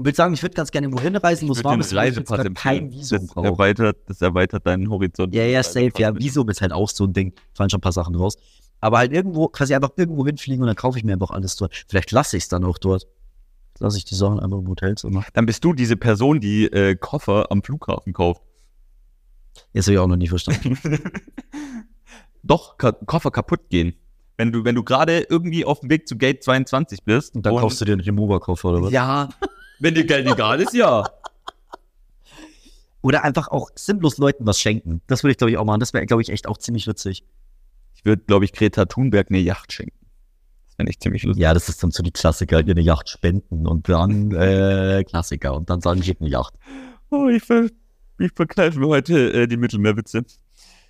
und 0.00 0.06
will 0.06 0.14
sagen, 0.14 0.32
ich 0.32 0.42
würde 0.42 0.54
ganz 0.54 0.70
gerne 0.70 0.86
irgendwo 0.86 1.02
hinreisen, 1.02 1.46
wo 1.46 1.52
es 1.52 1.62
warm 1.62 1.78
ist, 1.78 1.94
wo 1.94 2.00
ich 2.00 2.16
jetzt 2.16 2.54
kein 2.54 2.90
Visum 2.90 3.26
das 3.34 3.44
erweitert, 3.44 3.98
das 4.06 4.22
erweitert 4.22 4.66
deinen 4.66 4.88
Horizont. 4.88 5.34
Ja, 5.34 5.44
ja, 5.44 5.62
safe, 5.62 5.92
ja. 5.98 6.16
Visum 6.18 6.48
ist 6.48 6.62
halt 6.62 6.72
auch 6.72 6.88
so 6.88 7.04
ein 7.04 7.12
Ding. 7.12 7.34
Fallen 7.52 7.68
schon 7.68 7.78
ein 7.78 7.82
paar 7.82 7.92
Sachen 7.92 8.14
raus. 8.14 8.38
Aber 8.80 8.96
halt 8.96 9.12
irgendwo, 9.12 9.48
quasi 9.48 9.74
einfach 9.74 9.90
irgendwo 9.96 10.24
hinfliegen 10.24 10.62
und 10.62 10.68
dann 10.68 10.76
kaufe 10.76 10.96
ich 10.96 11.04
mir 11.04 11.12
einfach 11.12 11.32
alles 11.32 11.54
dort. 11.56 11.84
Vielleicht 11.86 12.12
lasse 12.12 12.38
ich 12.38 12.44
es 12.44 12.48
dann 12.48 12.64
auch 12.64 12.78
dort. 12.78 13.08
Lasse 13.78 13.98
ich 13.98 14.06
die 14.06 14.14
Sachen 14.14 14.40
einfach 14.40 14.56
im 14.56 14.68
Hotelzimmer. 14.68 15.22
Dann 15.34 15.44
bist 15.44 15.62
du 15.64 15.74
diese 15.74 15.98
Person, 15.98 16.40
die 16.40 16.64
äh, 16.64 16.96
Koffer 16.96 17.52
am 17.52 17.62
Flughafen 17.62 18.14
kauft. 18.14 18.40
Jetzt 19.74 19.84
habe 19.84 19.92
ich 19.96 19.98
auch 19.98 20.06
noch 20.06 20.16
nie 20.16 20.28
verstanden. 20.28 20.78
Doch, 22.42 22.78
Ka 22.78 22.92
Koffer 22.92 23.30
kaputt 23.30 23.68
gehen. 23.68 23.96
Wenn 24.38 24.50
du, 24.50 24.64
wenn 24.64 24.76
du 24.76 24.82
gerade 24.82 25.26
irgendwie 25.28 25.66
auf 25.66 25.80
dem 25.80 25.90
Weg 25.90 26.08
zu 26.08 26.16
Gate 26.16 26.42
22 26.42 27.04
bist. 27.04 27.34
Und 27.34 27.44
dann 27.44 27.54
kaufst 27.54 27.82
du 27.82 27.84
dir 27.84 27.92
einen 27.92 28.00
Remover-Koffer 28.00 28.70
oder 28.70 28.82
was? 28.84 28.92
Ja, 28.92 29.28
wenn 29.80 29.94
dir 29.94 30.04
Geld 30.04 30.26
egal 30.30 30.60
ist, 30.60 30.74
ja. 30.74 31.04
Oder 33.02 33.24
einfach 33.24 33.48
auch 33.48 33.70
sinnlos 33.74 34.18
Leuten 34.18 34.46
was 34.46 34.60
schenken. 34.60 35.00
Das 35.06 35.22
würde 35.22 35.32
ich, 35.32 35.38
glaube 35.38 35.50
ich, 35.50 35.56
auch 35.56 35.64
machen. 35.64 35.80
Das 35.80 35.94
wäre, 35.94 36.04
glaube 36.06 36.22
ich, 36.22 36.28
echt 36.28 36.46
auch 36.46 36.58
ziemlich 36.58 36.86
witzig. 36.86 37.24
Ich 37.94 38.04
würde, 38.04 38.22
glaube 38.26 38.44
ich, 38.44 38.52
Greta 38.52 38.84
Thunberg 38.84 39.28
eine 39.30 39.38
Yacht 39.38 39.72
schenken. 39.72 39.96
Das 40.66 40.74
fände 40.76 40.90
ich 40.90 41.00
ziemlich 41.00 41.22
lustig. 41.22 41.42
Ja, 41.42 41.54
das 41.54 41.68
ist 41.68 41.82
dann 41.82 41.90
so 41.90 42.02
die 42.02 42.12
Klassiker, 42.12 42.58
eine 42.58 42.80
Yacht 42.80 43.08
spenden 43.08 43.66
und 43.66 43.88
dann 43.88 44.32
äh, 44.32 45.02
Klassiker 45.04 45.54
und 45.54 45.70
dann 45.70 45.80
sagen, 45.80 46.00
gebt 46.00 46.20
eine 46.20 46.30
Yacht. 46.30 46.54
Oh, 47.10 47.28
ich, 47.28 47.42
ver 47.42 47.68
ich 48.18 48.32
verkneife 48.34 48.78
mir 48.78 48.88
heute 48.88 49.32
äh, 49.32 49.46
die 49.46 49.56
Mittelmeerwitze. 49.56 50.24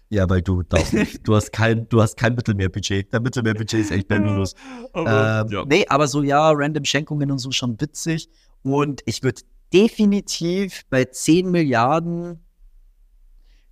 Ja, 0.09 0.29
weil 0.29 0.43
du 0.43 0.65
darfst 0.65 0.93
nicht. 0.95 1.27
Du 1.27 1.37
hast 1.37 1.53
kein, 1.53 1.89
du 1.89 2.03
hast 2.03 2.17
kein 2.17 2.35
Mittelmeerbudget. 2.35 3.13
Der 3.13 3.21
Mittelmeerbudget 3.21 3.81
ist 3.81 3.93
echt 3.93 4.09
bei 4.09 4.19
Minus. 4.19 4.57
Aber, 4.93 5.45
ähm, 5.47 5.53
ja. 5.53 5.65
Nee, 5.65 5.87
aber 5.89 6.09
so 6.09 6.23
ja, 6.23 6.51
random 6.51 6.85
Schenkungen 6.85 7.31
und 7.31 7.39
so 7.39 7.53
schon 7.53 7.81
witzig. 7.81 8.29
Und 8.63 9.03
ich 9.07 9.23
würde 9.23 9.43
definitiv 9.73 10.85
bei 10.91 11.05
10 11.05 11.51
Milliarden, 11.51 12.41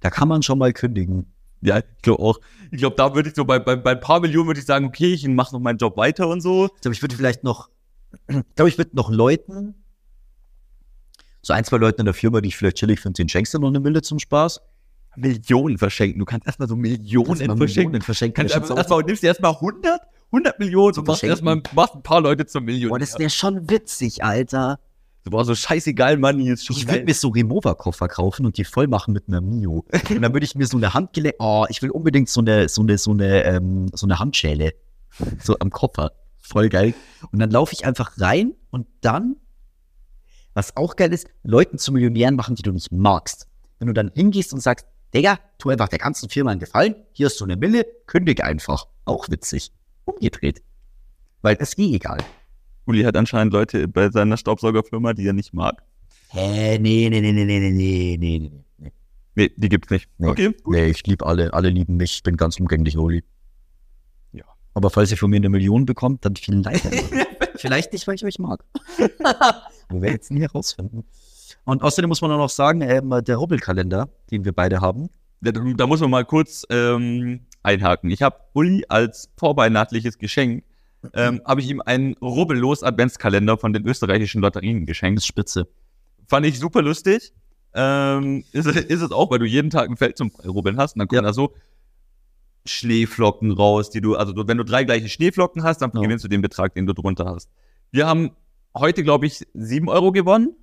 da 0.01 0.11
kann 0.11 0.29
man 0.29 0.43
schon 0.43 0.59
mal 0.59 0.73
kündigen. 0.73 1.33
ja, 1.61 1.79
ich 1.79 2.03
glaube 2.03 2.23
auch. 2.23 2.39
Ich 2.71 2.79
glaube, 2.79 2.97
da 2.97 3.15
würde 3.15 3.31
ich 3.31 3.35
so 3.35 3.45
bei, 3.45 3.59
bei, 3.59 3.75
bei 3.77 3.93
ein 3.93 4.01
paar 4.01 4.21
Millionen 4.21 4.47
würde 4.47 4.61
ich 4.61 4.67
sagen, 4.67 4.87
okay, 4.87 5.13
ich 5.13 5.27
mache 5.27 5.55
noch 5.55 5.61
meinen 5.61 5.79
Job 5.79 5.97
weiter 5.97 6.29
und 6.29 6.41
so. 6.41 6.67
Ich 6.77 6.81
glaube, 6.83 6.95
ich 6.95 7.03
würde 7.03 7.17
vielleicht 7.17 7.43
noch, 7.43 7.69
ich 8.29 8.37
glaube, 8.55 8.69
ich 8.69 8.79
würde 8.79 8.95
noch 8.95 9.11
Leuten, 9.11 9.75
so 11.43 11.53
ein, 11.53 11.65
zwei 11.65 11.79
Leuten 11.79 12.03
in 12.03 12.05
der 12.05 12.15
Firma, 12.15 12.41
die 12.41 12.49
ich 12.49 12.57
vielleicht 12.57 12.77
chillig 12.77 13.01
finde, 13.01 13.17
den 13.17 13.29
schenkst 13.29 13.55
du 13.55 13.59
noch 13.59 13.69
eine 13.69 13.81
Mille 13.81 14.03
zum 14.03 14.19
Spaß. 14.19 14.61
Millionen 15.17 15.79
verschenken. 15.79 16.19
Du 16.21 16.25
kannst 16.25 16.47
erstmal 16.47 16.69
so 16.69 16.77
Millionen 16.77 17.27
Kannst 17.27 17.43
verschenken. 17.43 17.59
Millionen 17.59 18.03
verschenken. 18.03 18.49
Kannst 18.49 18.71
erstmal, 18.71 19.03
nimmst 19.03 19.23
dir 19.23 19.29
erstmal 19.29 19.55
100, 19.55 20.01
100 20.31 20.59
Millionen 20.59 20.95
Zum 20.95 21.03
und 21.03 21.09
machst 21.09 21.25
erstmal 21.25 21.63
machst 21.75 21.95
ein 21.95 22.03
paar 22.03 22.21
Leute 22.21 22.47
zum 22.47 22.65
Millionen. 22.65 22.91
Boah, 22.91 22.99
das 22.99 23.19
wäre 23.19 23.31
schon 23.31 23.71
witzig, 23.71 24.23
Alter. 24.23 24.79
so, 25.25 25.31
boah, 25.31 25.45
so 25.45 25.55
scheißegal, 25.55 26.19
Money 26.19 26.51
ist 26.51 26.67
schon 26.67 26.77
Ich 26.77 26.87
würde 26.87 27.05
mir 27.05 27.15
so 27.15 27.29
Remover-Koffer 27.29 28.09
kaufen 28.09 28.45
und 28.45 28.59
die 28.59 28.65
voll 28.65 28.89
machen 28.89 29.15
mit 29.15 29.29
einer 29.29 29.41
Mio. 29.41 29.87
Und 30.11 30.23
dann 30.23 30.33
würde 30.33 30.45
ich 30.45 30.55
mir 30.55 30.67
so 30.67 30.77
eine 30.77 30.93
Handgelenk, 30.93 31.37
oh, 31.39 31.65
ich 31.69 31.81
will 31.81 31.91
unbedingt 31.91 32.29
so 32.29 32.41
eine, 32.41 32.69
so 32.69 32.83
eine, 32.83 32.99
so 32.99 33.13
eine, 33.13 33.45
ähm, 33.45 33.87
so 33.95 34.07
eine 34.07 34.19
Handschäle. 34.19 34.75
So 35.43 35.57
am 35.59 35.71
Koffer. 35.71 36.13
Voll 36.37 36.69
geil. 36.69 36.95
Und 37.33 37.39
dann 37.41 37.51
laufe 37.51 37.73
ich 37.73 37.85
einfach 37.85 38.13
rein 38.19 38.55
und 38.71 38.87
dann, 39.01 39.37
was 40.55 40.77
auch 40.77 40.97
geil 40.97 41.13
ist, 41.13 41.27
Leuten 41.43 41.79
zu 41.79 41.93
Millionären 41.93 42.37
machen, 42.37 42.55
die 42.55 42.63
du 42.63 42.73
nicht 42.73 42.93
magst. 42.93 43.47
Wenn 43.79 43.89
du 43.89 43.95
dann 43.95 44.11
hingehst 44.15 44.53
und 44.53 44.61
sagst, 44.61 44.87
Digga, 45.15 45.39
tu 45.59 45.71
einfach 45.71 45.89
der 45.89 45.99
ganzen 45.99 46.29
Firma 46.29 46.51
einen 46.51 46.61
Gefallen, 46.61 46.95
hier 47.13 47.27
hast 47.27 47.41
du 47.41 47.45
eine 47.45 47.57
Mille, 47.57 47.87
kündig 48.07 48.45
einfach. 48.45 48.87
Auch 49.05 49.29
witzig. 49.31 49.73
Umgedreht. 50.09 50.63
Weil 51.43 51.57
es 51.61 51.77
eh 51.79 51.95
egal. 51.95 52.19
Uli 52.87 53.03
hat 53.03 53.17
anscheinend 53.17 53.53
Leute 53.53 53.87
bei 53.87 54.11
seiner 54.11 54.37
Staubsaugerfirma, 54.37 55.13
die 55.13 55.27
er 55.27 55.35
nicht 55.35 55.53
mag. 55.53 55.83
Hä, 56.31 56.79
nee, 56.79 57.09
nee, 57.11 57.21
nee, 57.21 57.33
nee, 57.33 57.45
nee, 57.45 57.61
nee, 57.61 57.71
nee, 57.71 58.17
nee, 58.19 58.39
nee. 58.79 58.93
Nee, 59.35 59.53
die 59.57 59.69
gibt's 59.69 59.91
nicht. 59.91 60.09
Nee. 60.19 60.29
Okay, 60.29 60.53
gut. 60.63 60.75
Nee, 60.75 60.87
ich 60.87 61.07
liebe 61.07 61.25
alle. 61.25 61.53
Alle 61.55 61.69
lieben 61.69 61.97
mich. 61.97 62.15
Ich 62.17 62.23
bin 62.23 62.37
ganz 62.37 62.59
umgänglich, 62.59 62.99
Oli. 62.99 63.23
Ja. 64.33 64.45
Aber 64.75 64.91
falls 64.91 65.11
ihr 65.11 65.17
von 65.17 65.31
mir 65.31 65.37
eine 65.37 65.49
Million 65.49 65.87
bekommt, 65.87 66.25
dann 66.25 66.35
vielleicht. 66.35 66.85
vielleicht 67.57 67.93
nicht, 67.93 68.07
weil 68.09 68.17
ich 68.17 68.25
euch 68.25 68.39
mag. 68.39 68.65
Wir 69.91 70.03
werden 70.03 70.13
jetzt 70.13 70.31
nie 70.31 70.41
herausfinden. 70.41 71.05
Und 71.65 71.83
außerdem 71.83 72.09
muss 72.09 72.21
man 72.21 72.31
auch 72.33 72.39
noch 72.39 72.51
sagen, 72.51 72.83
ähm, 72.83 73.23
der 73.25 73.37
Rubbelkalender, 73.37 74.09
den 74.31 74.45
wir 74.45 74.53
beide 74.53 74.81
haben. 74.83 75.09
Da, 75.41 75.53
da 75.53 75.87
muss 75.87 76.01
man 76.01 76.11
mal 76.11 76.25
kurz 76.25 76.67
ähm, 76.69 77.41
einhaken. 77.69 78.11
Ich 78.11 78.23
habe 78.23 78.37
Uli 78.55 78.85
als 78.89 79.31
vorweihnachtliches 79.37 80.19
Geschenk, 80.19 80.65
ähm, 81.15 81.41
habe 81.45 81.61
ich 81.61 81.69
ihm 81.71 81.81
einen 81.81 82.15
rubbellos 82.15 82.83
Adventskalender 82.83 83.57
von 83.59 83.73
den 83.73 83.87
österreichischen 83.87 84.41
Lotterien 84.41 84.87
geschenkt. 84.87 85.19
ist 85.19 85.27
spitze. 85.27 85.69
Fand 86.27 86.45
ich 86.47 86.59
super 86.59 86.83
lustig. 86.83 87.33
Ähm, 87.75 88.45
ist, 88.53 88.67
es- 88.67 88.77
ist 88.77 89.03
es 89.03 89.13
auch, 89.13 89.31
weil 89.31 89.39
du 89.39 89.45
jeden 89.47 89.71
Tag 89.71 89.89
ein 89.89 89.97
Feld 89.97 90.17
zum 90.17 90.31
Rubbeln 90.45 90.79
hast 90.79 90.95
und 90.97 91.01
dann 91.01 91.09
kommen 91.09 91.23
Ja. 91.23 91.29
da 91.29 91.33
so 91.33 91.53
Schneeflocken 92.67 93.53
raus, 93.53 93.91
die 93.91 94.01
du, 94.01 94.17
also 94.17 94.33
du, 94.33 94.47
wenn 94.47 94.59
du 94.59 94.65
drei 94.65 94.85
gleiche 94.85 95.09
Schneeflocken 95.09 95.63
hast, 95.63 95.79
dann 95.81 95.91
Ja. 95.95 96.01
gewinnst 96.03 96.25
du 96.25 96.29
den 96.29 96.43
Betrag, 96.43 96.75
den 96.75 96.87
du 96.87 96.93
drunter 96.93 97.25
hast. 97.27 97.51
Wir 97.93 98.07
haben 98.07 98.31
heute, 98.77 99.03
glaube 99.03 99.27
ich, 99.27 99.47
sieben 99.55 99.89
Euro 99.89 100.13
gewonnen. 100.13 100.55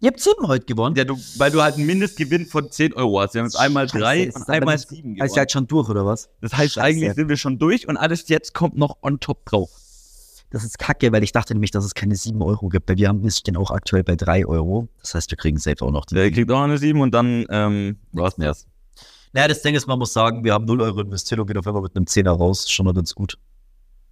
Ihr 0.00 0.08
habt 0.08 0.20
sieben 0.20 0.46
heute 0.46 0.64
gewonnen. 0.64 0.94
Ja, 0.94 1.04
du, 1.04 1.18
weil 1.38 1.50
du 1.50 1.60
halt 1.60 1.74
einen 1.74 1.86
Mindestgewinn 1.86 2.46
von 2.46 2.70
10 2.70 2.94
Euro 2.94 3.20
hast. 3.20 3.34
Wir 3.34 3.40
haben 3.40 3.46
jetzt 3.46 3.58
einmal 3.58 3.88
Scheiße, 3.88 3.98
drei 3.98 4.32
und 4.32 4.48
einmal 4.48 4.78
sieben 4.78 5.16
ihr 5.16 5.24
gewonnen. 5.24 5.38
halt 5.38 5.50
schon 5.50 5.66
durch, 5.66 5.88
oder 5.88 6.06
was? 6.06 6.28
Das 6.40 6.56
heißt, 6.56 6.74
Scheiße. 6.74 6.86
eigentlich 6.86 7.14
sind 7.14 7.28
wir 7.28 7.36
schon 7.36 7.58
durch 7.58 7.88
und 7.88 7.96
alles 7.96 8.28
jetzt 8.28 8.54
kommt 8.54 8.76
noch 8.76 8.98
on 9.02 9.18
top 9.18 9.44
drauf. 9.46 9.70
Das 10.50 10.64
ist 10.64 10.78
kacke, 10.78 11.12
weil 11.12 11.24
ich 11.24 11.32
dachte 11.32 11.52
nämlich, 11.52 11.72
dass 11.72 11.84
es 11.84 11.94
keine 11.94 12.14
sieben 12.14 12.40
Euro 12.42 12.68
gibt. 12.68 12.88
Weil 12.88 12.96
wir 12.96 13.08
haben, 13.08 13.28
stehen 13.30 13.56
auch 13.56 13.70
aktuell 13.70 14.04
bei 14.04 14.14
drei 14.14 14.46
Euro. 14.46 14.88
Das 15.00 15.14
heißt, 15.14 15.30
wir 15.30 15.36
kriegen 15.36 15.58
safe 15.58 15.84
auch 15.84 15.90
noch 15.90 16.06
die. 16.06 16.14
Der 16.14 16.30
kriegt 16.30 16.50
auch 16.50 16.62
eine 16.62 16.78
sieben 16.78 17.00
und 17.00 17.12
dann, 17.12 17.44
ähm, 17.50 17.98
war's 18.12 18.38
mehr. 18.38 18.48
das. 18.48 18.66
Naja, 19.32 19.48
das 19.48 19.60
Ding 19.62 19.74
ist, 19.74 19.86
man 19.86 19.98
muss 19.98 20.12
sagen, 20.12 20.44
wir 20.44 20.54
haben 20.54 20.64
0 20.64 20.80
Euro 20.80 21.00
investiert 21.00 21.38
und 21.40 21.46
gehen 21.48 21.58
auf 21.58 21.66
einmal 21.66 21.82
mit 21.82 21.94
einem 21.96 22.06
Zehner 22.06 22.30
raus. 22.30 22.70
Schon 22.70 22.86
mal 22.86 22.94
ganz 22.94 23.14
gut. 23.14 23.36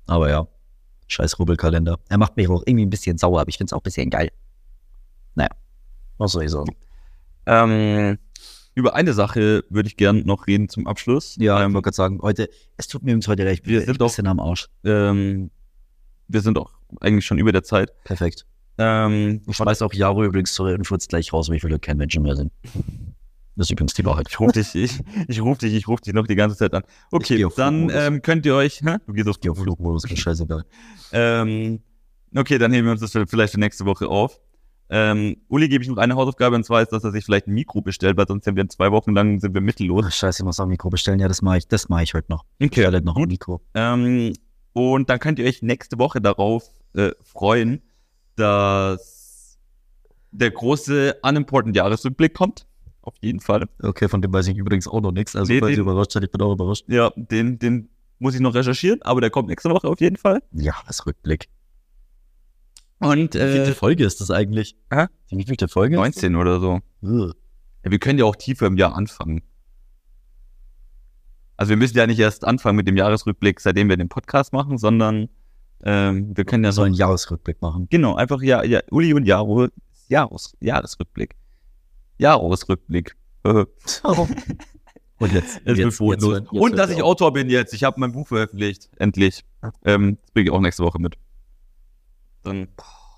Aber 0.06 0.28
ja, 0.28 0.46
scheiß 1.06 1.38
Rubbelkalender. 1.38 1.98
Er 2.08 2.18
macht 2.18 2.36
mich 2.36 2.48
auch 2.48 2.62
irgendwie 2.66 2.84
ein 2.84 2.90
bisschen 2.90 3.16
sauer, 3.16 3.40
aber 3.40 3.48
ich 3.48 3.56
finde 3.56 3.70
es 3.70 3.72
auch 3.72 3.80
ein 3.80 3.84
bisschen 3.84 4.10
geil. 4.10 4.30
Naja, 5.34 5.50
was 6.18 6.32
soll 6.32 6.44
ich 6.44 6.50
sagen? 6.50 6.74
Ähm, 7.46 8.18
über 8.74 8.94
eine 8.94 9.12
Sache 9.12 9.64
würde 9.70 9.88
ich 9.88 9.96
gern 9.96 10.24
noch 10.26 10.46
reden 10.46 10.68
zum 10.68 10.86
Abschluss. 10.86 11.36
Ja, 11.38 11.58
ich 11.58 11.64
ähm, 11.64 11.74
wollte 11.74 11.84
gerade 11.86 11.96
sagen, 11.96 12.18
heute, 12.22 12.48
es 12.76 12.88
tut 12.88 13.02
mir 13.02 13.12
übrigens 13.12 13.28
heute 13.28 13.44
leid, 13.44 13.54
ich 13.54 13.62
bin 13.62 13.72
Wir 13.72 13.80
sind 13.80 14.00
ein 14.00 14.06
bisschen 14.06 14.26
am 14.26 14.40
Arsch. 14.40 14.68
ähm, 14.84 15.50
wir 16.28 16.40
sind 16.40 16.58
auch 16.58 16.72
eigentlich 17.00 17.24
schon 17.24 17.38
über 17.38 17.52
der 17.52 17.62
Zeit. 17.62 17.92
Perfekt. 18.04 18.44
Ähm, 18.78 19.42
Ich 19.46 19.56
schmeiß 19.56 19.80
auch 19.82 19.94
Jaro 19.94 20.24
übrigens 20.24 20.52
zur 20.52 20.70
Info 20.74 20.94
jetzt 20.94 21.08
gleich 21.08 21.32
raus, 21.32 21.48
weil 21.48 21.56
ich 21.56 21.64
will 21.64 21.78
kein 21.78 21.96
Menschen 21.96 22.22
mehr 22.22 22.36
sind. 22.36 22.52
Das 23.54 23.68
ist 23.68 23.70
übrigens 23.70 23.94
die 23.94 24.04
Wahrheit. 24.04 24.26
ich 24.28 24.38
rufe 24.38 24.52
dich, 24.52 24.74
ich, 24.74 25.00
ich 25.28 25.40
rufe 25.40 25.60
dich, 25.60 25.72
ich 25.72 25.88
rufe 25.88 26.02
dich 26.02 26.12
noch 26.12 26.26
die 26.26 26.34
ganze 26.34 26.56
Zeit 26.56 26.74
an. 26.74 26.82
Ich 26.86 27.12
Okay, 27.12 27.36
geh 27.38 27.48
dann 27.56 27.88
ähm, 27.90 28.20
könnt 28.20 28.44
ihr 28.44 28.54
euch, 28.54 28.82
hä? 28.82 28.96
du 29.06 29.12
gehst 29.14 29.28
auf 29.28 29.36
Ich 29.36 29.40
gehe 29.40 29.50
auf 29.50 29.58
Flugmodus, 29.58 30.02
scheißegal. 30.06 30.64
Ähm, 31.12 31.80
okay, 32.34 32.58
dann 32.58 32.72
heben 32.74 32.86
wir 32.86 32.92
uns 32.92 33.00
das 33.00 33.12
vielleicht 33.12 33.52
für 33.54 33.60
nächste 33.60 33.86
Woche 33.86 34.08
auf. 34.08 34.38
Ähm, 34.88 35.36
Uli 35.48 35.68
gebe 35.68 35.82
ich 35.82 35.90
noch 35.90 35.96
eine 35.96 36.14
Hausaufgabe 36.14 36.54
und 36.56 36.64
zwar 36.64 36.80
ist, 36.82 36.92
dass 36.92 37.02
er 37.02 37.10
sich 37.10 37.24
vielleicht 37.24 37.48
ein 37.48 37.54
Mikro 37.54 37.80
bestellt, 37.80 38.16
weil 38.16 38.28
sonst 38.28 38.44
sind 38.44 38.54
wir 38.56 38.62
in 38.62 38.70
zwei 38.70 38.92
Wochen 38.92 39.12
lang 39.14 39.40
sind 39.40 39.52
wir 39.54 39.60
mittellos. 39.60 40.04
Oh, 40.06 40.10
scheiße, 40.10 40.42
ich 40.42 40.44
muss 40.44 40.60
auch 40.60 40.64
ein 40.64 40.68
Mikro 40.70 40.90
bestellen. 40.90 41.18
Ja, 41.18 41.26
das 41.28 41.42
mache 41.42 41.58
ich, 41.58 41.66
das 41.68 41.88
mache 41.88 42.04
ich 42.04 42.14
heute 42.14 42.30
noch. 42.30 42.44
Ich 42.58 42.66
Okay, 42.68 42.82
bestelle 42.82 43.02
noch 43.02 43.16
ein. 43.16 43.26
Mikro. 43.26 43.60
Ähm, 43.74 44.32
und 44.72 45.10
dann 45.10 45.18
könnt 45.18 45.38
ihr 45.40 45.46
euch 45.46 45.62
nächste 45.62 45.98
Woche 45.98 46.20
darauf 46.20 46.70
äh, 46.94 47.10
freuen, 47.24 47.82
dass 48.36 49.58
der 50.30 50.50
große 50.50 51.16
Unimportant 51.22 51.74
Jahresrückblick 51.76 52.34
kommt. 52.34 52.66
Auf 53.02 53.14
jeden 53.20 53.40
Fall. 53.40 53.66
Okay, 53.82 54.08
von 54.08 54.20
dem 54.22 54.32
weiß 54.32 54.48
ich 54.48 54.56
übrigens 54.56 54.86
auch 54.88 55.00
noch 55.00 55.12
nichts. 55.12 55.34
Also, 55.36 55.52
Nee, 55.52 55.60
falls 55.60 55.70
ihr 55.70 55.76
den- 55.76 55.82
überrascht 55.82 56.12
seid, 56.12 56.24
ich 56.24 56.30
bin 56.30 56.40
auch 56.42 56.52
überrascht. 56.52 56.84
Ja, 56.88 57.10
den, 57.16 57.58
den 57.58 57.88
muss 58.18 58.34
ich 58.34 58.40
noch 58.40 58.54
recherchieren, 58.54 59.00
aber 59.02 59.20
der 59.20 59.30
kommt 59.30 59.48
nächste 59.48 59.70
Woche 59.70 59.88
auf 59.88 60.00
jeden 60.00 60.16
Fall. 60.16 60.42
Ja, 60.52 60.74
Und 62.98 63.34
Wie 63.34 63.38
viele 63.38 63.66
äh, 63.66 63.72
Folge 63.72 64.04
ist 64.04 64.20
das 64.20 64.30
eigentlich? 64.30 64.76
Hä? 64.90 65.06
Wie 65.30 65.44
viele 65.44 65.68
Folge? 65.68 65.96
19 65.96 66.34
oder 66.36 66.60
so. 66.60 66.80
Ja, 67.02 67.32
wir 67.90 67.98
können 67.98 68.18
ja 68.18 68.24
auch 68.24 68.36
tiefer 68.36 68.66
im 68.66 68.76
Jahr 68.76 68.94
anfangen. 68.96 69.42
Also 71.56 71.70
wir 71.70 71.76
müssen 71.76 71.96
ja 71.96 72.06
nicht 72.06 72.18
erst 72.18 72.44
anfangen 72.44 72.76
mit 72.76 72.86
dem 72.86 72.96
Jahresrückblick, 72.96 73.60
seitdem 73.60 73.88
wir 73.88 73.96
den 73.96 74.08
Podcast 74.08 74.52
machen, 74.52 74.76
sondern 74.78 75.28
ähm, 75.84 76.36
wir 76.36 76.44
können 76.44 76.64
ja 76.64 76.68
Wir 76.68 76.72
so 76.72 76.76
sollen 76.82 76.88
einen 76.92 76.96
Jahresrückblick 76.96 77.60
machen. 77.62 77.86
genau 77.90 78.14
einfach 78.14 78.42
ja, 78.42 78.62
ja 78.64 78.80
Uli 78.90 79.14
und 79.14 79.24
Jaro 79.24 79.68
Jahres, 80.08 80.54
Jahresrückblick, 80.60 81.34
Jahresrückblick. 82.18 83.16
Und 85.18 85.32
jetzt, 85.32 85.62
Es 85.64 85.78
wird 85.78 85.96
bodenlos. 85.96 86.42
und 86.50 86.76
dass 86.76 86.90
ich 86.90 87.02
Autor 87.02 87.32
bin 87.32 87.48
jetzt. 87.48 87.72
Ich 87.72 87.84
habe 87.84 87.98
mein 87.98 88.12
Buch 88.12 88.28
veröffentlicht, 88.28 88.90
endlich. 88.98 89.44
Ähm, 89.84 90.18
das 90.20 90.30
bringe 90.32 90.48
ich 90.48 90.52
auch 90.52 90.60
nächste 90.60 90.82
Woche 90.82 91.00
mit. 91.00 91.16
Dann 92.46 92.68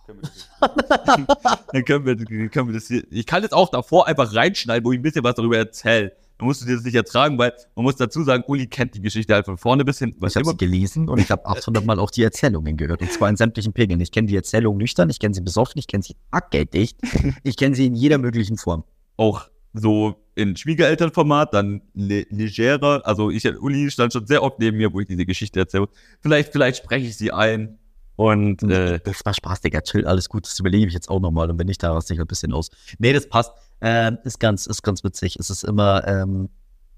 können 0.07 0.23
wir 0.23 0.31
das, 0.31 1.67
dann 1.73 1.85
können 1.85 2.07
wir, 2.07 2.49
können 2.49 2.69
wir 2.69 2.75
das 2.75 2.89
hier. 2.89 3.05
Ich 3.11 3.27
kann 3.27 3.43
jetzt 3.43 3.55
auch 3.55 3.71
davor 3.71 4.07
einfach 4.07 4.35
reinschneiden, 4.35 4.85
wo 4.85 4.93
ich 4.93 4.99
ein 4.99 5.03
bisschen 5.03 5.25
was 5.25 5.35
darüber 5.35 5.59
erzähle. 5.59 6.13
Dann 6.39 6.47
musst 6.47 6.63
du 6.63 6.67
dir 6.67 6.77
das 6.77 6.85
nicht 6.85 6.95
ertragen, 6.95 7.37
weil 7.37 7.53
man 7.75 7.83
muss 7.83 7.97
dazu 7.97 8.23
sagen, 8.23 8.45
Uli 8.47 8.69
kennt 8.69 8.95
die 8.95 9.03
Geschichte 9.03 9.35
halt 9.35 9.45
von 9.45 9.59
vorne 9.59 9.85
bis 9.85 9.99
hinten. 9.99 10.25
Ich 10.25 10.37
habe 10.37 10.47
sie 10.47 10.57
gelesen 10.57 11.09
und 11.09 11.19
ich 11.19 11.33
habe 11.33 11.45
800 11.45 11.85
Mal 11.85 11.99
auch 11.99 12.13
die 12.13 12.23
Erzählungen 12.23 12.77
gehört. 12.77 13.03
Und 13.03 13.13
zwar 13.13 13.29
in 13.29 13.37
sämtlichen 13.37 13.73
Pegeln. 13.73 14.01
Ich 14.01 14.13
kenne 14.13 14.29
die 14.29 14.37
Erzählung 14.37 14.77
nüchtern, 14.77 15.11
ich 15.11 15.19
kenne 15.19 15.35
sie 15.35 15.41
besoffen, 15.41 15.79
ich 15.79 15.89
kenne 15.89 16.05
sie 16.05 16.15
hackgeldig. 16.33 16.95
Ich 17.43 17.57
kenne 17.57 17.75
sie 17.75 17.87
in 17.87 17.97
jeder 17.97 18.19
möglichen 18.19 18.57
Form. 18.57 18.85
auch 19.19 19.49
so 19.75 20.17
in 20.35 20.57
Schwiegerelternformat, 20.57 21.53
dann 21.53 21.83
le 21.95 22.25
legerer. 22.31 23.03
Also 23.05 23.31
ich, 23.31 23.45
Uli 23.61 23.91
stand 23.91 24.13
schon 24.13 24.27
sehr 24.27 24.43
oft 24.43 24.59
neben 24.59 24.77
mir, 24.77 24.93
wo 24.93 25.01
ich 25.01 25.07
diese 25.07 25.27
Geschichte 25.27 25.61
erzähle. 25.61 25.89
Vielleicht, 26.21 26.53
vielleicht 26.53 26.79
spreche 26.79 27.07
ich 27.07 27.17
sie 27.17 27.33
ein. 27.33 27.79
Und 28.19 28.65
äh, 28.65 28.99
das 28.99 29.25
war 29.25 29.33
Spaß, 29.33 29.61
Digga. 29.61 29.81
Chill, 29.81 30.05
alles 30.05 30.29
gut. 30.29 30.45
Das 30.45 30.59
überlege 30.59 30.89
ich 30.89 30.93
jetzt 30.93 31.09
auch 31.09 31.21
nochmal. 31.21 31.49
Und 31.53 31.59
wenn 31.61 31.69
nicht, 31.69 31.81
da 31.81 31.93
raste 31.93 32.15
ich 32.15 32.21
ein 32.21 32.27
bisschen 32.27 32.53
aus. 32.53 32.69
Nee, 32.99 33.13
das 33.13 33.29
passt. 33.29 33.53
Ähm, 33.81 34.19
ist 34.25 34.41
ganz, 34.41 34.67
ist 34.67 34.83
ganz 34.83 35.05
witzig. 35.05 35.37
Es 35.39 35.51
ist 35.51 35.63
immer, 35.63 36.05
ähm, 36.05 36.49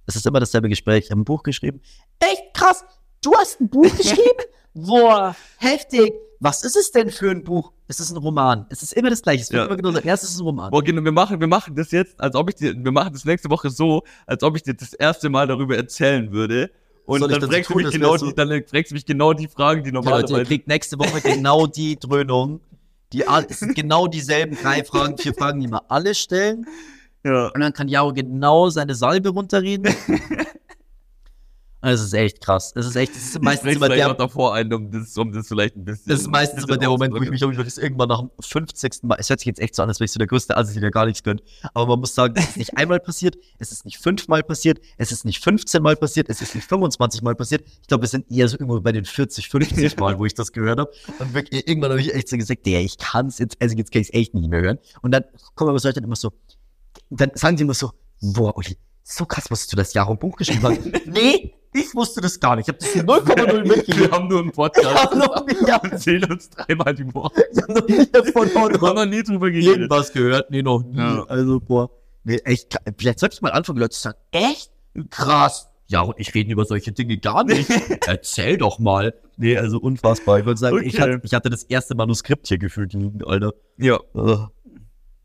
es 0.07 0.17
ist 0.17 0.27
immer 0.27 0.41
dasselbe 0.41 0.71
Gespräch. 0.71 1.05
Ich 1.05 1.11
habe 1.11 1.21
ein 1.21 1.25
Buch 1.27 1.43
geschrieben. 1.43 1.83
Echt 2.21 2.55
krass. 2.55 2.83
Du 3.23 3.35
hast 3.37 3.61
ein 3.61 3.69
Buch 3.69 3.95
geschrieben? 3.99 4.45
Boah, 4.73 5.37
heftig. 5.59 6.15
Was 6.39 6.65
ist 6.65 6.77
es 6.77 6.91
denn 6.91 7.11
für 7.11 7.31
ein 7.31 7.45
Buch? 7.45 7.71
Es 7.87 8.01
ist 8.01 8.11
ein 8.13 8.17
Roman. 8.17 8.65
Es 8.71 8.83
ist 8.83 8.95
immer 8.95 9.11
das 9.11 9.21
Gleiche. 9.21 9.43
Es 9.43 9.51
wird 9.51 9.61
Ja. 9.61 9.67
immer 9.67 9.77
genau. 9.77 9.99
Erst 9.99 10.25
ist 10.25 10.31
es 10.31 10.39
ein 10.41 10.45
Roman. 10.45 10.71
Boah, 10.71 10.83
genau, 10.83 11.05
wir 11.05 11.13
machen, 11.13 11.39
wir 11.39 11.49
machen 11.49 11.77
das 11.77 11.91
jetzt, 11.91 12.19
als 12.19 12.35
ob 12.35 12.49
ich 12.49 12.55
dir, 12.55 12.75
wir 12.83 12.93
machen 12.93 13.13
das 13.13 13.27
nächste 13.27 13.51
Woche 13.51 13.69
so, 13.69 14.05
als 14.27 14.43
ob 14.43 14.57
ich 14.57 14.63
dir 14.63 14.73
das 14.73 14.95
erste 14.95 15.29
Mal 15.29 15.49
darüber 15.49 15.77
erzählen 15.77 16.33
würde. 16.33 16.71
Und 17.07 17.21
dann 17.23 17.41
fragst, 17.41 17.71
du 17.71 17.75
tun, 17.75 17.91
genau 17.91 18.17
die, 18.17 18.35
dann 18.35 18.49
fragst 18.67 18.91
du 18.91 18.95
mich 18.95 19.05
genau 19.07 19.33
die 19.33 19.49
Fragen, 19.49 19.83
die 19.83 19.91
Ja, 19.91 19.95
Leute, 19.95 20.09
ihr 20.09 20.13
normalerweise. 20.13 20.45
kriegt 20.45 20.69
nächste 20.69 20.99
Woche 20.99 21.21
genau 21.21 21.67
die 21.67 21.97
Dröhnung. 21.99 22.61
Die, 23.13 23.25
es 23.49 23.59
sind 23.61 23.75
genau 23.75 24.07
dieselben 24.07 24.57
drei 24.63 24.85
Fragen, 24.85 25.19
vier 25.19 25.35
Fragen, 25.35 25.61
die 25.61 25.69
wir 25.69 25.83
alle 25.91 26.15
stellen. 26.15 26.67
ja. 27.25 27.49
Und 27.49 27.61
dann 27.61 27.73
kann 27.73 27.89
Jaro 27.89 28.13
genau 28.13 28.69
seine 28.71 28.95
Salbe 28.95 29.31
runterreden. 29.31 29.93
Es 31.83 32.03
ist 32.03 32.13
echt 32.13 32.43
krass. 32.43 32.73
Es 32.75 32.85
ist 32.85 32.95
echt, 32.95 33.13
es 33.17 33.31
ist 33.31 33.43
meistens 33.43 33.75
immer 33.75 33.89
der, 33.89 34.13
davor 34.13 34.55
ein, 34.55 34.71
um 34.73 34.91
das, 34.91 35.17
um 35.17 35.33
das 35.33 35.49
vielleicht 35.49 35.77
ein 35.77 35.85
bisschen. 35.85 36.05
das 36.09 36.21
ist 36.21 36.29
meistens 36.29 36.65
immer 36.65 36.77
der 36.77 36.91
Moment, 36.91 37.15
wo 37.15 37.23
ich 37.23 37.31
mich 37.31 37.43
um, 37.43 37.53
ich 37.53 37.59
das 37.59 37.79
irgendwann 37.79 38.09
nach 38.09 38.21
dem 38.21 38.31
50. 38.39 39.03
Mal, 39.05 39.17
es 39.19 39.31
hört 39.31 39.41
sich 39.41 39.47
jetzt 39.47 39.61
echt 39.61 39.75
so 39.75 39.83
an, 39.83 39.89
als 39.89 39.99
wäre 39.99 40.05
ich 40.05 40.13
so 40.13 40.19
der 40.19 40.27
größte 40.27 40.57
Assi, 40.57 40.79
der 40.79 40.91
gar 40.91 41.07
nichts 41.07 41.23
gönnt. 41.23 41.43
Aber 41.73 41.87
man 41.87 42.01
muss 42.01 42.15
sagen, 42.15 42.35
es 42.37 42.51
ist 42.51 42.57
nicht 42.59 42.77
einmal 42.77 43.01
passiert, 43.01 43.39
es 43.59 43.73
ist 43.73 43.87
nicht 43.87 43.97
fünfmal 43.97 44.43
passiert, 44.43 44.79
es 44.99 45.11
ist 45.11 45.25
nicht 45.25 45.43
15 45.43 45.83
Mal 45.83 45.97
passiert, 45.97 46.29
es 46.29 46.43
ist 46.43 46.55
nicht 46.55 46.69
25 46.69 47.23
Mal 47.23 47.35
passiert. 47.35 47.65
Ich 47.81 47.89
glaube, 47.89 48.05
es 48.05 48.11
sind 48.11 48.31
eher 48.31 48.47
so 48.49 48.57
irgendwo 48.57 48.79
bei 48.81 48.93
den 48.93 49.07
40, 49.07 49.49
50 49.49 49.97
Mal, 49.99 50.19
wo 50.19 50.27
ich 50.27 50.35
das 50.35 50.53
gehört 50.53 50.81
habe. 50.81 50.93
Und 51.19 51.33
wirklich, 51.33 51.67
irgendwann 51.67 51.93
habe 51.93 52.01
ich 52.01 52.15
echt 52.15 52.29
so 52.29 52.37
gesagt, 52.37 52.67
der, 52.67 52.83
ich 52.83 52.99
kann 52.99 53.29
es 53.29 53.39
jetzt, 53.39 53.57
also 53.59 53.75
jetzt 53.75 53.91
kann 53.91 54.03
ich 54.03 54.09
es 54.09 54.15
echt 54.15 54.35
nicht 54.35 54.51
mehr 54.51 54.61
hören. 54.61 54.79
Und 55.01 55.13
dann 55.13 55.25
kommen 55.55 55.71
aber 55.71 55.79
solche 55.79 55.95
dann 55.95 56.05
immer 56.05 56.17
so, 56.17 56.31
dann 57.09 57.31
sagen 57.35 57.57
die 57.57 57.63
immer 57.63 57.75
so, 57.75 57.93
boah, 58.21 58.55
Uli, 58.59 58.77
so 59.03 59.25
krass, 59.25 59.51
wusstest 59.51 59.73
du 59.73 59.77
das 59.77 59.95
Jahr 59.95 60.11
im 60.11 60.19
Buch 60.19 60.37
geschrieben 60.37 60.63
hast. 60.63 60.81
nee, 61.07 61.55
ich 61.73 61.95
wusste 61.95 62.21
das 62.21 62.39
gar 62.41 62.57
nicht. 62.57 62.69
Ich 62.69 62.75
habe 62.75 62.79
das 62.79 63.27
0,0 63.27 63.53
Wir 63.65 63.77
mitgegeben. 63.77 64.11
haben 64.13 64.29
nur 64.29 64.41
einen 64.41 64.49
Ich 64.51 64.55
Podcast. 64.55 64.95
hab 65.05 65.15
noch 65.15 65.47
nie- 65.47 65.67
ja. 65.69 65.77
und 65.81 65.99
sehen 66.01 66.25
uns 66.31 66.51
dreimal 66.51 66.95
die 66.95 67.15
Woche. 67.15 67.43
Ich 67.53 67.63
habe 67.63 67.73
noch 67.75 67.87
nie 67.89 68.07
davon 68.11 68.49
Wir 68.49 68.81
haben 68.81 68.95
noch 68.97 69.07
nie 69.07 69.23
drüber 69.23 69.51
geredet. 69.51 69.77
irgendwas 69.77 70.13
gehört. 70.13 70.51
Nee, 70.51 70.63
noch 70.63 70.83
nie. 70.83 70.97
Ja. 70.99 71.25
Also, 71.29 71.61
boah. 71.61 71.91
Nee, 72.25 72.37
echt. 72.45 72.77
Vielleicht 72.99 73.19
sollte 73.21 73.35
ich 73.35 73.43
mal 73.43 73.53
anfangen, 73.53 73.79
Leute 73.79 73.91
zu 73.97 74.01
sagen, 74.03 74.19
echt? 74.33 74.71
Krass. 75.11 75.69
Ja, 75.87 76.03
und 76.03 76.15
ich 76.19 76.33
rede 76.35 76.53
über 76.53 76.65
solche 76.65 76.93
Dinge 76.93 77.19
gar 77.19 77.43
nicht. 77.45 77.69
Erzähl 78.07 78.57
doch 78.59 78.79
mal. 78.79 79.15
Nee, 79.37 79.57
also 79.57 79.79
unfassbar. 79.79 80.39
Ich 80.39 80.45
würde 80.45 80.61
sagen, 80.61 80.79
ich, 80.85 80.95
Okay. 80.95 81.03
hatte, 81.15 81.21
ich 81.25 81.35
hatte 81.35 81.51
das 81.51 81.63
erste 81.65 81.95
Manuskript 81.95 82.47
hier 82.47 82.59
gefühlt 82.59 82.93
liegen, 82.93 83.25
Alter. 83.25 83.55
Ja, 83.79 83.99
Ugh. 84.15 84.51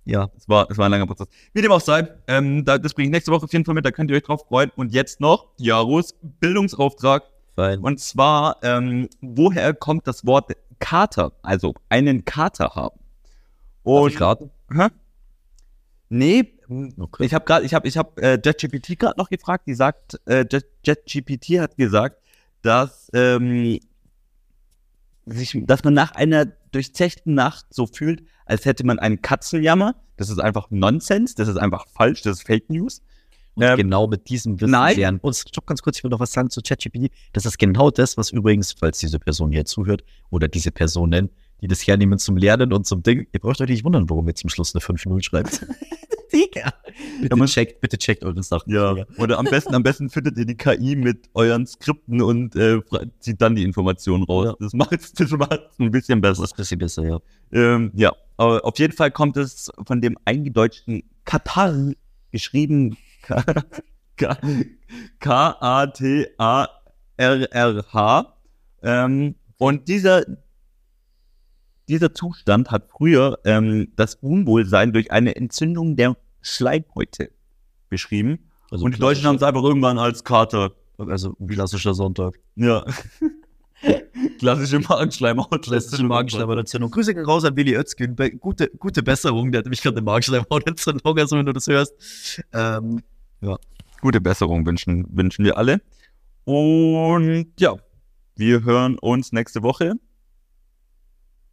Ja. 0.06 0.30
es 0.38 0.48
war, 0.48 0.70
es 0.70 0.78
war 0.78 0.86
ein 0.86 0.92
langer 0.92 1.08
Prozess. 1.08 1.28
Wie 1.54 1.62
dem 1.62 1.72
auch 1.72 1.82
sei, 1.82 2.08
ähm, 2.28 2.64
da, 2.64 2.78
das 2.78 2.94
bringe 2.94 3.08
ich 3.08 3.12
nächste 3.12 3.32
Woche 3.32 3.46
auf 3.46 3.52
jeden 3.54 3.66
Fall 3.66 3.74
mit, 3.76 3.86
da 3.86 3.92
könnt 3.92 4.10
ihr 4.12 4.18
euch 4.18 4.24
drauf 4.24 4.46
freuen. 4.48 4.72
Und 4.76 4.94
jetzt 4.94 5.20
noch 5.20 5.48
Jaros 5.58 6.16
Bildungsauftrag. 6.22 7.24
Fein. 7.56 7.80
Und 7.80 8.00
zwar, 8.00 8.58
ähm, 8.64 9.10
woher 9.22 9.74
kommt 9.74 10.08
das 10.08 10.26
Wort 10.26 10.52
Kater? 10.80 11.32
Also 11.42 11.74
einen 11.90 12.24
Kater 12.26 12.70
haben. 12.76 13.00
Darf 13.84 13.94
Und 14.02 14.12
ich 14.14 14.22
raten? 14.22 14.52
Hä? 14.72 14.88
Nee, 16.10 16.52
Okay. 16.98 17.26
ich 17.26 17.34
habe 17.34 17.46
gerade, 17.46 17.66
ich 17.66 17.74
habe, 17.74 17.88
ich 17.88 17.96
habe 17.98 18.22
äh, 18.22 18.40
JetGPT 18.44 18.98
gerade 19.00 19.18
noch 19.20 19.30
gefragt. 19.30 19.68
Die 19.68 19.76
sagt, 19.76 20.20
äh, 20.26 20.44
Jet- 20.52 20.66
JetGPT 20.84 21.60
hat 21.60 21.78
gesagt, 21.78 22.20
dass 22.64 23.10
ähm, 23.14 23.80
sich, 25.26 25.58
dass 25.66 25.84
man 25.84 25.94
nach 25.94 26.12
einer 26.12 26.46
durchzechten 26.72 27.34
Nacht 27.34 27.66
so 27.70 27.88
fühlt, 27.88 28.24
als 28.46 28.66
hätte 28.66 28.86
man 28.86 29.00
einen 29.00 29.22
Katzenjammer. 29.22 29.96
Das 30.18 30.30
ist 30.30 30.40
einfach 30.40 30.68
Nonsens, 30.70 31.36
das 31.36 31.48
ist 31.48 31.58
einfach 31.58 31.88
falsch, 31.88 32.22
das 32.22 32.38
ist 32.38 32.48
Fake 32.48 32.70
News. 32.70 33.02
Und 33.56 33.64
Ähm, 33.64 33.78
genau 33.78 34.08
mit 34.08 34.30
diesem 34.30 34.60
Wissen 34.60 34.72
nein. 34.72 34.98
lernen. 34.98 35.20
Und 35.22 35.36
stopp 35.36 35.66
ganz 35.66 35.82
kurz, 35.82 35.98
ich 35.98 36.04
will 36.04 36.12
noch 36.12 36.20
was 36.20 36.32
sagen 36.34 36.50
zu 36.50 36.62
ChatGPT. 36.62 37.10
Das 37.32 37.46
ist 37.46 37.58
genau 37.58 37.90
das, 37.90 38.18
was 38.18 38.32
übrigens, 38.32 38.74
falls 38.74 39.00
diese 39.00 39.18
Person 39.18 39.52
hier 39.52 39.66
zuhört 39.66 40.04
oder 40.30 40.48
diese 40.48 40.72
Personen, 40.72 41.30
die 41.62 41.68
das 41.68 41.88
hernehmen 41.88 42.20
zum 42.20 42.36
Lernen 42.36 42.74
und 42.74 42.86
zum 42.86 43.02
Ding, 43.02 43.28
ihr 43.32 43.40
braucht 43.40 43.62
euch 43.62 43.70
nicht 43.70 43.86
wundern, 43.86 44.10
warum 44.10 44.28
ihr 44.28 44.36
zum 44.36 44.50
Schluss 44.50 44.76
eine 44.76 44.82
5-0 44.82 45.24
schreibt. 45.24 45.66
Digga. 46.34 46.74
Bitte, 47.22 47.36
man- 47.36 47.48
checkt, 47.48 47.82
bitte 47.82 47.98
checkt 47.98 48.24
eure 48.24 48.42
Sachen. 48.44 48.72
Ja, 48.74 48.94
Digga. 48.94 49.08
oder 49.18 49.38
am 49.40 49.46
besten, 49.46 49.74
am 49.76 49.84
besten 49.84 50.10
findet 50.10 50.38
ihr 50.38 50.46
die 50.46 50.56
KI 50.56 50.96
mit 50.96 51.30
euren 51.34 51.66
Skripten 51.68 52.22
und 52.22 52.56
äh, 52.56 52.80
zieht 53.20 53.42
dann 53.42 53.56
die 53.56 53.64
Informationen 53.64 54.24
raus. 54.24 54.46
Ja. 54.46 54.56
Das 54.60 54.74
macht 54.74 54.92
es 55.02 55.14
das 55.14 55.32
macht's 55.32 55.80
ein 55.80 55.92
bisschen 55.92 56.22
Das 56.22 56.38
besser. 56.40 56.44
ist 56.44 56.54
ein 56.54 56.58
bisschen 56.58 56.80
besser, 56.80 57.04
ja. 57.08 57.20
Ähm, 57.52 57.92
ja, 57.96 58.12
aber 58.38 58.64
auf 58.66 58.78
jeden 58.80 58.94
Fall 58.94 59.12
kommt 59.12 59.38
es 59.38 59.72
von 59.86 60.02
dem 60.02 60.18
eingedeutschten 60.26 61.04
Katar 61.26 61.74
geschrieben 62.32 62.98
K-A-T-A-R-R-H. 67.18 68.34
Ähm, 68.84 69.36
und 69.58 69.88
dieser, 69.88 70.26
dieser 71.88 72.14
Zustand 72.14 72.72
hat 72.72 72.90
früher 72.90 73.40
ähm, 73.46 73.92
das 73.96 74.16
Unwohlsein 74.16 74.94
durch 74.94 75.12
eine 75.12 75.36
Entzündung 75.36 75.96
der 75.96 76.16
Schleimhäute 76.42 77.32
beschrieben. 77.90 78.40
Also 78.72 78.86
und 78.86 78.96
die 78.96 79.00
Deutschen 79.00 79.26
haben 79.26 79.36
es 79.36 79.44
einfach 79.44 79.64
irgendwann 79.64 79.98
als 80.00 80.24
Kater. 80.24 80.72
Also 80.98 81.36
ein 81.40 81.48
klassischer 81.48 81.94
Sonntag. 81.94 82.40
Ja. 82.56 82.86
Klassische 84.40 84.80
Magenschleimhaut. 84.80 85.64
Klassische 85.64 86.04
Magenschleimhautentzündung. 86.04 86.90
Grüße 86.92 87.14
gehen 87.14 87.26
raus 87.26 87.44
an 87.46 87.56
Willi 87.56 87.76
Özgün. 87.76 88.16
Be- 88.16 88.32
Gute, 88.32 88.70
gute 88.80 89.04
Besserung. 89.04 89.52
Der 89.52 89.60
hat 89.60 89.66
nämlich 89.66 89.82
gerade 89.82 89.98
eine 89.98 90.06
Magenschleimhautentzündung, 90.06 91.18
also 91.18 91.38
wenn 91.38 91.46
du 91.46 91.54
das 91.54 91.68
hörst. 91.68 91.94
Ähm, 92.54 93.02
Gute 94.02 94.22
Besserung 94.22 94.66
wünschen, 94.66 95.06
wünschen 95.16 95.46
wir 95.46 95.58
alle. 95.58 95.82
Und 96.46 97.48
ja, 97.60 97.76
wir 98.36 98.64
hören 98.64 98.98
uns 99.00 99.32
nächste 99.32 99.64
Woche 99.64 99.94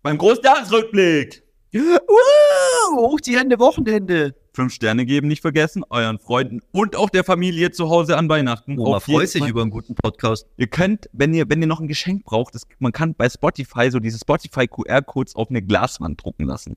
beim 0.03 0.19
großen 0.19 0.43
Jahresrückblick. 0.43 1.43
uh, 1.75 2.97
hoch 2.97 3.21
die 3.21 3.37
Hände, 3.37 3.59
Wochenende. 3.59 4.35
Fünf 4.55 4.75
Sterne 4.75 5.07
geben 5.07 5.29
nicht 5.29 5.41
vergessen, 5.41 5.83
euren 5.89 6.19
Freunden 6.19 6.61
und 6.73 6.95
auch 6.95 7.09
der 7.09 7.25
Familie 7.25 7.71
zu 7.71 7.89
Hause 7.89 8.19
an 8.19 8.29
Weihnachten. 8.29 8.79
Oh, 8.79 8.91
man 8.91 9.01
freut 9.01 9.31
sich 9.31 9.47
über 9.47 9.63
einen 9.63 9.71
guten 9.71 9.95
Podcast. 9.95 10.47
Ihr 10.59 10.67
könnt, 10.67 11.09
wenn 11.15 11.33
ihr, 11.33 11.49
wenn 11.49 11.63
ihr 11.63 11.67
noch 11.67 11.81
ein 11.81 11.89
Geschenk 11.89 12.25
braucht, 12.25 12.55
das, 12.55 12.65
man 12.79 12.93
kann 12.93 13.15
bei 13.15 13.31
Spotify 13.31 13.91
so 13.91 13.99
diese 13.99 14.19
Spotify 14.19 14.67
QR-Codes 14.67 15.37
auf 15.37 15.49
eine 15.49 15.63
Glaswand 15.63 16.23
drucken 16.23 16.45
lassen. 16.45 16.77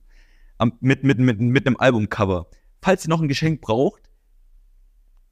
Am, 0.56 0.72
mit, 0.80 1.04
mit, 1.04 1.18
mit, 1.18 1.38
mit 1.38 1.66
einem 1.66 1.76
Albumcover. 1.76 2.46
Falls 2.80 3.04
ihr 3.04 3.10
noch 3.10 3.20
ein 3.20 3.28
Geschenk 3.28 3.60
braucht, 3.60 4.08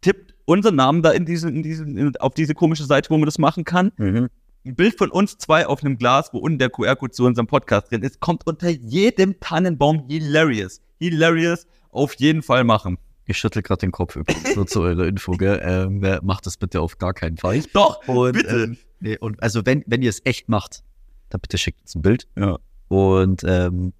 tippt 0.03 0.35
unseren 0.45 0.75
Namen 0.75 1.03
da 1.03 1.13
in 1.13 1.25
diese, 1.25 1.49
in 1.49 1.63
diese, 1.63 1.85
in, 1.85 2.15
auf 2.19 2.35
diese 2.35 2.53
komische 2.53 2.85
Seite, 2.85 3.09
wo 3.09 3.17
man 3.17 3.25
das 3.25 3.39
machen 3.39 3.65
kann. 3.65 3.93
Mhm. 3.97 4.29
Ein 4.67 4.77
Bild 4.77 4.97
von 4.97 5.11
uns 5.11 5.37
zwei 5.37 5.67
auf 5.67 5.85
einem 5.85 5.99
Glas, 5.99 6.33
wo 6.33 6.39
unten 6.39 6.59
der 6.59 6.71
QR-Code 6.71 7.13
zu 7.13 7.27
unserem 7.27 7.47
Podcast 7.47 7.91
drin 7.91 8.03
ist, 8.03 8.21
kommt 8.21 8.47
unter 8.47 8.71
jedem 8.71 9.39
Tannenbaum 9.39 10.07
hilarious. 10.09 10.81
Hilarious 10.99 11.67
auf 11.91 12.15
jeden 12.15 12.43
Fall 12.43 12.65
machen. 12.65 12.97
Ich 13.27 13.37
schüttel 13.37 13.61
gerade 13.61 13.81
den 13.81 13.93
Kopf 13.93 14.17
übrigens, 14.17 14.57
nur 14.57 14.67
zu 14.67 14.81
eurer 14.81 15.07
Info, 15.07 15.33
gell? 15.33 15.61
Ähm, 15.63 16.03
äh, 16.03 16.19
macht 16.23 16.47
das 16.47 16.57
bitte 16.57 16.81
auf 16.81 16.97
gar 16.97 17.13
keinen 17.13 17.37
Fall. 17.37 17.63
Doch, 17.75 18.09
Und, 18.09 18.33
bitte. 18.33 18.65
Ähm, 18.65 18.77
nee, 19.01 19.19
und 19.19 19.43
also 19.43 19.67
wenn, 19.67 19.85
wenn 19.87 20.01
ihr 20.01 20.09
es 20.11 20.23
echt 20.25 20.49
macht, 20.49 20.83
dann 21.29 21.43
bitte 21.43 21.59
schickt 21.59 21.83
uns 21.83 21.95
ein 21.95 22.01
Bild. 22.03 22.27
Ja. 22.35 22.59
Und 22.89 23.43
ähm, 23.47 23.93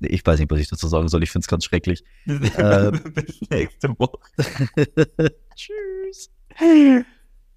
nee, 0.00 0.08
ich 0.08 0.26
weiß 0.26 0.38
nicht, 0.40 0.50
was 0.50 0.60
ich 0.60 0.68
dazu 0.68 0.88
sagen 0.88 1.08
soll. 1.08 1.22
Ich 1.22 1.30
finde 1.30 1.44
es 1.44 1.48
ganz 1.48 1.64
schrecklich. 1.64 2.04
Ähm. 2.58 3.00
Bis 3.14 3.40
nächste 3.48 3.88
Woche. 3.98 4.18
Tschüss. 5.54 6.30